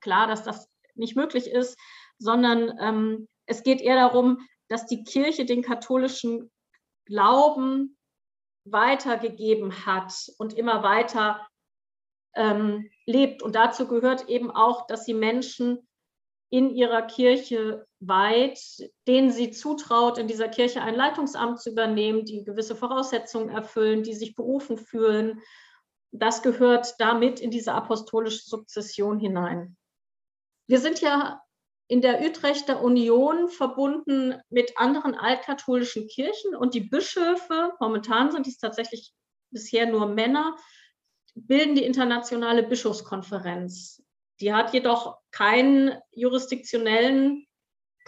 klar, 0.00 0.26
dass 0.26 0.44
das 0.44 0.68
nicht 0.94 1.16
möglich 1.16 1.46
ist, 1.46 1.78
sondern 2.18 2.78
ähm, 2.80 3.28
es 3.46 3.62
geht 3.62 3.80
eher 3.80 3.96
darum, 3.96 4.46
dass 4.68 4.86
die 4.86 5.02
Kirche 5.02 5.44
den 5.44 5.62
katholischen 5.62 6.50
Glauben 7.06 7.96
weitergegeben 8.64 9.86
hat 9.86 10.12
und 10.38 10.52
immer 10.52 10.82
weiter 10.82 11.46
ähm, 12.34 12.90
lebt. 13.06 13.42
Und 13.42 13.54
dazu 13.56 13.88
gehört 13.88 14.28
eben 14.28 14.50
auch, 14.50 14.86
dass 14.86 15.04
sie 15.04 15.14
Menschen 15.14 15.88
in 16.50 16.70
ihrer 16.70 17.02
Kirche 17.02 17.86
weiht, 18.00 18.58
denen 19.06 19.30
sie 19.30 19.50
zutraut, 19.50 20.18
in 20.18 20.26
dieser 20.26 20.48
Kirche 20.48 20.82
ein 20.82 20.94
Leitungsamt 20.94 21.60
zu 21.60 21.70
übernehmen, 21.70 22.24
die 22.24 22.44
gewisse 22.44 22.74
Voraussetzungen 22.74 23.50
erfüllen, 23.50 24.02
die 24.02 24.14
sich 24.14 24.34
berufen 24.34 24.78
fühlen. 24.78 25.40
Das 26.10 26.42
gehört 26.42 26.94
damit 26.98 27.40
in 27.40 27.50
diese 27.50 27.72
apostolische 27.74 28.42
Sukzession 28.42 29.20
hinein. 29.20 29.76
Wir 30.66 30.80
sind 30.80 31.00
ja 31.00 31.42
in 31.88 32.00
der 32.00 32.22
Utrechter 32.22 32.82
Union 32.82 33.48
verbunden 33.48 34.40
mit 34.48 34.78
anderen 34.78 35.14
altkatholischen 35.14 36.06
Kirchen 36.06 36.54
und 36.54 36.72
die 36.74 36.80
Bischöfe, 36.80 37.72
momentan 37.80 38.30
sind 38.30 38.46
es 38.46 38.58
tatsächlich 38.58 39.12
bisher 39.50 39.86
nur 39.86 40.06
Männer, 40.06 40.56
bilden 41.34 41.74
die 41.74 41.84
internationale 41.84 42.62
Bischofskonferenz. 42.62 44.02
Die 44.40 44.54
hat 44.54 44.72
jedoch 44.72 45.18
keinen 45.32 45.98
jurisdiktionellen 46.12 47.46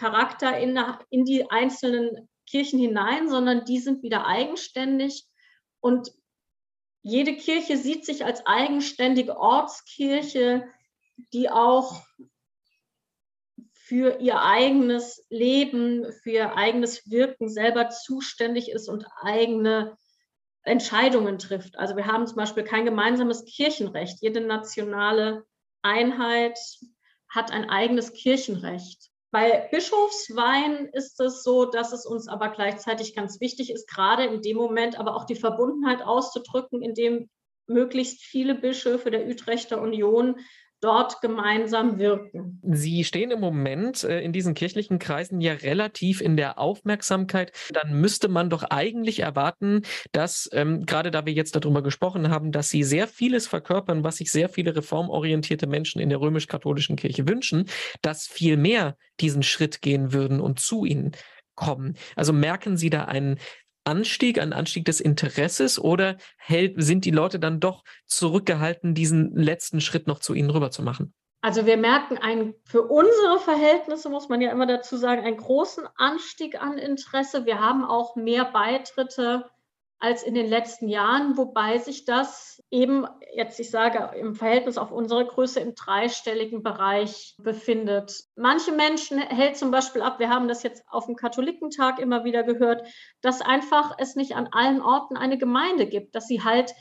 Charakter 0.03 0.59
in, 0.59 0.76
in 1.11 1.24
die 1.24 1.48
einzelnen 1.48 2.28
Kirchen 2.48 2.80
hinein, 2.80 3.28
sondern 3.28 3.64
die 3.64 3.78
sind 3.78 4.03
wieder 4.03 4.26
eigenständig 4.26 5.28
und 5.80 6.12
jede 7.03 7.36
Kirche 7.36 7.76
sieht 7.76 8.05
sich 8.05 8.24
als 8.24 8.44
eigenständige 8.44 9.36
Ortskirche, 9.36 10.66
die 11.32 11.50
auch 11.50 12.03
für 13.74 14.18
ihr 14.18 14.42
eigenes 14.42 15.24
Leben, 15.30 16.12
für 16.12 16.30
ihr 16.30 16.57
eigenes 16.57 17.09
Wirken 17.09 17.48
selber 17.48 17.90
zuständig 17.90 18.72
ist 18.72 18.88
und 18.88 19.07
eigene 19.20 19.96
Entscheidungen 20.64 21.38
trifft. 21.38 21.78
Also 21.78 21.94
wir 21.96 22.07
haben 22.07 22.26
zum 22.26 22.36
Beispiel 22.36 22.64
kein 22.64 22.84
gemeinsames 22.84 23.44
Kirchenrecht. 23.44 24.20
Jede 24.20 24.40
nationale 24.40 25.44
Einheit 25.82 26.59
hat 27.28 27.53
ein 27.53 27.70
eigenes 27.70 28.12
Kirchenrecht. 28.12 29.11
Bei 29.33 29.66
Bischofsweihen 29.70 30.91
ist 30.93 31.18
es 31.18 31.43
so, 31.43 31.64
dass 31.64 31.93
es 31.93 32.05
uns 32.05 32.28
aber 32.28 32.51
gleichzeitig 32.51 33.14
ganz 33.14 33.41
wichtig 33.41 33.70
ist, 33.70 33.89
gerade 33.89 34.26
in 34.26 34.43
dem 34.43 34.59
Moment 34.59 34.99
aber 34.99 35.16
auch 35.16 35.24
die 35.24 35.37
Verbundenheit 35.37 36.03
auszudrücken, 36.03 36.83
indem 36.83 37.30
möglichst 37.66 38.22
viele 38.22 38.55
Bischöfe 38.55 39.11
der 39.11 39.26
Utrechter 39.26 39.80
Union 39.80 40.39
dort 40.83 41.20
gemeinsam 41.20 41.99
wirken. 41.99 42.61
Sie 42.62 43.05
stehen 43.05 43.30
im 43.30 43.41
Moment 43.41 44.03
äh, 44.05 44.20
in 44.20 44.33
diesen 44.33 44.55
kirchlichen 44.55 44.99
Kreisen 44.99 45.41
ja 45.41 45.55
relativ 45.55 46.20
in 46.20 46.37
der 46.37 46.59
Aufmerksamkeit. 46.59 47.53
Dann 47.72 48.01
müsste 48.01 48.28
man 48.28 48.51
doch 48.51 48.64
eigentlich 48.64 49.20
erwarten, 49.20 49.83
dass, 50.11 50.51
ähm, 50.53 50.85
gerade 50.85 51.11
da 51.11 51.24
wir 51.24 51.33
jetzt 51.33 51.55
darüber 51.55 51.83
gesprochen 51.83 52.30
haben, 52.30 52.51
dass 52.53 52.68
Sie 52.68 52.83
sehr 52.83 53.07
vieles 53.07 53.47
verkörpern, 53.47 54.03
was 54.03 54.16
sich 54.16 54.30
sehr 54.30 54.49
viele 54.49 54.74
reformorientierte 54.76 55.68
Menschen 55.68 56.01
in 56.01 56.09
der 56.09 56.20
römisch-katholischen 56.20 56.97
Kirche 56.97 57.28
wünschen, 57.28 57.66
dass 58.03 58.26
viel 58.26 58.57
mehr 58.57 58.97
diesen 59.20 59.45
Schritt 59.45 59.83
gehen 59.83 60.12
würden 60.12 60.41
und 60.41 60.59
zu 60.59 60.85
Ihnen 60.85 61.12
kommen. 61.55 61.97
Also 62.16 62.33
merken 62.33 62.76
Sie 62.76 62.91
da 62.91 63.05
einen 63.05 63.39
Anstieg, 63.85 64.41
ein 64.41 64.53
Anstieg 64.53 64.85
des 64.85 65.01
Interesses 65.01 65.78
oder 65.78 66.16
hält, 66.37 66.74
sind 66.83 67.05
die 67.05 67.11
Leute 67.11 67.39
dann 67.39 67.61
doch 67.61 67.85
zurückgehalten, 68.07 68.95
diesen 68.95 69.35
letzten 69.35 69.80
Schritt 69.80 70.07
noch 70.07 70.20
zu 70.20 70.35
ihnen 70.35 70.51
rüber 70.51 70.70
zu 70.70 70.83
machen? 70.83 71.14
Also 71.45 71.66
wir 71.66 71.76
merken 71.76 72.18
einen, 72.18 72.55
für 72.64 72.83
unsere 72.83 73.41
Verhältnisse, 73.41 74.09
muss 74.09 74.28
man 74.28 74.41
ja 74.41 74.53
immer 74.53 74.66
dazu 74.66 74.97
sagen, 74.97 75.24
einen 75.24 75.37
großen 75.37 75.85
Anstieg 75.97 76.62
an 76.62 76.78
Interesse. 76.78 77.47
Wir 77.47 77.59
haben 77.59 77.85
auch 77.85 78.14
mehr 78.14 78.45
Beitritte 78.45 79.51
als 80.03 80.24
in 80.24 80.34
den 80.34 80.48
letzten 80.48 80.88
Jahren, 80.88 81.36
wobei 81.36 81.78
sich 81.78 82.05
das 82.05 82.61
eben 82.72 83.07
jetzt, 83.36 83.61
ich 83.61 83.70
sage, 83.70 84.18
im 84.18 84.34
Verhältnis 84.34 84.76
auf 84.76 84.90
unsere 84.90 85.24
Größe 85.24 85.61
im 85.61 85.76
dreistelligen 85.76 86.64
Bereich 86.64 87.36
befindet. 87.38 88.24
Manche 88.34 88.72
Menschen 88.72 89.18
hält 89.18 89.57
zum 89.57 89.70
Beispiel 89.70 90.03
ab, 90.03 90.18
wir 90.18 90.28
haben 90.28 90.48
das 90.48 90.64
jetzt 90.64 90.82
auf 90.88 91.07
dem 91.07 91.14
Katholikentag 91.14 92.00
immer 92.00 92.24
wieder 92.24 92.42
gehört, 92.42 92.84
dass 93.20 93.42
einfach 93.42 93.94
es 93.96 94.16
nicht 94.16 94.34
an 94.34 94.48
allen 94.50 94.82
Orten 94.82 95.16
eine 95.16 95.38
Gemeinde 95.38 95.86
gibt, 95.86 96.16
dass 96.16 96.26
sie 96.26 96.42
halt 96.42 96.74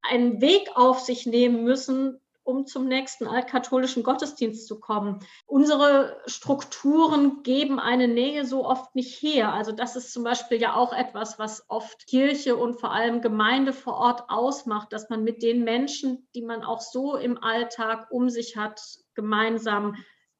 einen 0.00 0.40
Weg 0.40 0.70
auf 0.76 1.00
sich 1.00 1.26
nehmen 1.26 1.64
müssen, 1.64 2.20
um 2.48 2.64
zum 2.64 2.88
nächsten 2.88 3.26
altkatholischen 3.26 4.02
Gottesdienst 4.02 4.66
zu 4.66 4.80
kommen. 4.80 5.20
Unsere 5.46 6.18
Strukturen 6.24 7.42
geben 7.42 7.78
eine 7.78 8.08
Nähe 8.08 8.46
so 8.46 8.64
oft 8.64 8.94
nicht 8.94 9.22
her. 9.22 9.52
Also 9.52 9.70
das 9.70 9.96
ist 9.96 10.14
zum 10.14 10.24
Beispiel 10.24 10.58
ja 10.58 10.74
auch 10.74 10.94
etwas, 10.94 11.38
was 11.38 11.66
oft 11.68 12.06
Kirche 12.06 12.56
und 12.56 12.80
vor 12.80 12.90
allem 12.90 13.20
Gemeinde 13.20 13.74
vor 13.74 13.98
Ort 13.98 14.30
ausmacht, 14.30 14.94
dass 14.94 15.10
man 15.10 15.24
mit 15.24 15.42
den 15.42 15.62
Menschen, 15.62 16.26
die 16.34 16.40
man 16.40 16.64
auch 16.64 16.80
so 16.80 17.16
im 17.16 17.36
Alltag 17.36 18.08
um 18.10 18.30
sich 18.30 18.56
hat, 18.56 18.80
gemeinsam 19.12 19.94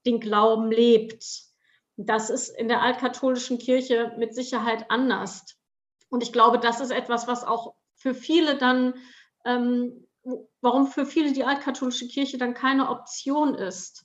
den 0.06 0.18
Glauben 0.18 0.70
lebt. 0.70 1.26
Das 1.98 2.30
ist 2.30 2.48
in 2.48 2.68
der 2.68 2.80
altkatholischen 2.80 3.58
Kirche 3.58 4.14
mit 4.16 4.34
Sicherheit 4.34 4.90
anders. 4.90 5.44
Und 6.08 6.22
ich 6.22 6.32
glaube, 6.32 6.58
das 6.58 6.80
ist 6.80 6.90
etwas, 6.90 7.28
was 7.28 7.44
auch 7.44 7.74
für 7.96 8.14
viele 8.14 8.56
dann 8.56 8.94
ähm, 9.44 10.07
warum 10.60 10.86
für 10.86 11.06
viele 11.06 11.32
die 11.32 11.44
altkatholische 11.44 12.06
Kirche 12.08 12.38
dann 12.38 12.54
keine 12.54 12.90
Option 12.90 13.54
ist. 13.54 14.02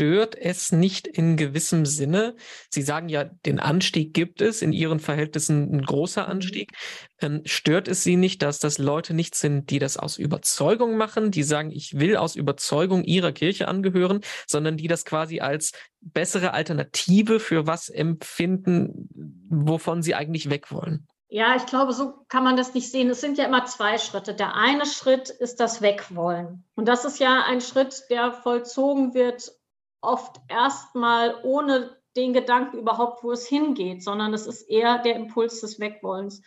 Stört 0.00 0.34
es 0.34 0.72
nicht 0.72 1.06
in 1.06 1.36
gewissem 1.36 1.84
Sinne? 1.84 2.34
Sie 2.70 2.80
sagen 2.80 3.10
ja, 3.10 3.24
den 3.24 3.60
Anstieg 3.60 4.14
gibt 4.14 4.40
es, 4.40 4.62
in 4.62 4.72
Ihren 4.72 4.98
Verhältnissen 4.98 5.70
ein 5.74 5.82
großer 5.82 6.22
mhm. 6.22 6.30
Anstieg. 6.30 6.72
Ähm, 7.20 7.42
stört 7.44 7.86
es 7.86 8.02
Sie 8.02 8.16
nicht, 8.16 8.40
dass 8.40 8.60
das 8.60 8.78
Leute 8.78 9.12
nicht 9.12 9.34
sind, 9.34 9.68
die 9.68 9.78
das 9.78 9.98
aus 9.98 10.16
Überzeugung 10.16 10.96
machen, 10.96 11.30
die 11.30 11.42
sagen, 11.42 11.70
ich 11.70 11.98
will 11.98 12.16
aus 12.16 12.34
Überzeugung 12.34 13.04
Ihrer 13.04 13.32
Kirche 13.32 13.68
angehören, 13.68 14.20
sondern 14.46 14.78
die 14.78 14.88
das 14.88 15.04
quasi 15.04 15.40
als 15.40 15.72
bessere 16.00 16.54
Alternative 16.54 17.38
für 17.38 17.66
was 17.66 17.90
empfinden, 17.90 19.10
wovon 19.50 20.02
sie 20.02 20.14
eigentlich 20.14 20.48
weg 20.48 20.72
wollen? 20.72 21.06
Ja, 21.32 21.54
ich 21.54 21.64
glaube, 21.66 21.92
so 21.92 22.24
kann 22.28 22.42
man 22.42 22.56
das 22.56 22.74
nicht 22.74 22.90
sehen. 22.90 23.08
Es 23.08 23.20
sind 23.20 23.38
ja 23.38 23.44
immer 23.44 23.64
zwei 23.64 23.98
Schritte. 23.98 24.34
Der 24.34 24.56
eine 24.56 24.84
Schritt 24.84 25.30
ist 25.30 25.60
das 25.60 25.80
Wegwollen. 25.80 26.64
Und 26.74 26.88
das 26.88 27.04
ist 27.04 27.20
ja 27.20 27.44
ein 27.46 27.60
Schritt, 27.60 28.04
der 28.10 28.32
vollzogen 28.32 29.14
wird, 29.14 29.52
oft 30.00 30.40
erstmal 30.48 31.38
ohne 31.44 31.96
den 32.16 32.32
Gedanken 32.32 32.78
überhaupt, 32.78 33.22
wo 33.22 33.30
es 33.30 33.46
hingeht, 33.46 34.02
sondern 34.02 34.34
es 34.34 34.48
ist 34.48 34.62
eher 34.62 34.98
der 34.98 35.14
Impuls 35.14 35.60
des 35.60 35.78
Wegwollens. 35.78 36.42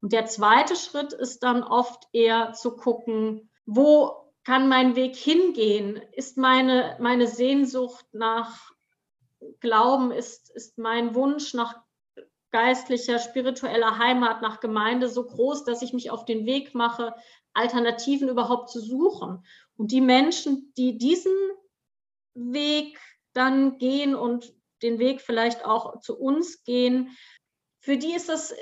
Und 0.00 0.12
der 0.12 0.26
zweite 0.26 0.76
Schritt 0.76 1.12
ist 1.12 1.42
dann 1.42 1.64
oft 1.64 2.06
eher 2.12 2.52
zu 2.52 2.76
gucken, 2.76 3.50
wo 3.66 4.32
kann 4.44 4.68
mein 4.68 4.94
Weg 4.94 5.16
hingehen? 5.16 6.00
Ist 6.12 6.36
meine, 6.36 6.96
meine 7.00 7.26
Sehnsucht 7.26 8.06
nach 8.12 8.70
Glauben, 9.58 10.12
ist, 10.12 10.50
ist 10.54 10.78
mein 10.78 11.16
Wunsch 11.16 11.54
nach 11.54 11.74
geistlicher, 12.50 13.18
spiritueller 13.18 13.98
Heimat, 13.98 14.42
nach 14.42 14.60
Gemeinde 14.60 15.08
so 15.08 15.24
groß, 15.24 15.64
dass 15.64 15.82
ich 15.82 15.92
mich 15.92 16.10
auf 16.10 16.24
den 16.24 16.46
Weg 16.46 16.74
mache, 16.74 17.14
Alternativen 17.52 18.28
überhaupt 18.28 18.70
zu 18.70 18.80
suchen. 18.80 19.44
Und 19.76 19.92
die 19.92 20.00
Menschen, 20.00 20.72
die 20.76 20.98
diesen 20.98 21.32
Weg 22.34 22.98
dann 23.32 23.78
gehen 23.78 24.14
und 24.14 24.52
den 24.82 24.98
Weg 24.98 25.20
vielleicht 25.20 25.64
auch 25.64 26.00
zu 26.00 26.18
uns 26.18 26.64
gehen, 26.64 27.16
für 27.80 27.96
die 27.96 28.12
ist 28.12 28.28
es, 28.28 28.54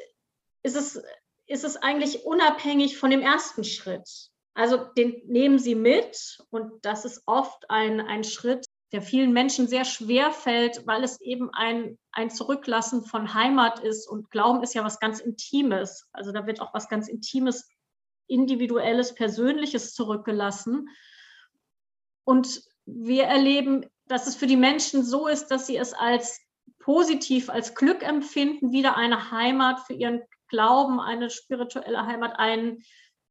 ist 0.62 0.76
es, 0.76 1.02
ist 1.46 1.64
es 1.64 1.76
eigentlich 1.76 2.24
unabhängig 2.24 2.98
von 2.98 3.10
dem 3.10 3.20
ersten 3.20 3.64
Schritt. 3.64 4.30
Also 4.54 4.78
den 4.78 5.20
nehmen 5.26 5.58
sie 5.58 5.74
mit 5.74 6.38
und 6.50 6.84
das 6.84 7.04
ist 7.04 7.22
oft 7.26 7.70
ein, 7.70 8.00
ein 8.00 8.24
Schritt, 8.24 8.65
der 8.92 9.02
vielen 9.02 9.32
Menschen 9.32 9.66
sehr 9.66 9.84
schwer 9.84 10.30
fällt, 10.30 10.86
weil 10.86 11.02
es 11.02 11.20
eben 11.20 11.50
ein, 11.52 11.98
ein 12.12 12.30
Zurücklassen 12.30 13.04
von 13.04 13.34
Heimat 13.34 13.80
ist. 13.80 14.08
Und 14.08 14.30
Glauben 14.30 14.62
ist 14.62 14.74
ja 14.74 14.84
was 14.84 15.00
ganz 15.00 15.18
Intimes. 15.18 16.08
Also 16.12 16.30
da 16.32 16.46
wird 16.46 16.60
auch 16.60 16.72
was 16.72 16.88
ganz 16.88 17.08
Intimes, 17.08 17.68
Individuelles, 18.28 19.14
Persönliches 19.14 19.92
zurückgelassen. 19.94 20.88
Und 22.24 22.62
wir 22.84 23.24
erleben, 23.24 23.86
dass 24.06 24.28
es 24.28 24.36
für 24.36 24.46
die 24.46 24.56
Menschen 24.56 25.04
so 25.04 25.26
ist, 25.26 25.48
dass 25.48 25.66
sie 25.66 25.76
es 25.76 25.92
als 25.92 26.40
positiv, 26.78 27.50
als 27.50 27.74
Glück 27.74 28.04
empfinden, 28.04 28.70
wieder 28.70 28.96
eine 28.96 29.32
Heimat 29.32 29.80
für 29.80 29.94
ihren 29.94 30.22
Glauben, 30.48 31.00
eine 31.00 31.30
spirituelle 31.30 32.06
Heimat, 32.06 32.38
einen, 32.38 32.84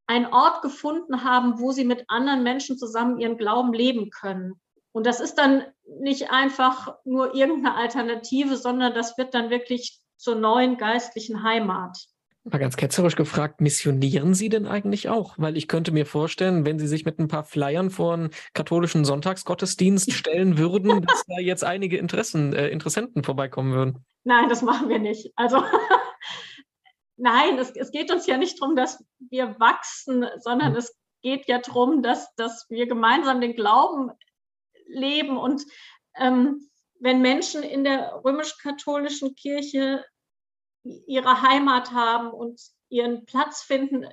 einen 0.07 0.25
Ort 0.25 0.61
gefunden 0.61 1.23
haben, 1.23 1.59
wo 1.59 1.71
sie 1.71 1.85
mit 1.85 2.03
anderen 2.09 2.43
Menschen 2.43 2.77
zusammen 2.77 3.19
ihren 3.19 3.37
Glauben 3.37 3.73
leben 3.73 4.09
können. 4.09 4.59
Und 4.95 5.05
das 5.05 5.19
ist 5.19 5.35
dann 5.35 5.65
nicht 5.99 6.31
einfach 6.31 6.95
nur 7.03 7.35
irgendeine 7.35 7.75
Alternative, 7.75 8.55
sondern 8.55 8.93
das 8.93 9.17
wird 9.17 9.33
dann 9.33 9.49
wirklich 9.49 9.99
zur 10.15 10.35
neuen 10.35 10.77
geistlichen 10.77 11.43
Heimat. 11.43 11.97
Mal 12.45 12.59
ganz 12.59 12.77
ketzerisch 12.77 13.17
gefragt, 13.17 13.59
missionieren 13.59 14.33
Sie 14.33 14.47
denn 14.47 14.65
eigentlich 14.65 15.09
auch? 15.09 15.33
Weil 15.37 15.57
ich 15.57 15.67
könnte 15.67 15.91
mir 15.91 16.05
vorstellen, 16.05 16.63
wenn 16.63 16.79
Sie 16.79 16.87
sich 16.87 17.03
mit 17.03 17.19
ein 17.19 17.27
paar 17.27 17.43
Flyern 17.43 17.89
vor 17.89 18.13
einen 18.13 18.29
katholischen 18.53 19.03
Sonntagsgottesdienst 19.03 20.13
stellen 20.13 20.57
würden, 20.57 21.01
dass 21.01 21.25
da 21.27 21.41
jetzt 21.41 21.65
einige 21.65 21.97
Interessen, 21.97 22.53
äh, 22.53 22.69
Interessenten 22.69 23.25
vorbeikommen 23.25 23.73
würden. 23.73 24.05
Nein, 24.23 24.47
das 24.47 24.61
machen 24.61 24.87
wir 24.87 24.99
nicht. 24.99 25.33
Also 25.35 25.61
nein, 27.17 27.59
es, 27.59 27.71
es 27.75 27.91
geht 27.91 28.13
uns 28.13 28.27
ja 28.27 28.37
nicht 28.37 28.61
darum, 28.61 28.77
dass 28.77 29.03
wir 29.29 29.59
wachsen, 29.59 30.25
sondern 30.39 30.69
hm. 30.69 30.77
es 30.77 30.97
geht 31.21 31.49
ja 31.49 31.59
darum, 31.59 32.01
dass, 32.01 32.33
dass 32.35 32.65
wir 32.69 32.87
gemeinsam 32.87 33.41
den 33.41 33.55
Glauben 33.55 34.11
leben. 34.87 35.37
Und 35.37 35.63
ähm, 36.15 36.69
wenn 36.99 37.21
Menschen 37.21 37.63
in 37.63 37.83
der 37.83 38.21
römisch-katholischen 38.23 39.35
Kirche 39.35 40.03
ihre 40.83 41.41
Heimat 41.41 41.91
haben 41.91 42.31
und 42.31 42.61
ihren 42.89 43.25
Platz 43.25 43.63
finden, 43.63 44.07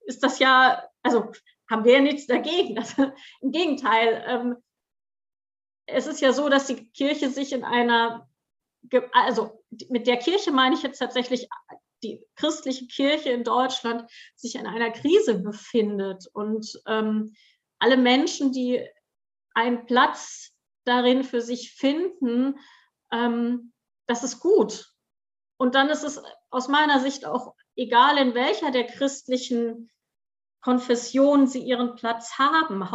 ist 0.00 0.22
das 0.22 0.38
ja, 0.38 0.84
also 1.02 1.32
haben 1.70 1.84
wir 1.84 1.94
ja 1.94 2.00
nichts 2.00 2.26
dagegen. 2.26 2.76
Also, 2.78 3.12
Im 3.40 3.52
Gegenteil, 3.52 4.24
ähm, 4.26 4.56
es 5.86 6.06
ist 6.06 6.20
ja 6.20 6.32
so, 6.32 6.48
dass 6.48 6.66
die 6.66 6.90
Kirche 6.92 7.30
sich 7.30 7.52
in 7.52 7.64
einer, 7.64 8.28
also 9.12 9.62
mit 9.88 10.06
der 10.06 10.18
Kirche 10.18 10.52
meine 10.52 10.74
ich 10.74 10.82
jetzt 10.82 10.98
tatsächlich 10.98 11.48
die 12.02 12.24
christliche 12.36 12.86
Kirche 12.86 13.30
in 13.30 13.44
Deutschland 13.44 14.10
sich 14.34 14.54
in 14.54 14.66
einer 14.66 14.90
Krise 14.90 15.38
befindet 15.38 16.26
und 16.32 16.80
ähm, 16.86 17.34
alle 17.78 17.96
Menschen, 17.96 18.52
die 18.52 18.86
einen 19.60 19.84
Platz 19.84 20.52
darin 20.84 21.22
für 21.22 21.42
sich 21.42 21.74
finden, 21.74 22.58
ähm, 23.12 23.72
das 24.06 24.24
ist 24.24 24.40
gut. 24.40 24.92
Und 25.58 25.74
dann 25.74 25.90
ist 25.90 26.02
es 26.02 26.22
aus 26.50 26.68
meiner 26.68 27.00
Sicht 27.00 27.26
auch 27.26 27.54
egal, 27.76 28.16
in 28.16 28.34
welcher 28.34 28.70
der 28.70 28.86
christlichen 28.86 29.90
Konfessionen 30.62 31.46
sie 31.46 31.60
ihren 31.62 31.94
Platz 31.94 32.38
haben, 32.38 32.88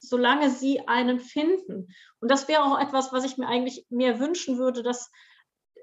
solange 0.00 0.50
sie 0.50 0.86
einen 0.88 1.20
finden. 1.20 1.94
Und 2.20 2.30
das 2.30 2.48
wäre 2.48 2.64
auch 2.64 2.78
etwas, 2.78 3.12
was 3.12 3.24
ich 3.24 3.38
mir 3.38 3.46
eigentlich 3.46 3.86
mehr 3.88 4.18
wünschen 4.18 4.58
würde, 4.58 4.82
dass 4.82 5.10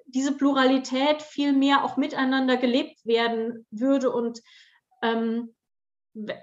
diese 0.06 0.36
Pluralität 0.36 1.22
viel 1.22 1.54
mehr 1.54 1.84
auch 1.84 1.96
miteinander 1.96 2.58
gelebt 2.58 3.06
werden 3.06 3.66
würde. 3.72 4.12
Und 4.12 4.42
ähm, 5.02 5.56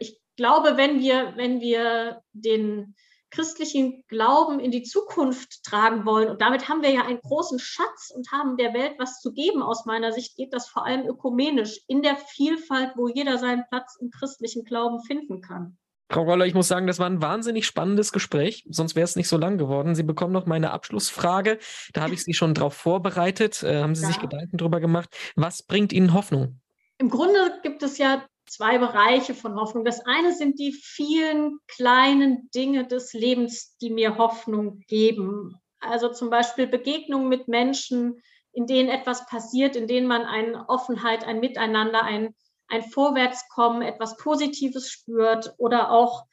ich 0.01 0.19
glaube, 0.37 0.79
wenn 0.79 1.01
wir, 1.01 1.37
wenn 1.37 1.61
wir 1.61 2.23
den 2.33 2.97
christlichen 3.31 4.05
Glauben 4.09 4.61
in 4.61 4.71
die 4.71 4.83
Zukunft 4.83 5.65
tragen 5.65 6.05
wollen. 6.05 6.29
Und 6.29 6.41
damit 6.41 6.69
haben 6.69 6.83
wir 6.83 6.91
ja 6.91 7.05
einen 7.05 7.21
großen 7.21 7.59
Schatz 7.59 8.13
und 8.15 8.31
haben 8.33 8.57
der 8.57 8.75
Welt 8.75 8.95
was 8.99 9.21
zu 9.21 9.33
geben. 9.33 9.63
Aus 9.63 9.87
meiner 9.87 10.13
Sicht 10.13 10.37
geht 10.37 10.53
das 10.53 10.69
vor 10.69 10.87
allem 10.87 11.07
ökumenisch 11.07 11.81
in 11.87 12.03
der 12.03 12.17
Vielfalt, 12.17 12.93
wo 12.97 13.09
jeder 13.09 13.39
seinen 13.39 13.65
Platz 13.69 13.97
im 14.01 14.11
christlichen 14.11 14.65
Glauben 14.65 15.03
finden 15.03 15.41
kann. 15.41 15.79
Frau 16.11 16.25
Roller, 16.25 16.45
ich 16.45 16.55
muss 16.55 16.67
sagen, 16.67 16.89
das 16.89 16.99
war 16.99 17.07
ein 17.07 17.23
wahnsinnig 17.23 17.67
spannendes 17.67 18.11
Gespräch, 18.11 18.67
sonst 18.69 18.97
wäre 18.97 19.05
es 19.05 19.15
nicht 19.15 19.29
so 19.29 19.37
lang 19.37 19.59
geworden. 19.59 19.95
Sie 19.95 20.03
bekommen 20.03 20.33
noch 20.33 20.45
meine 20.45 20.73
Abschlussfrage. 20.73 21.59
Da 21.93 22.01
habe 22.01 22.15
ich 22.15 22.25
Sie 22.25 22.35
schon 22.35 22.53
darauf 22.53 22.75
vorbereitet. 22.75 23.63
Äh, 23.63 23.81
haben 23.81 23.95
Sie 23.95 24.03
ja. 24.03 24.09
sich 24.09 24.19
Gedanken 24.19 24.57
darüber 24.57 24.81
gemacht? 24.81 25.17
Was 25.37 25.63
bringt 25.63 25.93
Ihnen 25.93 26.13
Hoffnung? 26.13 26.61
Im 26.99 27.11
Grunde 27.11 27.61
gibt 27.63 27.85
es 27.85 27.97
ja 27.97 28.25
zwei 28.51 28.79
Bereiche 28.79 29.35
von 29.35 29.55
Hoffnung. 29.55 29.85
Das 29.85 30.05
eine 30.05 30.35
sind 30.35 30.59
die 30.59 30.73
vielen 30.73 31.59
kleinen 31.69 32.51
Dinge 32.51 32.87
des 32.87 33.13
Lebens, 33.13 33.77
die 33.81 33.91
mir 33.91 34.19
Hoffnung 34.19 34.81
geben. 34.89 35.55
Also 35.79 36.09
zum 36.09 36.31
Beispiel 36.31 36.67
Begegnungen 36.67 37.29
mit 37.29 37.47
Menschen, 37.47 38.21
in 38.53 38.67
denen 38.67 38.89
etwas 38.89 39.25
passiert, 39.27 39.77
in 39.77 39.87
denen 39.87 40.09
man 40.09 40.23
eine 40.23 40.69
Offenheit, 40.69 41.25
ein 41.25 41.39
Miteinander, 41.39 42.03
ein, 42.03 42.35
ein 42.67 42.83
Vorwärtskommen, 42.83 43.83
etwas 43.83 44.17
Positives 44.17 44.91
spürt 44.91 45.55
oder 45.59 45.93
auch 45.93 46.25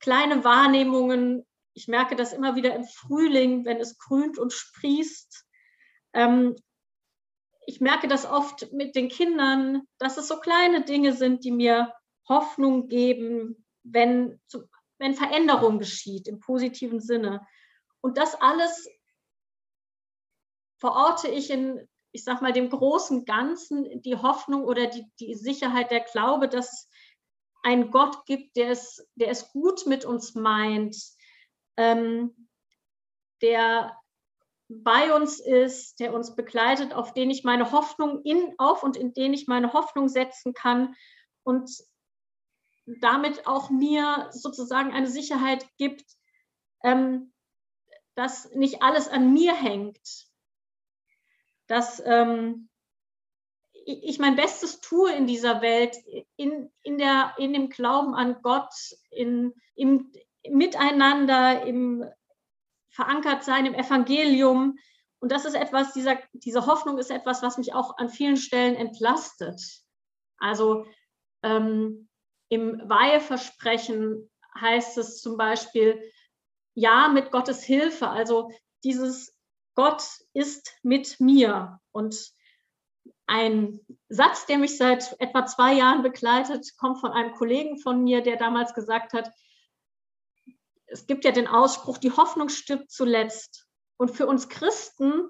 kleine 0.00 0.42
Wahrnehmungen. 0.42 1.46
Ich 1.72 1.86
merke 1.86 2.16
das 2.16 2.32
immer 2.32 2.56
wieder 2.56 2.74
im 2.74 2.84
Frühling, 2.84 3.64
wenn 3.64 3.78
es 3.78 3.96
grünt 3.96 4.38
und 4.38 4.52
sprießt. 4.52 5.46
Ähm, 6.14 6.56
ich 7.66 7.80
merke 7.80 8.08
das 8.08 8.26
oft 8.26 8.72
mit 8.72 8.94
den 8.94 9.08
Kindern, 9.08 9.82
dass 9.98 10.16
es 10.16 10.28
so 10.28 10.38
kleine 10.38 10.84
Dinge 10.84 11.12
sind, 11.12 11.44
die 11.44 11.50
mir 11.50 11.92
Hoffnung 12.28 12.88
geben, 12.88 13.64
wenn, 13.82 14.40
wenn 14.98 15.14
Veränderung 15.14 15.78
geschieht 15.78 16.28
im 16.28 16.40
positiven 16.40 17.00
Sinne. 17.00 17.46
Und 18.00 18.18
das 18.18 18.34
alles 18.40 18.88
verorte 20.78 21.28
ich 21.28 21.50
in, 21.50 21.88
ich 22.12 22.24
sag 22.24 22.42
mal, 22.42 22.52
dem 22.52 22.70
großen 22.70 23.24
Ganzen, 23.24 24.02
die 24.02 24.16
Hoffnung 24.16 24.64
oder 24.64 24.86
die, 24.86 25.06
die 25.20 25.34
Sicherheit, 25.34 25.90
der 25.90 26.00
Glaube, 26.00 26.48
dass 26.48 26.72
es 26.72 26.90
einen 27.62 27.90
Gott 27.90 28.26
gibt, 28.26 28.56
der 28.56 28.70
es, 28.70 29.06
der 29.14 29.28
es 29.28 29.50
gut 29.52 29.86
mit 29.86 30.04
uns 30.04 30.34
meint, 30.34 30.96
ähm, 31.76 32.48
der 33.40 33.98
bei 34.68 35.14
uns 35.14 35.40
ist, 35.40 36.00
der 36.00 36.14
uns 36.14 36.34
begleitet, 36.34 36.94
auf 36.94 37.12
den 37.12 37.30
ich 37.30 37.44
meine 37.44 37.72
Hoffnung 37.72 38.22
in, 38.22 38.54
auf 38.58 38.82
und 38.82 38.96
in 38.96 39.12
den 39.12 39.34
ich 39.34 39.46
meine 39.46 39.72
Hoffnung 39.72 40.08
setzen 40.08 40.54
kann 40.54 40.94
und 41.42 41.70
damit 42.86 43.46
auch 43.46 43.70
mir 43.70 44.28
sozusagen 44.32 44.92
eine 44.92 45.08
Sicherheit 45.08 45.66
gibt, 45.76 46.04
ähm, 46.82 47.32
dass 48.14 48.50
nicht 48.54 48.82
alles 48.82 49.08
an 49.08 49.32
mir 49.32 49.54
hängt, 49.54 50.28
dass 51.66 52.00
ähm, 52.04 52.68
ich 53.86 54.18
mein 54.18 54.36
Bestes 54.36 54.80
tue 54.80 55.12
in 55.12 55.26
dieser 55.26 55.60
Welt, 55.60 55.96
in, 56.36 56.72
in, 56.82 56.96
der, 56.96 57.34
in 57.38 57.52
dem 57.52 57.68
Glauben 57.68 58.14
an 58.14 58.40
Gott, 58.42 58.72
in, 59.10 59.52
im 59.74 60.10
Miteinander, 60.48 61.64
im 61.66 62.04
verankert 62.94 63.42
sein 63.44 63.66
im 63.66 63.74
Evangelium. 63.74 64.78
Und 65.18 65.32
das 65.32 65.44
ist 65.44 65.54
etwas, 65.54 65.92
dieser, 65.92 66.18
diese 66.32 66.66
Hoffnung 66.66 66.98
ist 66.98 67.10
etwas, 67.10 67.42
was 67.42 67.58
mich 67.58 67.74
auch 67.74 67.98
an 67.98 68.08
vielen 68.08 68.36
Stellen 68.36 68.76
entlastet. 68.76 69.60
Also 70.38 70.86
ähm, 71.42 72.08
im 72.48 72.80
Weiheversprechen 72.88 74.30
heißt 74.60 74.96
es 74.98 75.20
zum 75.20 75.36
Beispiel, 75.36 76.00
ja, 76.74 77.08
mit 77.08 77.32
Gottes 77.32 77.64
Hilfe. 77.64 78.08
Also 78.08 78.50
dieses 78.84 79.36
Gott 79.74 80.04
ist 80.32 80.76
mit 80.82 81.18
mir. 81.18 81.80
Und 81.90 82.32
ein 83.26 83.80
Satz, 84.08 84.46
der 84.46 84.58
mich 84.58 84.76
seit 84.76 85.16
etwa 85.20 85.46
zwei 85.46 85.74
Jahren 85.74 86.02
begleitet, 86.02 86.76
kommt 86.76 87.00
von 87.00 87.10
einem 87.10 87.32
Kollegen 87.32 87.78
von 87.78 88.04
mir, 88.04 88.20
der 88.22 88.36
damals 88.36 88.74
gesagt 88.74 89.14
hat, 89.14 89.30
es 90.94 91.08
gibt 91.08 91.24
ja 91.24 91.32
den 91.32 91.48
Ausspruch, 91.48 91.98
die 91.98 92.12
Hoffnung 92.12 92.48
stirbt 92.48 92.88
zuletzt. 92.88 93.66
Und 93.96 94.12
für 94.12 94.28
uns 94.28 94.48
Christen 94.48 95.28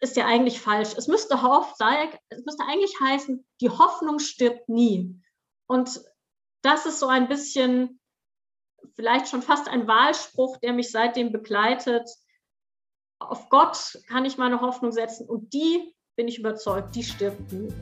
ist 0.00 0.16
ja 0.16 0.26
eigentlich 0.26 0.60
falsch. 0.60 0.94
Es 0.96 1.06
müsste, 1.06 1.34
es 1.36 2.44
müsste 2.44 2.64
eigentlich 2.64 3.00
heißen, 3.00 3.46
die 3.60 3.70
Hoffnung 3.70 4.18
stirbt 4.18 4.68
nie. 4.68 5.16
Und 5.68 6.00
das 6.62 6.86
ist 6.86 6.98
so 6.98 7.06
ein 7.06 7.28
bisschen, 7.28 8.00
vielleicht 8.96 9.28
schon 9.28 9.42
fast 9.42 9.68
ein 9.68 9.86
Wahlspruch, 9.86 10.56
der 10.56 10.72
mich 10.72 10.90
seitdem 10.90 11.30
begleitet. 11.30 12.10
Auf 13.20 13.48
Gott 13.48 13.96
kann 14.08 14.24
ich 14.24 14.38
meine 14.38 14.60
Hoffnung 14.60 14.90
setzen 14.90 15.28
und 15.28 15.52
die, 15.54 15.94
bin 16.16 16.26
ich 16.26 16.40
überzeugt, 16.40 16.96
die 16.96 17.04
stirbt 17.04 17.52
nie. 17.52 17.72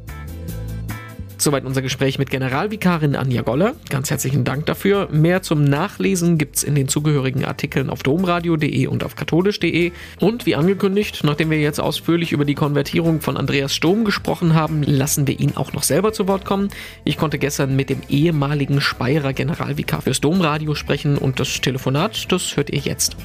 Soweit 1.41 1.65
unser 1.65 1.81
Gespräch 1.81 2.19
mit 2.19 2.29
Generalvikarin 2.29 3.17
Anja 3.17 3.41
Goller. 3.41 3.75
Ganz 3.89 4.11
herzlichen 4.11 4.45
Dank 4.45 4.67
dafür. 4.67 5.09
Mehr 5.11 5.41
zum 5.41 5.65
Nachlesen 5.65 6.37
gibt 6.37 6.57
es 6.57 6.63
in 6.63 6.75
den 6.75 6.87
zugehörigen 6.87 7.47
Artikeln 7.47 7.89
auf 7.89 8.03
domradio.de 8.03 8.87
und 8.89 9.05
auf 9.05 9.17
katholisch.de. 9.17 9.93
Und 10.21 10.45
wie 10.45 10.55
angekündigt, 10.55 11.25
nachdem 11.25 11.49
wir 11.49 11.59
jetzt 11.59 11.81
ausführlich 11.81 12.33
über 12.33 12.45
die 12.45 12.55
Konvertierung 12.55 13.23
von 13.23 13.39
Andreas 13.39 13.75
Sturm 13.75 14.05
gesprochen 14.05 14.53
haben, 14.53 14.83
lassen 14.83 15.27
wir 15.27 15.41
ihn 15.41 15.57
auch 15.57 15.73
noch 15.73 15.83
selber 15.83 16.13
zu 16.13 16.29
Wort 16.29 16.45
kommen. 16.45 16.69
Ich 17.07 17.17
konnte 17.17 17.39
gestern 17.39 17.75
mit 17.75 17.89
dem 17.89 18.03
ehemaligen 18.11 18.83
Speyerer 18.83 19.33
Generalvikar 19.33 20.03
fürs 20.03 20.21
Domradio 20.21 20.75
sprechen 20.75 21.17
und 21.17 21.41
das 21.41 21.63
Telefonat, 21.63 22.31
das 22.31 22.55
hört 22.59 22.69
ihr 22.69 22.81
jetzt. 22.81 23.17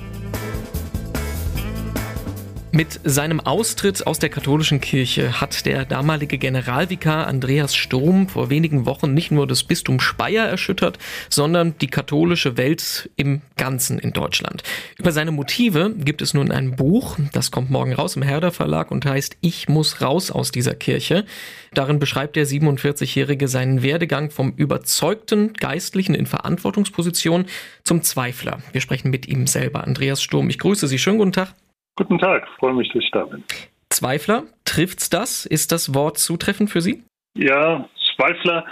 Mit 2.75 2.99
seinem 3.05 3.39
Austritt 3.39 4.05
aus 4.05 4.19
der 4.19 4.27
katholischen 4.27 4.81
Kirche 4.81 5.39
hat 5.39 5.65
der 5.65 5.85
damalige 5.85 6.37
Generalvikar 6.37 7.25
Andreas 7.25 7.73
Sturm 7.73 8.27
vor 8.27 8.49
wenigen 8.49 8.85
Wochen 8.85 9.13
nicht 9.13 9.31
nur 9.31 9.47
das 9.47 9.63
Bistum 9.63 10.01
Speyer 10.01 10.45
erschüttert, 10.45 10.99
sondern 11.29 11.77
die 11.79 11.87
katholische 11.87 12.57
Welt 12.57 13.09
im 13.15 13.41
Ganzen 13.55 13.97
in 13.97 14.11
Deutschland. 14.11 14.63
Über 14.97 15.13
seine 15.13 15.31
Motive 15.31 15.95
gibt 15.97 16.21
es 16.21 16.33
nun 16.33 16.51
ein 16.51 16.75
Buch, 16.75 17.17
das 17.31 17.49
kommt 17.49 17.69
morgen 17.71 17.93
raus 17.93 18.17
im 18.17 18.23
Herder 18.23 18.51
Verlag 18.51 18.91
und 18.91 19.05
heißt 19.05 19.37
Ich 19.39 19.69
muss 19.69 20.01
raus 20.01 20.29
aus 20.29 20.51
dieser 20.51 20.75
Kirche. 20.75 21.23
Darin 21.73 21.97
beschreibt 21.99 22.35
der 22.35 22.45
47-Jährige 22.45 23.47
seinen 23.47 23.83
Werdegang 23.83 24.31
vom 24.31 24.51
überzeugten 24.51 25.53
Geistlichen 25.53 26.13
in 26.13 26.25
Verantwortungsposition 26.25 27.45
zum 27.85 28.01
Zweifler. 28.01 28.61
Wir 28.73 28.81
sprechen 28.81 29.11
mit 29.11 29.29
ihm 29.29 29.47
selber. 29.47 29.85
Andreas 29.85 30.21
Sturm, 30.21 30.49
ich 30.49 30.59
grüße 30.59 30.89
Sie. 30.89 30.99
Schönen 30.99 31.19
guten 31.19 31.31
Tag. 31.31 31.55
Guten 31.97 32.19
Tag, 32.19 32.47
freue 32.59 32.73
mich, 32.73 32.89
dass 32.91 33.03
ich 33.03 33.11
da 33.11 33.23
bin. 33.23 33.43
Zweifler, 33.89 34.43
trifft's 34.65 35.09
das? 35.09 35.45
Ist 35.45 35.71
das 35.71 35.93
Wort 35.93 36.17
zutreffend 36.17 36.69
für 36.69 36.81
Sie? 36.81 37.03
Ja, 37.35 37.87
Zweifler 38.15 38.65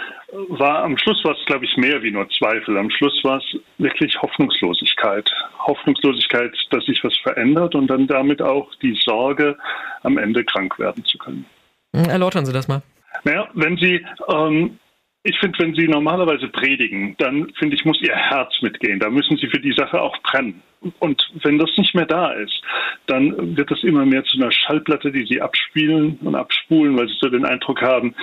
war 0.48 0.82
am 0.82 0.98
Schluss 0.98 1.22
war 1.24 1.32
es, 1.32 1.44
glaube 1.46 1.64
ich, 1.64 1.76
mehr 1.76 2.02
wie 2.02 2.10
nur 2.10 2.28
Zweifel. 2.30 2.76
Am 2.76 2.90
Schluss 2.90 3.18
war 3.24 3.38
es 3.38 3.60
wirklich 3.78 4.20
Hoffnungslosigkeit. 4.20 5.30
Hoffnungslosigkeit, 5.58 6.52
dass 6.70 6.84
sich 6.84 7.02
was 7.04 7.16
verändert 7.18 7.74
und 7.74 7.86
dann 7.86 8.06
damit 8.06 8.42
auch 8.42 8.74
die 8.82 8.98
Sorge, 9.04 9.56
am 10.02 10.18
Ende 10.18 10.44
krank 10.44 10.78
werden 10.78 11.04
zu 11.04 11.18
können. 11.18 11.46
Hm, 11.94 12.10
erläutern 12.10 12.44
Sie 12.44 12.52
das 12.52 12.68
mal. 12.68 12.82
Naja, 13.24 13.48
wenn 13.54 13.76
Sie 13.76 14.04
ähm, 14.28 14.78
ich 15.24 15.38
finde, 15.38 15.58
wenn 15.58 15.74
Sie 15.74 15.88
normalerweise 15.88 16.48
predigen, 16.48 17.16
dann 17.18 17.50
finde 17.58 17.76
ich, 17.76 17.84
muss 17.84 18.00
Ihr 18.02 18.14
Herz 18.14 18.60
mitgehen. 18.60 19.00
Da 19.00 19.08
müssen 19.08 19.38
Sie 19.38 19.48
für 19.48 19.58
die 19.58 19.72
Sache 19.72 20.00
auch 20.00 20.16
brennen. 20.22 20.62
Und 20.98 21.26
wenn 21.42 21.58
das 21.58 21.70
nicht 21.78 21.94
mehr 21.94 22.04
da 22.04 22.32
ist, 22.32 22.60
dann 23.06 23.56
wird 23.56 23.70
das 23.70 23.82
immer 23.84 24.04
mehr 24.04 24.22
zu 24.24 24.36
einer 24.36 24.52
Schallplatte, 24.52 25.10
die 25.10 25.24
Sie 25.24 25.40
abspielen 25.40 26.18
und 26.22 26.34
abspulen, 26.34 26.98
weil 26.98 27.08
Sie 27.08 27.16
so 27.20 27.30
den 27.30 27.46
Eindruck 27.46 27.80
haben, 27.80 28.14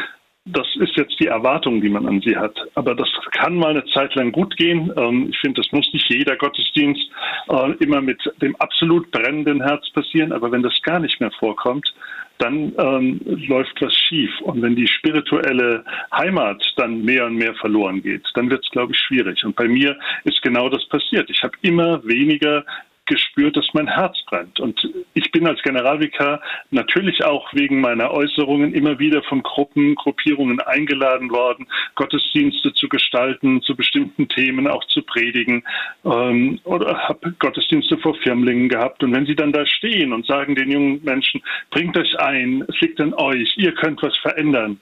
das 0.45 0.67
ist 0.75 0.95
jetzt 0.95 1.19
die 1.19 1.27
Erwartung, 1.27 1.81
die 1.81 1.89
man 1.89 2.07
an 2.07 2.21
sie 2.21 2.35
hat. 2.35 2.57
Aber 2.73 2.95
das 2.95 3.07
kann 3.31 3.55
mal 3.55 3.71
eine 3.71 3.85
Zeit 3.85 4.15
lang 4.15 4.31
gut 4.31 4.57
gehen. 4.57 4.91
Ähm, 4.97 5.27
ich 5.29 5.37
finde, 5.39 5.61
das 5.61 5.71
muss 5.71 5.87
nicht 5.93 6.09
jeder 6.09 6.35
Gottesdienst 6.35 7.11
äh, 7.49 7.71
immer 7.79 8.01
mit 8.01 8.19
dem 8.41 8.55
absolut 8.55 9.11
brennenden 9.11 9.61
Herz 9.61 9.87
passieren. 9.91 10.33
Aber 10.33 10.51
wenn 10.51 10.63
das 10.63 10.81
gar 10.81 10.99
nicht 10.99 11.19
mehr 11.19 11.31
vorkommt, 11.31 11.93
dann 12.41 12.73
ähm, 12.77 13.19
läuft 13.47 13.81
was 13.81 13.93
schief. 13.93 14.31
Und 14.41 14.61
wenn 14.61 14.75
die 14.75 14.87
spirituelle 14.87 15.83
Heimat 16.13 16.61
dann 16.77 17.03
mehr 17.03 17.25
und 17.25 17.35
mehr 17.35 17.53
verloren 17.55 18.01
geht, 18.01 18.23
dann 18.33 18.49
wird 18.49 18.63
es, 18.63 18.71
glaube 18.71 18.93
ich, 18.93 18.99
schwierig. 18.99 19.43
Und 19.45 19.55
bei 19.55 19.67
mir 19.67 19.97
ist 20.23 20.41
genau 20.41 20.69
das 20.69 20.85
passiert. 20.87 21.29
Ich 21.29 21.43
habe 21.43 21.53
immer 21.61 22.03
weniger 22.05 22.65
gespürt, 23.05 23.57
dass 23.57 23.67
mein 23.73 23.87
Herz 23.87 24.17
brennt. 24.27 24.59
Und 24.59 24.87
ich 25.13 25.31
bin 25.31 25.47
als 25.47 25.61
Generalvikar 25.63 26.41
natürlich 26.69 27.23
auch 27.23 27.51
wegen 27.53 27.81
meiner 27.81 28.11
Äußerungen 28.11 28.73
immer 28.73 28.99
wieder 28.99 29.21
von 29.23 29.43
Gruppen, 29.43 29.95
Gruppierungen 29.95 30.59
eingeladen 30.61 31.29
worden, 31.31 31.67
Gottesdienste 31.95 32.73
zu 32.73 32.87
gestalten, 32.87 33.61
zu 33.61 33.75
bestimmten 33.75 34.27
Themen 34.29 34.67
auch 34.67 34.83
zu 34.85 35.01
predigen 35.01 35.63
ähm, 36.05 36.59
oder 36.63 37.07
habe 37.07 37.33
Gottesdienste 37.39 37.97
vor 37.97 38.15
Firmlingen 38.15 38.69
gehabt. 38.69 39.03
Und 39.03 39.13
wenn 39.13 39.25
sie 39.25 39.35
dann 39.35 39.51
da 39.51 39.65
stehen 39.65 40.13
und 40.13 40.25
sagen 40.25 40.55
den 40.55 40.71
jungen 40.71 41.03
Menschen, 41.03 41.41
bringt 41.69 41.97
euch 41.97 42.19
ein, 42.19 42.63
es 42.67 42.79
liegt 42.81 43.01
an 43.01 43.13
euch, 43.13 43.57
ihr 43.57 43.73
könnt 43.73 44.01
was 44.01 44.15
verändern, 44.17 44.79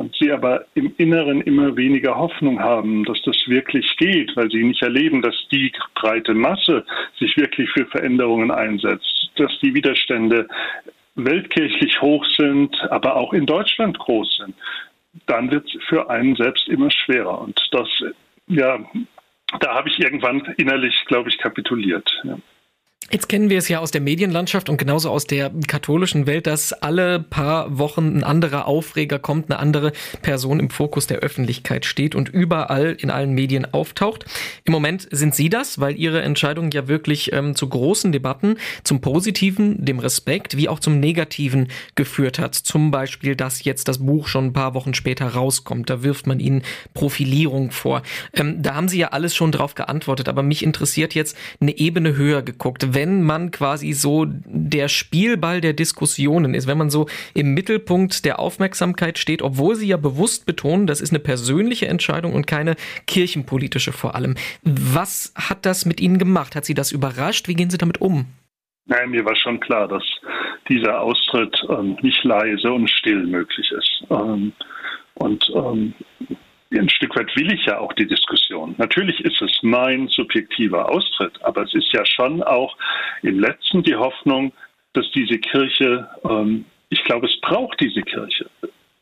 und 0.00 0.16
sie 0.16 0.32
aber 0.32 0.64
im 0.74 0.94
Inneren 0.96 1.42
immer 1.42 1.76
weniger 1.76 2.16
Hoffnung 2.16 2.58
haben, 2.58 3.04
dass 3.04 3.20
das 3.22 3.36
wirklich 3.46 3.96
geht, 3.98 4.34
weil 4.34 4.50
sie 4.50 4.64
nicht 4.64 4.82
erleben, 4.82 5.20
dass 5.20 5.34
die 5.52 5.70
breite 5.94 6.32
Masse 6.32 6.84
sich 7.18 7.36
wirklich 7.36 7.68
für 7.70 7.84
Veränderungen 7.86 8.50
einsetzt, 8.50 9.30
dass 9.36 9.52
die 9.60 9.74
Widerstände 9.74 10.48
weltkirchlich 11.16 12.00
hoch 12.00 12.24
sind, 12.38 12.74
aber 12.90 13.16
auch 13.16 13.34
in 13.34 13.44
Deutschland 13.44 13.98
groß 13.98 14.38
sind, 14.38 14.54
dann 15.26 15.50
wird 15.50 15.66
es 15.66 15.82
für 15.84 16.08
einen 16.08 16.34
selbst 16.34 16.66
immer 16.68 16.90
schwerer. 16.90 17.38
Und 17.42 17.60
das, 17.72 17.88
ja, 18.46 18.78
da 19.58 19.74
habe 19.74 19.90
ich 19.90 19.98
irgendwann 19.98 20.40
innerlich, 20.56 20.94
glaube 21.06 21.28
ich, 21.28 21.36
kapituliert. 21.36 22.10
Ja. 22.24 22.38
Jetzt 23.12 23.28
kennen 23.28 23.50
wir 23.50 23.58
es 23.58 23.68
ja 23.68 23.80
aus 23.80 23.90
der 23.90 24.00
Medienlandschaft 24.00 24.68
und 24.68 24.76
genauso 24.76 25.10
aus 25.10 25.26
der 25.26 25.50
katholischen 25.66 26.28
Welt, 26.28 26.46
dass 26.46 26.72
alle 26.72 27.18
paar 27.18 27.76
Wochen 27.76 28.18
ein 28.18 28.22
anderer 28.22 28.68
Aufreger 28.68 29.18
kommt, 29.18 29.50
eine 29.50 29.58
andere 29.58 29.90
Person 30.22 30.60
im 30.60 30.70
Fokus 30.70 31.08
der 31.08 31.18
Öffentlichkeit 31.18 31.86
steht 31.86 32.14
und 32.14 32.28
überall 32.28 32.96
in 33.00 33.10
allen 33.10 33.32
Medien 33.32 33.66
auftaucht. 33.74 34.26
Im 34.62 34.72
Moment 34.72 35.08
sind 35.10 35.34
Sie 35.34 35.48
das, 35.48 35.80
weil 35.80 35.98
Ihre 35.98 36.22
Entscheidung 36.22 36.70
ja 36.70 36.86
wirklich 36.86 37.32
ähm, 37.32 37.56
zu 37.56 37.68
großen 37.68 38.12
Debatten, 38.12 38.58
zum 38.84 39.00
Positiven, 39.00 39.84
dem 39.84 39.98
Respekt, 39.98 40.56
wie 40.56 40.68
auch 40.68 40.78
zum 40.78 41.00
Negativen 41.00 41.66
geführt 41.96 42.38
hat. 42.38 42.54
Zum 42.54 42.92
Beispiel, 42.92 43.34
dass 43.34 43.64
jetzt 43.64 43.88
das 43.88 43.98
Buch 43.98 44.28
schon 44.28 44.46
ein 44.46 44.52
paar 44.52 44.74
Wochen 44.74 44.94
später 44.94 45.26
rauskommt. 45.26 45.90
Da 45.90 46.04
wirft 46.04 46.28
man 46.28 46.38
Ihnen 46.38 46.62
Profilierung 46.94 47.72
vor. 47.72 48.02
Ähm, 48.34 48.62
da 48.62 48.76
haben 48.76 48.86
Sie 48.86 49.00
ja 49.00 49.08
alles 49.08 49.34
schon 49.34 49.50
drauf 49.50 49.74
geantwortet, 49.74 50.28
aber 50.28 50.44
mich 50.44 50.62
interessiert 50.62 51.16
jetzt 51.16 51.36
eine 51.60 51.76
Ebene 51.76 52.14
höher 52.16 52.42
geguckt 52.42 52.94
wenn 53.00 53.22
man 53.22 53.50
quasi 53.50 53.94
so 53.94 54.26
der 54.28 54.88
Spielball 54.88 55.62
der 55.62 55.72
Diskussionen 55.72 56.52
ist, 56.52 56.66
wenn 56.66 56.76
man 56.76 56.90
so 56.90 57.06
im 57.32 57.54
Mittelpunkt 57.54 58.26
der 58.26 58.38
Aufmerksamkeit 58.38 59.16
steht, 59.16 59.40
obwohl 59.40 59.74
sie 59.74 59.88
ja 59.88 59.96
bewusst 59.96 60.44
betonen, 60.44 60.86
das 60.86 61.00
ist 61.00 61.10
eine 61.10 61.18
persönliche 61.18 61.88
Entscheidung 61.88 62.34
und 62.34 62.46
keine 62.46 62.76
kirchenpolitische 63.06 63.92
vor 63.92 64.14
allem. 64.14 64.34
Was 64.62 65.32
hat 65.34 65.64
das 65.64 65.86
mit 65.86 65.98
Ihnen 65.98 66.18
gemacht? 66.18 66.54
Hat 66.54 66.66
Sie 66.66 66.74
das 66.74 66.92
überrascht? 66.92 67.48
Wie 67.48 67.54
gehen 67.54 67.70
Sie 67.70 67.78
damit 67.78 68.02
um? 68.02 68.26
Nein, 68.84 69.10
mir 69.10 69.24
war 69.24 69.36
schon 69.36 69.60
klar, 69.60 69.88
dass 69.88 70.04
dieser 70.68 71.00
Austritt 71.00 71.56
ähm, 71.70 71.96
nicht 72.02 72.22
leise 72.24 72.70
und 72.70 72.90
still 72.90 73.24
möglich 73.24 73.72
ist. 73.72 74.04
Ähm, 74.10 74.52
und 75.14 75.50
ähm, 75.54 75.94
ein 76.78 76.88
Stück 76.88 77.16
weit 77.16 77.34
will 77.36 77.52
ich 77.52 77.66
ja 77.66 77.78
auch 77.78 77.92
die 77.94 78.06
Diskussion. 78.06 78.74
Natürlich 78.78 79.20
ist 79.20 79.40
es 79.42 79.58
mein 79.62 80.08
subjektiver 80.08 80.88
Austritt, 80.90 81.42
aber 81.42 81.62
es 81.62 81.74
ist 81.74 81.92
ja 81.92 82.04
schon 82.06 82.42
auch 82.42 82.76
im 83.22 83.40
letzten 83.40 83.82
die 83.82 83.96
Hoffnung, 83.96 84.52
dass 84.92 85.10
diese 85.12 85.38
Kirche, 85.38 86.08
ähm, 86.24 86.64
ich 86.88 87.02
glaube, 87.04 87.26
es 87.26 87.40
braucht 87.40 87.80
diese 87.80 88.02
Kirche. 88.02 88.48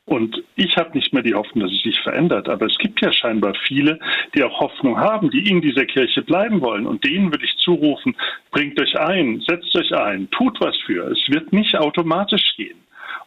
Und 0.09 0.43
ich 0.57 0.75
habe 0.79 0.97
nicht 0.97 1.13
mehr 1.13 1.23
die 1.23 1.35
Hoffnung, 1.35 1.65
dass 1.65 1.73
es 1.73 1.83
sich 1.83 2.01
verändert. 2.01 2.49
Aber 2.49 2.65
es 2.65 2.79
gibt 2.79 3.03
ja 3.03 3.13
scheinbar 3.13 3.55
viele, 3.67 3.99
die 4.35 4.43
auch 4.43 4.59
Hoffnung 4.59 4.99
haben, 4.99 5.31
die 5.31 5.47
in 5.51 5.61
dieser 5.61 5.85
Kirche 5.85 6.23
bleiben 6.23 6.63
wollen. 6.63 6.87
Und 6.87 7.05
denen 7.05 7.31
würde 7.31 7.45
ich 7.45 7.55
zurufen, 7.59 8.17
bringt 8.51 8.81
euch 8.81 8.99
ein, 8.99 9.41
setzt 9.47 9.77
euch 9.77 9.93
ein, 9.95 10.31
tut 10.31 10.59
was 10.61 10.75
für. 10.87 11.09
Es 11.09 11.23
wird 11.29 11.53
nicht 11.53 11.77
automatisch 11.77 12.57
gehen. 12.57 12.79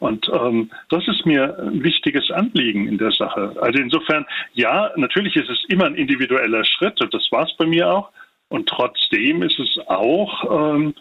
Und 0.01 0.27
ähm, 0.33 0.71
das 0.89 1.07
ist 1.07 1.27
mir 1.27 1.59
ein 1.59 1.83
wichtiges 1.83 2.31
Anliegen 2.31 2.87
in 2.87 2.97
der 2.97 3.11
Sache. 3.11 3.55
Also 3.61 3.79
insofern, 3.79 4.25
ja, 4.53 4.91
natürlich 4.95 5.35
ist 5.35 5.47
es 5.47 5.63
immer 5.69 5.85
ein 5.85 5.93
individueller 5.93 6.65
Schritt 6.65 6.99
und 7.01 7.13
das 7.13 7.27
war 7.31 7.43
es 7.43 7.55
bei 7.55 7.67
mir 7.67 7.87
auch. 7.87 8.09
Und 8.49 8.67
trotzdem 8.67 9.43
ist 9.43 9.59
es 9.59 9.77
auch 9.85 10.71
ähm, 10.73 10.95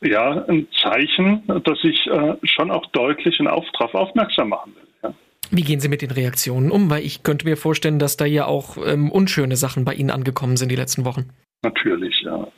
ja, 0.00 0.44
ein 0.48 0.66
Zeichen, 0.82 1.44
dass 1.46 1.78
ich 1.84 2.08
äh, 2.08 2.34
schon 2.42 2.72
auch 2.72 2.86
deutlich 2.86 3.38
und 3.38 3.46
auf, 3.46 3.64
darauf 3.78 3.94
aufmerksam 3.94 4.48
machen 4.48 4.74
will. 4.74 4.88
Ja. 5.04 5.14
Wie 5.52 5.62
gehen 5.62 5.78
Sie 5.78 5.88
mit 5.88 6.02
den 6.02 6.10
Reaktionen 6.10 6.72
um? 6.72 6.90
Weil 6.90 7.04
ich 7.04 7.22
könnte 7.22 7.46
mir 7.46 7.56
vorstellen, 7.56 8.00
dass 8.00 8.16
da 8.16 8.24
ja 8.24 8.46
auch 8.46 8.78
ähm, 8.84 9.12
unschöne 9.12 9.54
Sachen 9.54 9.84
bei 9.84 9.94
Ihnen 9.94 10.10
angekommen 10.10 10.56
sind 10.56 10.72
die 10.72 10.76
letzten 10.76 11.04
Wochen. 11.04 11.30
Natürlich, 11.62 12.20
ja 12.22 12.48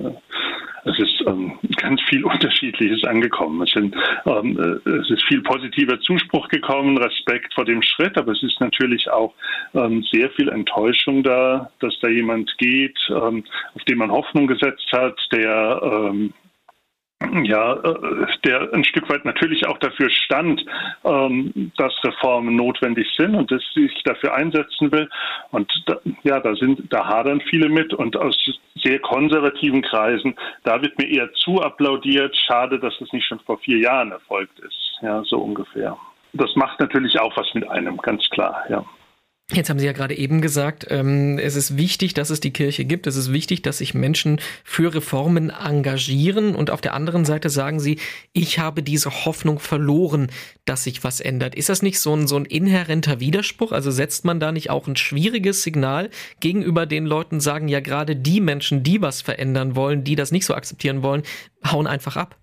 ähm, 1.31 1.59
ganz 1.77 2.01
viel 2.09 2.25
Unterschiedliches 2.31 3.05
angekommen. 3.05 3.63
Es, 3.63 3.71
sind, 3.73 3.95
ähm, 4.27 4.59
äh, 4.59 4.91
es 4.91 5.11
ist 5.11 5.25
viel 5.27 5.43
positiver 5.43 6.01
Zuspruch 6.01 6.49
gekommen, 6.49 6.99
Respekt 6.99 7.55
vor 7.55 7.65
dem 7.65 7.83
Schritt, 7.83 8.17
aber 8.19 8.33
es 8.33 8.43
ist 8.43 8.61
natürlich 8.61 9.11
auch 9.11 9.35
ähm, 9.75 10.03
sehr 10.11 10.31
viel 10.31 10.49
Enttäuschung 10.49 11.23
da, 11.23 11.71
dass 11.81 11.99
da 12.01 12.09
jemand 12.09 12.57
geht, 12.59 12.99
ähm, 13.11 13.45
auf 13.75 13.85
den 13.85 13.99
man 13.99 14.11
Hoffnung 14.11 14.47
gesetzt 14.47 14.91
hat, 14.93 15.19
der 15.33 15.81
ähm, 15.83 16.33
ja, 17.45 17.75
äh, 17.75 18.27
der 18.45 18.73
ein 18.73 18.85
Stück 18.85 19.09
weit 19.11 19.25
natürlich 19.25 19.67
auch 19.67 19.79
dafür 19.79 20.09
stand, 20.11 20.65
ähm, 21.05 21.73
dass 21.77 21.93
Reformen 22.05 22.57
notwendig 22.57 23.07
sind 23.17 23.35
und 23.35 23.51
dass 23.51 23.63
sich 23.75 23.93
dafür 24.05 24.35
einsetzen 24.35 24.91
will. 24.91 25.09
Und 25.51 25.71
da, 25.87 25.97
ja, 26.23 26.41
da 26.41 26.55
sind, 26.55 26.93
da 26.93 27.07
hadern 27.07 27.41
viele 27.43 27.69
mit 27.69 27.93
und 27.93 28.17
aus 28.17 28.37
sehr 28.75 28.99
konservativen 29.01 29.83
Kreisen, 29.83 30.35
da 30.65 30.81
wird 30.81 30.99
mir 30.99 31.09
eher 31.09 31.33
zu 31.35 31.61
applaudiert. 31.61 32.35
Schade, 32.37 32.79
dass 32.79 32.99
es 33.01 33.13
nicht 33.13 33.27
schon 33.27 33.41
vor 33.41 33.59
vier 33.59 33.79
Jahren 33.79 34.13
erfolgt 34.13 34.59
ist. 34.61 34.99
Ja, 35.03 35.23
so 35.25 35.39
ungefähr. 35.39 35.97
Das 36.33 36.55
macht 36.57 36.81
natürlich 36.81 37.19
auch 37.21 37.37
was 37.37 37.53
mit 37.55 37.69
einem, 37.69 37.97
ganz 37.99 38.29
klar, 38.31 38.65
ja. 38.69 38.85
Jetzt 39.53 39.69
haben 39.69 39.81
Sie 39.81 39.87
ja 39.87 39.93
gerade 39.93 40.17
eben 40.17 40.41
gesagt, 40.41 40.87
ähm, 40.91 41.37
es 41.39 41.57
ist 41.57 41.77
wichtig, 41.77 42.15
dass 42.15 42.31
es 42.31 42.39
die 42.39 42.53
Kirche 42.53 42.85
gibt. 42.85 43.09
Es 43.09 43.17
ist 43.17 43.33
wichtig, 43.33 43.63
dass 43.63 43.79
sich 43.79 43.95
Menschen 43.95 44.41
für 44.63 44.95
Reformen 44.95 45.51
engagieren. 45.51 46.55
Und 46.55 46.71
auf 46.71 46.81
der 46.81 46.95
anderen 46.95 47.25
Seite 47.25 47.51
sagen 47.51 47.81
Sie, 47.81 47.99
ich 48.33 48.61
habe 48.61 48.85
diese 48.85 49.25
Hoffnung 49.25 49.59
verloren, 49.59 50.29
dass 50.67 50.85
sich 50.85 51.03
was 51.03 51.19
ändert. 51.19 51.57
Ist 51.57 51.69
das 51.69 51.83
nicht 51.83 51.99
so 51.99 52.15
ein, 52.15 52.29
so 52.29 52.37
ein 52.37 52.45
inhärenter 52.45 53.19
Widerspruch? 53.19 53.73
Also 53.73 53.91
setzt 53.91 54.25
man 54.25 54.39
da 54.39 54.53
nicht 54.53 54.71
auch 54.71 54.87
ein 54.87 54.95
schwieriges 54.95 55.65
Signal 55.65 56.11
gegenüber 56.39 56.87
den 56.87 57.05
Leuten, 57.05 57.41
sagen 57.41 57.67
ja 57.67 57.81
gerade 57.81 58.15
die 58.15 58.41
Menschen, 58.41 58.85
die 58.85 59.03
was 59.03 59.21
verändern 59.21 59.75
wollen, 59.75 60.05
die 60.05 60.15
das 60.15 60.31
nicht 60.31 60.47
so 60.47 60.55
akzeptieren 60.55 61.03
wollen, 61.03 61.23
hauen 61.65 61.89
einfach 61.89 62.17
ab? 62.17 62.40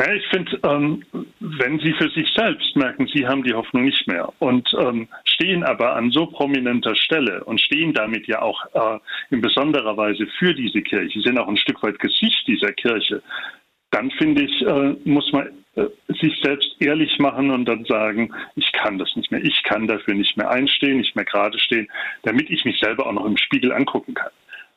Ja, 0.00 0.12
ich 0.12 0.26
finde, 0.26 0.58
ähm, 0.64 1.04
wenn 1.38 1.78
Sie 1.78 1.92
für 1.92 2.10
sich 2.10 2.28
selbst 2.34 2.74
merken, 2.74 3.06
Sie 3.14 3.28
haben 3.28 3.44
die 3.44 3.54
Hoffnung 3.54 3.84
nicht 3.84 4.08
mehr 4.08 4.32
und 4.40 4.68
ähm, 4.76 5.06
stehen 5.24 5.62
aber 5.62 5.94
an 5.94 6.10
so 6.10 6.26
prominenter 6.26 6.96
Stelle 6.96 7.44
und 7.44 7.60
stehen 7.60 7.92
damit 7.92 8.26
ja 8.26 8.42
auch 8.42 8.60
äh, 8.74 8.98
in 9.30 9.40
besonderer 9.40 9.96
Weise 9.96 10.26
für 10.38 10.52
diese 10.52 10.82
Kirche, 10.82 11.20
sind 11.20 11.38
auch 11.38 11.46
ein 11.46 11.56
Stück 11.56 11.80
weit 11.84 12.00
Gesicht 12.00 12.44
dieser 12.48 12.72
Kirche, 12.72 13.22
dann 13.92 14.10
finde 14.10 14.42
ich, 14.42 14.62
äh, 14.62 14.96
muss 15.04 15.30
man 15.32 15.50
äh, 15.76 15.86
sich 16.20 16.36
selbst 16.42 16.74
ehrlich 16.80 17.16
machen 17.20 17.50
und 17.50 17.64
dann 17.64 17.84
sagen, 17.84 18.34
ich 18.56 18.72
kann 18.72 18.98
das 18.98 19.14
nicht 19.14 19.30
mehr, 19.30 19.44
ich 19.44 19.62
kann 19.62 19.86
dafür 19.86 20.14
nicht 20.14 20.36
mehr 20.36 20.50
einstehen, 20.50 20.96
nicht 20.96 21.14
mehr 21.14 21.24
gerade 21.24 21.56
stehen, 21.60 21.88
damit 22.24 22.50
ich 22.50 22.64
mich 22.64 22.80
selber 22.80 23.06
auch 23.06 23.12
noch 23.12 23.26
im 23.26 23.36
Spiegel 23.36 23.72
angucken 23.72 24.14
kann. 24.14 24.32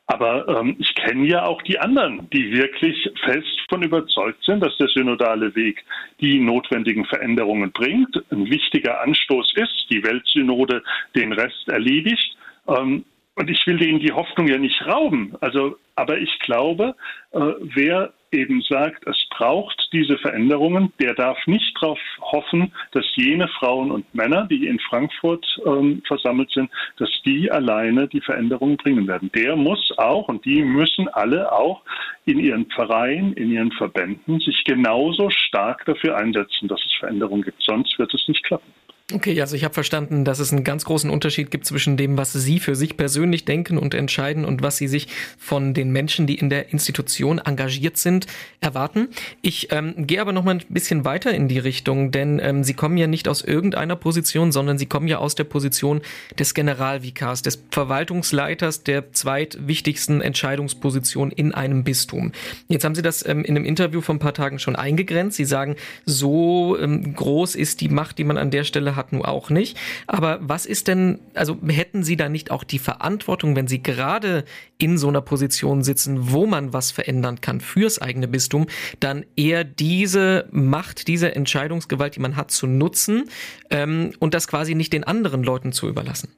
Aber 0.07 0.47
ähm, 0.47 0.77
ich 0.79 0.95
kenne 0.95 1.27
ja 1.27 1.45
auch 1.45 1.61
die 1.63 1.77
anderen, 1.79 2.29
die 2.31 2.51
wirklich 2.53 3.09
fest 3.25 3.59
von 3.69 3.83
überzeugt 3.83 4.41
sind, 4.43 4.61
dass 4.61 4.75
der 4.77 4.87
synodale 4.87 5.53
Weg 5.53 5.83
die 6.21 6.39
notwendigen 6.39 7.05
Veränderungen 7.05 7.71
bringt, 7.73 8.15
ein 8.31 8.49
wichtiger 8.49 9.01
Anstoß 9.01 9.53
ist, 9.55 9.87
die 9.89 10.03
Weltsynode 10.03 10.81
den 11.13 11.33
Rest 11.33 11.67
erledigt. 11.67 12.37
Ähm, 12.67 13.03
und 13.35 13.49
ich 13.49 13.67
will 13.67 13.77
denen 13.77 13.99
die 13.99 14.13
Hoffnung 14.13 14.47
ja 14.47 14.57
nicht 14.57 14.81
rauben. 14.87 15.35
Also, 15.41 15.77
aber 15.95 16.17
ich 16.17 16.39
glaube, 16.39 16.95
äh, 17.33 17.39
wer 17.75 18.13
eben 18.31 18.61
sagt, 18.61 19.07
es 19.07 19.17
braucht 19.29 19.89
diese 19.93 20.17
Veränderungen, 20.17 20.91
der 20.99 21.13
darf 21.13 21.37
nicht 21.47 21.75
darauf 21.79 21.99
hoffen, 22.21 22.73
dass 22.91 23.05
jene 23.15 23.47
Frauen 23.47 23.91
und 23.91 24.13
Männer, 24.13 24.45
die 24.45 24.67
in 24.67 24.79
Frankfurt 24.79 25.45
ähm, 25.65 26.01
versammelt 26.07 26.51
sind, 26.51 26.69
dass 26.97 27.09
die 27.25 27.49
alleine 27.51 28.07
die 28.07 28.21
Veränderungen 28.21 28.77
bringen 28.77 29.07
werden. 29.07 29.31
Der 29.33 29.55
muss 29.55 29.93
auch 29.97 30.27
und 30.27 30.43
die 30.45 30.63
müssen 30.63 31.07
alle 31.09 31.51
auch 31.51 31.83
in 32.25 32.39
ihren 32.39 32.65
Vereinen, 32.71 33.33
in 33.33 33.51
ihren 33.51 33.71
Verbänden 33.71 34.39
sich 34.39 34.63
genauso 34.65 35.29
stark 35.29 35.85
dafür 35.85 36.17
einsetzen, 36.17 36.67
dass 36.67 36.83
es 36.85 36.93
Veränderungen 36.99 37.43
gibt. 37.43 37.61
Sonst 37.61 37.97
wird 37.97 38.13
es 38.13 38.27
nicht 38.27 38.43
klappen. 38.43 38.73
Okay, 39.13 39.39
also 39.39 39.55
ich 39.55 39.63
habe 39.63 39.73
verstanden, 39.73 40.25
dass 40.25 40.39
es 40.39 40.51
einen 40.51 40.65
ganz 40.65 40.83
großen 40.83 41.09
Unterschied 41.09 41.49
gibt 41.49 41.65
zwischen 41.65 41.95
dem, 41.95 42.17
was 42.17 42.33
Sie 42.33 42.59
für 42.59 42.75
sich 42.75 42.97
persönlich 42.97 43.45
denken 43.45 43.77
und 43.77 43.93
entscheiden 43.93 44.43
und 44.43 44.63
was 44.63 44.75
Sie 44.75 44.89
sich 44.89 45.07
von 45.37 45.73
den 45.73 45.91
Menschen, 45.91 46.27
die 46.27 46.35
in 46.35 46.49
der 46.49 46.73
Institution 46.73 47.39
engagiert 47.39 47.95
sind, 47.95 48.27
erwarten. 48.59 49.07
Ich 49.41 49.71
ähm, 49.71 49.93
gehe 49.95 50.19
aber 50.19 50.33
noch 50.33 50.43
mal 50.43 50.55
ein 50.55 50.63
bisschen 50.67 51.05
weiter 51.05 51.33
in 51.33 51.47
die 51.47 51.57
Richtung, 51.57 52.11
denn 52.11 52.41
ähm, 52.43 52.65
Sie 52.65 52.73
kommen 52.73 52.97
ja 52.97 53.07
nicht 53.07 53.29
aus 53.29 53.41
irgendeiner 53.41 53.95
Position, 53.95 54.51
sondern 54.51 54.77
Sie 54.77 54.87
kommen 54.87 55.07
ja 55.07 55.19
aus 55.19 55.35
der 55.35 55.45
Position 55.45 56.01
des 56.37 56.53
Generalvikars, 56.53 57.43
des 57.43 57.63
Verwaltungsleiters 57.71 58.83
der 58.83 59.13
zweitwichtigsten 59.13 60.19
Entscheidungsposition 60.19 61.31
in 61.31 61.53
einem 61.53 61.85
Bistum. 61.85 62.33
Jetzt 62.67 62.83
haben 62.83 62.95
Sie 62.95 63.03
das 63.03 63.25
ähm, 63.25 63.45
in 63.45 63.55
einem 63.55 63.63
Interview 63.63 64.01
vor 64.01 64.15
ein 64.15 64.19
paar 64.19 64.33
Tagen 64.33 64.59
schon 64.59 64.75
eingegrenzt. 64.75 65.37
Sie 65.37 65.45
sagen, 65.45 65.77
so 66.05 66.77
ähm, 66.77 67.15
groß 67.15 67.55
ist 67.55 67.79
die 67.79 67.87
Macht, 67.87 68.17
die 68.17 68.25
man 68.25 68.37
an 68.37 68.51
der 68.51 68.65
Stelle 68.65 68.96
hat 68.97 69.13
nun 69.13 69.23
auch 69.23 69.49
nicht. 69.49 69.77
Aber 70.07 70.39
was 70.41 70.65
ist 70.65 70.89
denn, 70.89 71.19
also 71.33 71.57
hätten 71.67 72.03
Sie 72.03 72.17
da 72.17 72.27
nicht 72.27 72.51
auch 72.51 72.65
die 72.65 72.79
Verantwortung, 72.79 73.55
wenn 73.55 73.67
Sie 73.67 73.81
gerade 73.81 74.43
in 74.77 74.97
so 74.97 75.07
einer 75.07 75.21
Position 75.21 75.83
sitzen, 75.83 76.31
wo 76.31 76.45
man 76.45 76.73
was 76.73 76.91
verändern 76.91 77.39
kann 77.39 77.61
fürs 77.61 78.01
eigene 78.01 78.27
Bistum, 78.27 78.67
dann 78.99 79.25
eher 79.37 79.63
diese 79.63 80.49
Macht, 80.51 81.07
diese 81.07 81.33
Entscheidungsgewalt, 81.33 82.15
die 82.15 82.19
man 82.19 82.35
hat, 82.35 82.51
zu 82.51 82.67
nutzen 82.67 83.29
ähm, 83.69 84.11
und 84.19 84.33
das 84.33 84.47
quasi 84.47 84.75
nicht 84.75 84.91
den 84.91 85.05
anderen 85.05 85.43
Leuten 85.43 85.71
zu 85.71 85.87
überlassen? 85.87 86.33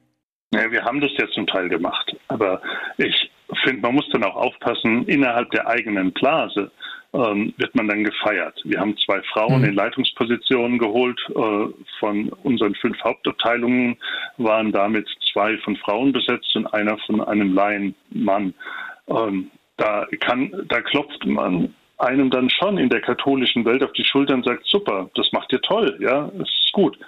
Ja, 0.52 0.70
wir 0.70 0.84
haben 0.84 1.00
das 1.00 1.10
ja 1.16 1.26
zum 1.28 1.46
Teil 1.46 1.68
gemacht. 1.68 2.16
Aber 2.28 2.60
ich 2.98 3.30
finde, 3.64 3.82
man 3.82 3.94
muss 3.94 4.08
dann 4.12 4.24
auch 4.24 4.36
aufpassen, 4.36 5.06
innerhalb 5.06 5.50
der 5.50 5.66
eigenen 5.66 6.12
Blase 6.12 6.70
ähm, 7.12 7.52
wird 7.56 7.74
man 7.74 7.88
dann 7.88 8.04
gefeiert. 8.04 8.60
Wir 8.64 8.80
haben 8.80 8.96
zwei 8.98 9.20
Frauen 9.32 9.62
mhm. 9.62 9.68
in 9.68 9.74
Leitungspositionen 9.74 10.78
geholt. 10.78 11.20
Äh, 11.30 11.66
von 11.98 12.28
unseren 12.44 12.74
fünf 12.76 13.02
Hauptabteilungen 13.02 13.96
waren 14.36 14.72
damit 14.72 15.08
zwei 15.32 15.58
von 15.58 15.76
Frauen 15.76 16.12
besetzt 16.12 16.54
und 16.56 16.66
einer 16.72 16.98
von 16.98 17.20
einem 17.20 17.54
Laienmann. 17.54 18.54
Ähm, 19.08 19.50
da, 19.76 20.06
kann, 20.20 20.52
da 20.68 20.80
klopft 20.82 21.24
man 21.26 21.74
einem 21.98 22.30
dann 22.30 22.48
schon 22.48 22.78
in 22.78 22.88
der 22.88 23.00
katholischen 23.00 23.64
Welt 23.64 23.82
auf 23.82 23.92
die 23.92 24.04
Schulter 24.04 24.34
und 24.34 24.44
sagt, 24.44 24.66
super, 24.66 25.10
das 25.14 25.30
macht 25.32 25.52
ihr 25.52 25.60
toll, 25.60 25.98
ja, 26.00 26.30
es 26.34 26.48
ist 26.48 26.72
gut. 26.72 26.98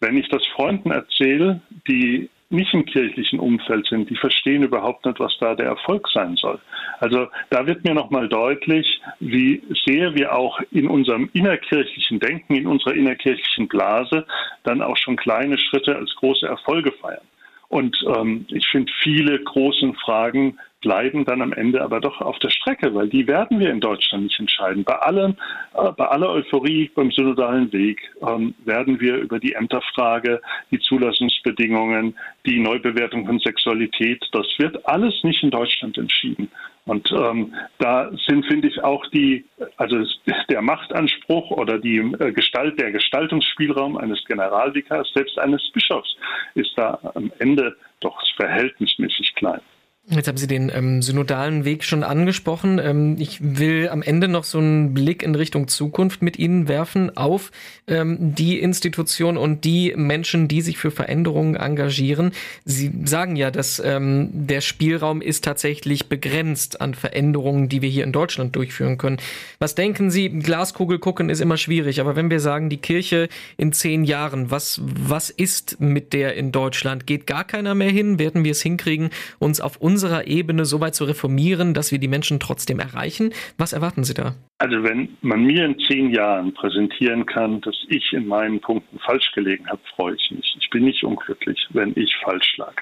Wenn 0.00 0.16
ich 0.16 0.28
das 0.28 0.44
Freunden 0.54 0.90
erzähle, 0.90 1.60
die 1.88 2.28
nicht 2.48 2.72
im 2.74 2.84
kirchlichen 2.84 3.40
Umfeld 3.40 3.86
sind, 3.86 4.08
die 4.08 4.16
verstehen 4.16 4.62
überhaupt 4.62 5.04
nicht, 5.04 5.18
was 5.18 5.36
da 5.40 5.54
der 5.54 5.66
Erfolg 5.66 6.08
sein 6.12 6.36
soll. 6.36 6.58
Also 7.00 7.26
da 7.50 7.66
wird 7.66 7.84
mir 7.84 7.94
nochmal 7.94 8.28
deutlich, 8.28 9.00
wie 9.20 9.62
sehr 9.84 10.14
wir 10.14 10.34
auch 10.34 10.60
in 10.70 10.88
unserem 10.88 11.28
innerkirchlichen 11.32 12.20
Denken, 12.20 12.54
in 12.54 12.66
unserer 12.66 12.94
innerkirchlichen 12.94 13.68
Blase 13.68 14.26
dann 14.62 14.82
auch 14.82 14.96
schon 14.96 15.16
kleine 15.16 15.58
Schritte 15.58 15.96
als 15.96 16.14
große 16.16 16.46
Erfolge 16.46 16.92
feiern. 16.92 17.26
Und 17.68 17.96
ähm, 18.16 18.46
ich 18.48 18.66
finde, 18.68 18.92
viele 19.02 19.42
großen 19.42 19.94
Fragen 19.96 20.58
bleiben 20.86 21.24
dann 21.24 21.42
am 21.42 21.52
Ende 21.52 21.82
aber 21.82 21.98
doch 22.00 22.20
auf 22.20 22.38
der 22.38 22.50
Strecke, 22.50 22.94
weil 22.94 23.08
die 23.08 23.26
werden 23.26 23.58
wir 23.58 23.70
in 23.70 23.80
Deutschland 23.80 24.22
nicht 24.22 24.38
entscheiden. 24.38 24.84
Bei 24.84 24.94
allem, 24.94 25.34
äh, 25.74 25.90
bei 25.90 26.06
aller 26.06 26.30
Euphorie 26.30 26.92
beim 26.94 27.10
synodalen 27.10 27.72
Weg 27.72 27.98
ähm, 28.24 28.54
werden 28.64 29.00
wir 29.00 29.16
über 29.16 29.40
die 29.40 29.54
Ämterfrage, 29.54 30.40
die 30.70 30.78
Zulassungsbedingungen, 30.78 32.14
die 32.46 32.60
Neubewertung 32.60 33.26
von 33.26 33.40
Sexualität, 33.40 34.24
das 34.30 34.46
wird 34.58 34.86
alles 34.86 35.24
nicht 35.24 35.42
in 35.42 35.50
Deutschland 35.50 35.98
entschieden. 35.98 36.48
Und 36.84 37.10
ähm, 37.10 37.52
da 37.80 38.12
sind, 38.28 38.46
finde 38.46 38.68
ich, 38.68 38.84
auch 38.84 39.04
die, 39.08 39.44
also 39.78 40.04
der 40.48 40.62
Machtanspruch 40.62 41.50
oder 41.50 41.80
die 41.80 41.98
äh, 41.98 42.30
Gestalt, 42.30 42.78
der 42.78 42.92
Gestaltungsspielraum 42.92 43.96
eines 43.96 44.24
Generalvikars, 44.26 45.10
selbst 45.12 45.36
eines 45.36 45.68
Bischofs, 45.72 46.16
ist 46.54 46.70
da 46.76 47.00
am 47.16 47.32
Ende 47.40 47.76
doch 47.98 48.22
verhältnismäßig 48.36 49.34
klein. 49.34 49.60
Jetzt 50.08 50.28
haben 50.28 50.36
Sie 50.36 50.46
den 50.46 50.70
ähm, 50.72 51.02
synodalen 51.02 51.64
Weg 51.64 51.82
schon 51.82 52.04
angesprochen. 52.04 52.78
Ähm, 52.78 53.16
ich 53.18 53.38
will 53.40 53.88
am 53.88 54.02
Ende 54.02 54.28
noch 54.28 54.44
so 54.44 54.58
einen 54.58 54.94
Blick 54.94 55.24
in 55.24 55.34
Richtung 55.34 55.66
Zukunft 55.66 56.22
mit 56.22 56.38
Ihnen 56.38 56.68
werfen 56.68 57.16
auf 57.16 57.50
ähm, 57.88 58.16
die 58.36 58.60
Institution 58.60 59.36
und 59.36 59.64
die 59.64 59.94
Menschen, 59.96 60.46
die 60.46 60.60
sich 60.60 60.78
für 60.78 60.92
Veränderungen 60.92 61.56
engagieren. 61.56 62.30
Sie 62.64 62.92
sagen 63.04 63.34
ja, 63.34 63.50
dass 63.50 63.82
ähm, 63.84 64.30
der 64.32 64.60
Spielraum 64.60 65.20
ist 65.20 65.42
tatsächlich 65.42 66.08
begrenzt 66.08 66.80
an 66.80 66.94
Veränderungen, 66.94 67.68
die 67.68 67.82
wir 67.82 67.88
hier 67.88 68.04
in 68.04 68.12
Deutschland 68.12 68.54
durchführen 68.54 68.98
können. 68.98 69.16
Was 69.58 69.74
denken 69.74 70.12
Sie? 70.12 70.28
Glaskugel 70.28 71.00
gucken 71.00 71.30
ist 71.30 71.40
immer 71.40 71.56
schwierig, 71.56 72.00
aber 72.00 72.14
wenn 72.14 72.30
wir 72.30 72.38
sagen, 72.38 72.70
die 72.70 72.76
Kirche 72.76 73.28
in 73.56 73.72
zehn 73.72 74.04
Jahren, 74.04 74.52
was, 74.52 74.80
was 74.84 75.30
ist 75.30 75.80
mit 75.80 76.12
der 76.12 76.36
in 76.36 76.52
Deutschland? 76.52 77.08
Geht 77.08 77.26
gar 77.26 77.42
keiner 77.42 77.74
mehr 77.74 77.90
hin? 77.90 78.20
Werden 78.20 78.44
wir 78.44 78.52
es 78.52 78.62
hinkriegen, 78.62 79.10
uns 79.40 79.60
auf 79.60 79.78
uns 79.78 79.95
unserer 79.96 80.26
Ebene 80.26 80.66
so 80.66 80.78
weit 80.82 80.94
zu 80.94 81.04
reformieren, 81.04 81.72
dass 81.72 81.90
wir 81.90 81.98
die 81.98 82.06
Menschen 82.06 82.38
trotzdem 82.38 82.80
erreichen? 82.80 83.32
Was 83.56 83.72
erwarten 83.72 84.04
Sie 84.04 84.12
da? 84.12 84.34
Also 84.58 84.82
wenn 84.82 85.16
man 85.22 85.42
mir 85.42 85.64
in 85.64 85.78
zehn 85.78 86.10
Jahren 86.10 86.52
präsentieren 86.52 87.24
kann, 87.24 87.62
dass 87.62 87.76
ich 87.88 88.12
in 88.12 88.26
meinen 88.26 88.60
Punkten 88.60 88.98
falsch 88.98 89.32
gelegen 89.32 89.66
habe, 89.68 89.80
freue 89.94 90.16
ich 90.16 90.30
mich. 90.30 90.54
Ich 90.60 90.68
bin 90.68 90.84
nicht 90.84 91.02
unglücklich, 91.02 91.58
wenn 91.70 91.94
ich 91.96 92.14
falsch 92.22 92.58
lag. 92.58 92.74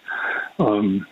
Ähm, 0.59 1.07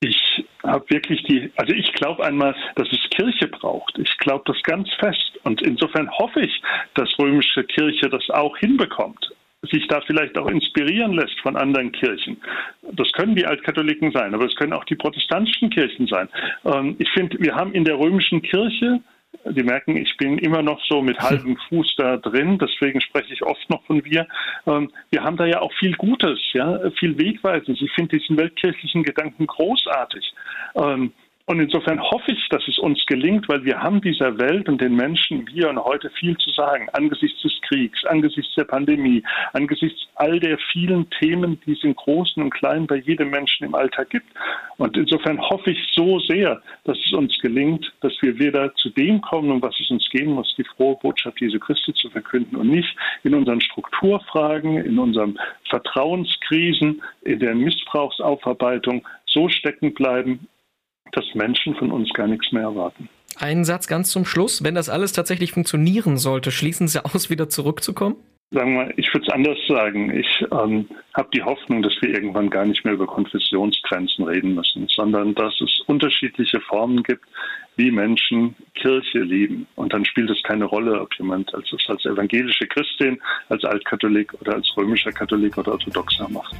ich 0.00 0.44
habe 0.62 0.84
wirklich 0.90 1.22
die, 1.24 1.50
also 1.56 1.72
ich 1.72 1.90
glaube 1.94 2.22
einmal, 2.22 2.54
dass 2.74 2.92
es 2.92 3.00
Kirche 3.08 3.48
braucht. 3.48 3.98
Ich 3.98 4.18
glaube 4.18 4.44
das 4.44 4.62
ganz 4.64 4.92
fest. 5.00 5.32
Und 5.44 5.62
insofern 5.62 6.10
hoffe 6.10 6.40
ich, 6.40 6.62
dass 6.92 7.08
römische 7.18 7.64
Kirche 7.64 8.10
das 8.10 8.28
auch 8.28 8.58
hinbekommt 8.58 9.32
sich 9.62 9.86
da 9.88 10.00
vielleicht 10.02 10.36
auch 10.38 10.48
inspirieren 10.48 11.12
lässt 11.12 11.38
von 11.40 11.56
anderen 11.56 11.92
Kirchen. 11.92 12.36
Das 12.92 13.10
können 13.12 13.34
die 13.34 13.46
Altkatholiken 13.46 14.12
sein, 14.12 14.34
aber 14.34 14.44
es 14.44 14.54
können 14.56 14.72
auch 14.72 14.84
die 14.84 14.94
protestantischen 14.94 15.70
Kirchen 15.70 16.06
sein. 16.06 16.28
Ähm, 16.64 16.96
ich 16.98 17.10
finde, 17.10 17.38
wir 17.40 17.54
haben 17.54 17.72
in 17.72 17.84
der 17.84 17.98
römischen 17.98 18.42
Kirche 18.42 19.00
die 19.44 19.62
merken, 19.62 19.96
ich 19.96 20.16
bin 20.16 20.38
immer 20.38 20.62
noch 20.62 20.80
so 20.88 21.02
mit 21.02 21.18
halbem 21.18 21.56
Fuß 21.68 21.94
da 21.96 22.16
drin, 22.16 22.58
deswegen 22.58 23.00
spreche 23.00 23.32
ich 23.32 23.42
oft 23.42 23.68
noch 23.70 23.84
von 23.84 24.04
wir. 24.04 24.26
Ähm, 24.66 24.90
wir 25.10 25.22
haben 25.22 25.36
da 25.36 25.46
ja 25.46 25.60
auch 25.60 25.72
viel 25.74 25.94
Gutes, 25.96 26.38
ja, 26.52 26.90
viel 26.98 27.18
Wegweisendes. 27.18 27.82
Ich 27.82 27.92
finde 27.92 28.18
diesen 28.18 28.36
weltkirchlichen 28.36 29.02
Gedanken 29.02 29.46
großartig. 29.46 30.32
Und 31.48 31.60
insofern 31.60 32.00
hoffe 32.00 32.32
ich, 32.32 32.48
dass 32.48 32.66
es 32.66 32.76
uns 32.76 33.06
gelingt, 33.06 33.48
weil 33.48 33.64
wir 33.64 33.80
haben 33.80 34.00
dieser 34.00 34.36
Welt 34.36 34.68
und 34.68 34.80
den 34.80 34.96
Menschen 34.96 35.46
hier 35.46 35.70
und 35.70 35.78
heute 35.78 36.10
viel 36.10 36.36
zu 36.38 36.50
sagen, 36.50 36.88
angesichts 36.92 37.40
des 37.42 37.52
Kriegs, 37.68 38.04
angesichts 38.04 38.52
der 38.56 38.64
Pandemie, 38.64 39.22
angesichts 39.52 40.08
all 40.16 40.40
der 40.40 40.58
vielen 40.72 41.08
Themen, 41.10 41.60
die 41.64 41.74
es 41.74 41.84
im 41.84 41.94
Großen 41.94 42.42
und 42.42 42.50
Kleinen 42.50 42.88
bei 42.88 42.96
jedem 42.96 43.30
Menschen 43.30 43.64
im 43.64 43.76
Alltag 43.76 44.10
gibt. 44.10 44.26
Und 44.78 44.96
insofern 44.96 45.40
hoffe 45.40 45.70
ich 45.70 45.78
so 45.94 46.18
sehr, 46.18 46.60
dass 46.82 46.98
es 46.98 47.12
uns 47.12 47.38
gelingt, 47.38 47.92
dass 48.00 48.12
wir 48.22 48.36
wieder 48.40 48.74
zu 48.74 48.90
dem 48.90 49.20
kommen, 49.20 49.52
um 49.52 49.62
was 49.62 49.78
es 49.78 49.88
uns 49.88 50.08
gehen 50.10 50.32
muss, 50.32 50.52
die 50.58 50.64
frohe 50.64 50.96
Botschaft 51.00 51.40
Jesu 51.40 51.60
Christi 51.60 51.94
zu 51.94 52.10
verkünden 52.10 52.56
und 52.56 52.70
nicht 52.70 52.96
in 53.22 53.36
unseren 53.36 53.60
Strukturfragen, 53.60 54.78
in 54.78 54.98
unseren 54.98 55.38
Vertrauenskrisen, 55.68 57.00
in 57.22 57.38
der 57.38 57.54
Missbrauchsaufarbeitung 57.54 59.06
so 59.26 59.48
stecken 59.48 59.94
bleiben, 59.94 60.48
dass 61.12 61.24
Menschen 61.34 61.74
von 61.74 61.90
uns 61.90 62.12
gar 62.12 62.26
nichts 62.26 62.52
mehr 62.52 62.62
erwarten. 62.62 63.08
Ein 63.38 63.64
Satz 63.64 63.86
ganz 63.86 64.10
zum 64.10 64.24
Schluss. 64.24 64.64
Wenn 64.64 64.74
das 64.74 64.88
alles 64.88 65.12
tatsächlich 65.12 65.52
funktionieren 65.52 66.16
sollte, 66.16 66.50
schließen 66.50 66.88
Sie 66.88 67.04
aus, 67.04 67.28
wieder 67.28 67.48
zurückzukommen? 67.48 68.16
Sagen 68.52 68.76
wir, 68.76 68.96
ich 68.96 69.12
würde 69.12 69.26
es 69.26 69.32
anders 69.32 69.58
sagen. 69.66 70.16
Ich 70.16 70.46
ähm, 70.52 70.88
habe 71.14 71.28
die 71.34 71.42
Hoffnung, 71.42 71.82
dass 71.82 71.92
wir 72.00 72.10
irgendwann 72.10 72.48
gar 72.48 72.64
nicht 72.64 72.84
mehr 72.84 72.94
über 72.94 73.06
Konfessionsgrenzen 73.06 74.24
reden 74.24 74.54
müssen, 74.54 74.86
sondern 74.88 75.34
dass 75.34 75.60
es 75.60 75.80
unterschiedliche 75.86 76.60
Formen 76.60 77.02
gibt, 77.02 77.24
wie 77.74 77.90
Menschen 77.90 78.54
Kirche 78.74 79.18
lieben. 79.18 79.66
Und 79.74 79.92
dann 79.92 80.04
spielt 80.04 80.30
es 80.30 80.42
keine 80.44 80.64
Rolle, 80.64 81.00
ob 81.00 81.12
jemand 81.18 81.52
als, 81.54 81.70
als 81.88 82.04
evangelische 82.04 82.68
Christin, 82.68 83.20
als 83.48 83.64
Altkatholik 83.64 84.32
oder 84.40 84.54
als 84.54 84.72
römischer 84.76 85.12
Katholik 85.12 85.58
oder 85.58 85.72
Orthodoxer 85.72 86.28
macht. 86.28 86.54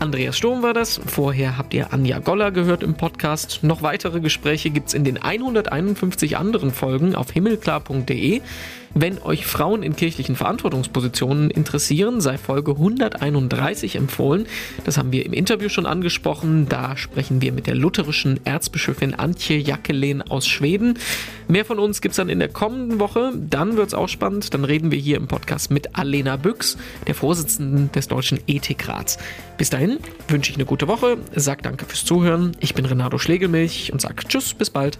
Andreas 0.00 0.38
Sturm 0.38 0.62
war 0.62 0.72
das. 0.72 0.98
Vorher 1.04 1.58
habt 1.58 1.74
ihr 1.74 1.92
Anja 1.92 2.20
Goller 2.20 2.50
gehört 2.52 2.82
im 2.82 2.94
Podcast. 2.94 3.60
Noch 3.62 3.82
weitere 3.82 4.20
Gespräche 4.20 4.70
gibt 4.70 4.88
es 4.88 4.94
in 4.94 5.04
den 5.04 5.18
151 5.18 6.38
anderen 6.38 6.70
Folgen 6.70 7.14
auf 7.14 7.30
himmelklar.de. 7.30 8.40
Wenn 8.94 9.22
euch 9.22 9.46
Frauen 9.46 9.82
in 9.82 9.94
kirchlichen 9.94 10.34
Verantwortungspositionen 10.34 11.50
interessieren, 11.50 12.20
sei 12.20 12.38
Folge 12.38 12.72
131 12.72 13.96
empfohlen. 13.96 14.46
Das 14.84 14.98
haben 14.98 15.12
wir 15.12 15.24
im 15.24 15.32
Interview 15.32 15.68
schon 15.68 15.86
angesprochen. 15.86 16.68
Da 16.68 16.96
sprechen 16.96 17.40
wir 17.40 17.52
mit 17.52 17.66
der 17.66 17.76
lutherischen 17.76 18.40
Erzbischöfin 18.44 19.14
Antje 19.14 19.58
Jackelin 19.58 20.22
aus 20.22 20.46
Schweden. 20.48 20.98
Mehr 21.46 21.64
von 21.64 21.78
uns 21.78 22.00
gibt 22.00 22.12
es 22.12 22.16
dann 22.16 22.28
in 22.28 22.40
der 22.40 22.48
kommenden 22.48 22.98
Woche. 22.98 23.32
Dann 23.36 23.76
wird 23.76 23.88
es 23.88 23.94
auch 23.94 24.08
spannend. 24.08 24.52
Dann 24.54 24.64
reden 24.64 24.90
wir 24.90 24.98
hier 24.98 25.16
im 25.16 25.28
Podcast 25.28 25.70
mit 25.70 25.96
Alena 25.96 26.36
Büchs, 26.36 26.76
der 27.06 27.14
Vorsitzenden 27.14 27.92
des 27.92 28.08
Deutschen 28.08 28.40
Ethikrats. 28.46 29.18
Bis 29.56 29.70
dahin 29.70 29.98
wünsche 30.28 30.50
ich 30.50 30.56
eine 30.56 30.64
gute 30.64 30.88
Woche, 30.88 31.18
sag 31.34 31.62
danke 31.62 31.84
fürs 31.84 32.04
Zuhören. 32.04 32.56
Ich 32.60 32.74
bin 32.74 32.86
Renato 32.86 33.18
Schlegelmilch 33.18 33.92
und 33.92 34.00
sag 34.00 34.28
Tschüss, 34.28 34.54
bis 34.54 34.70
bald. 34.70 34.98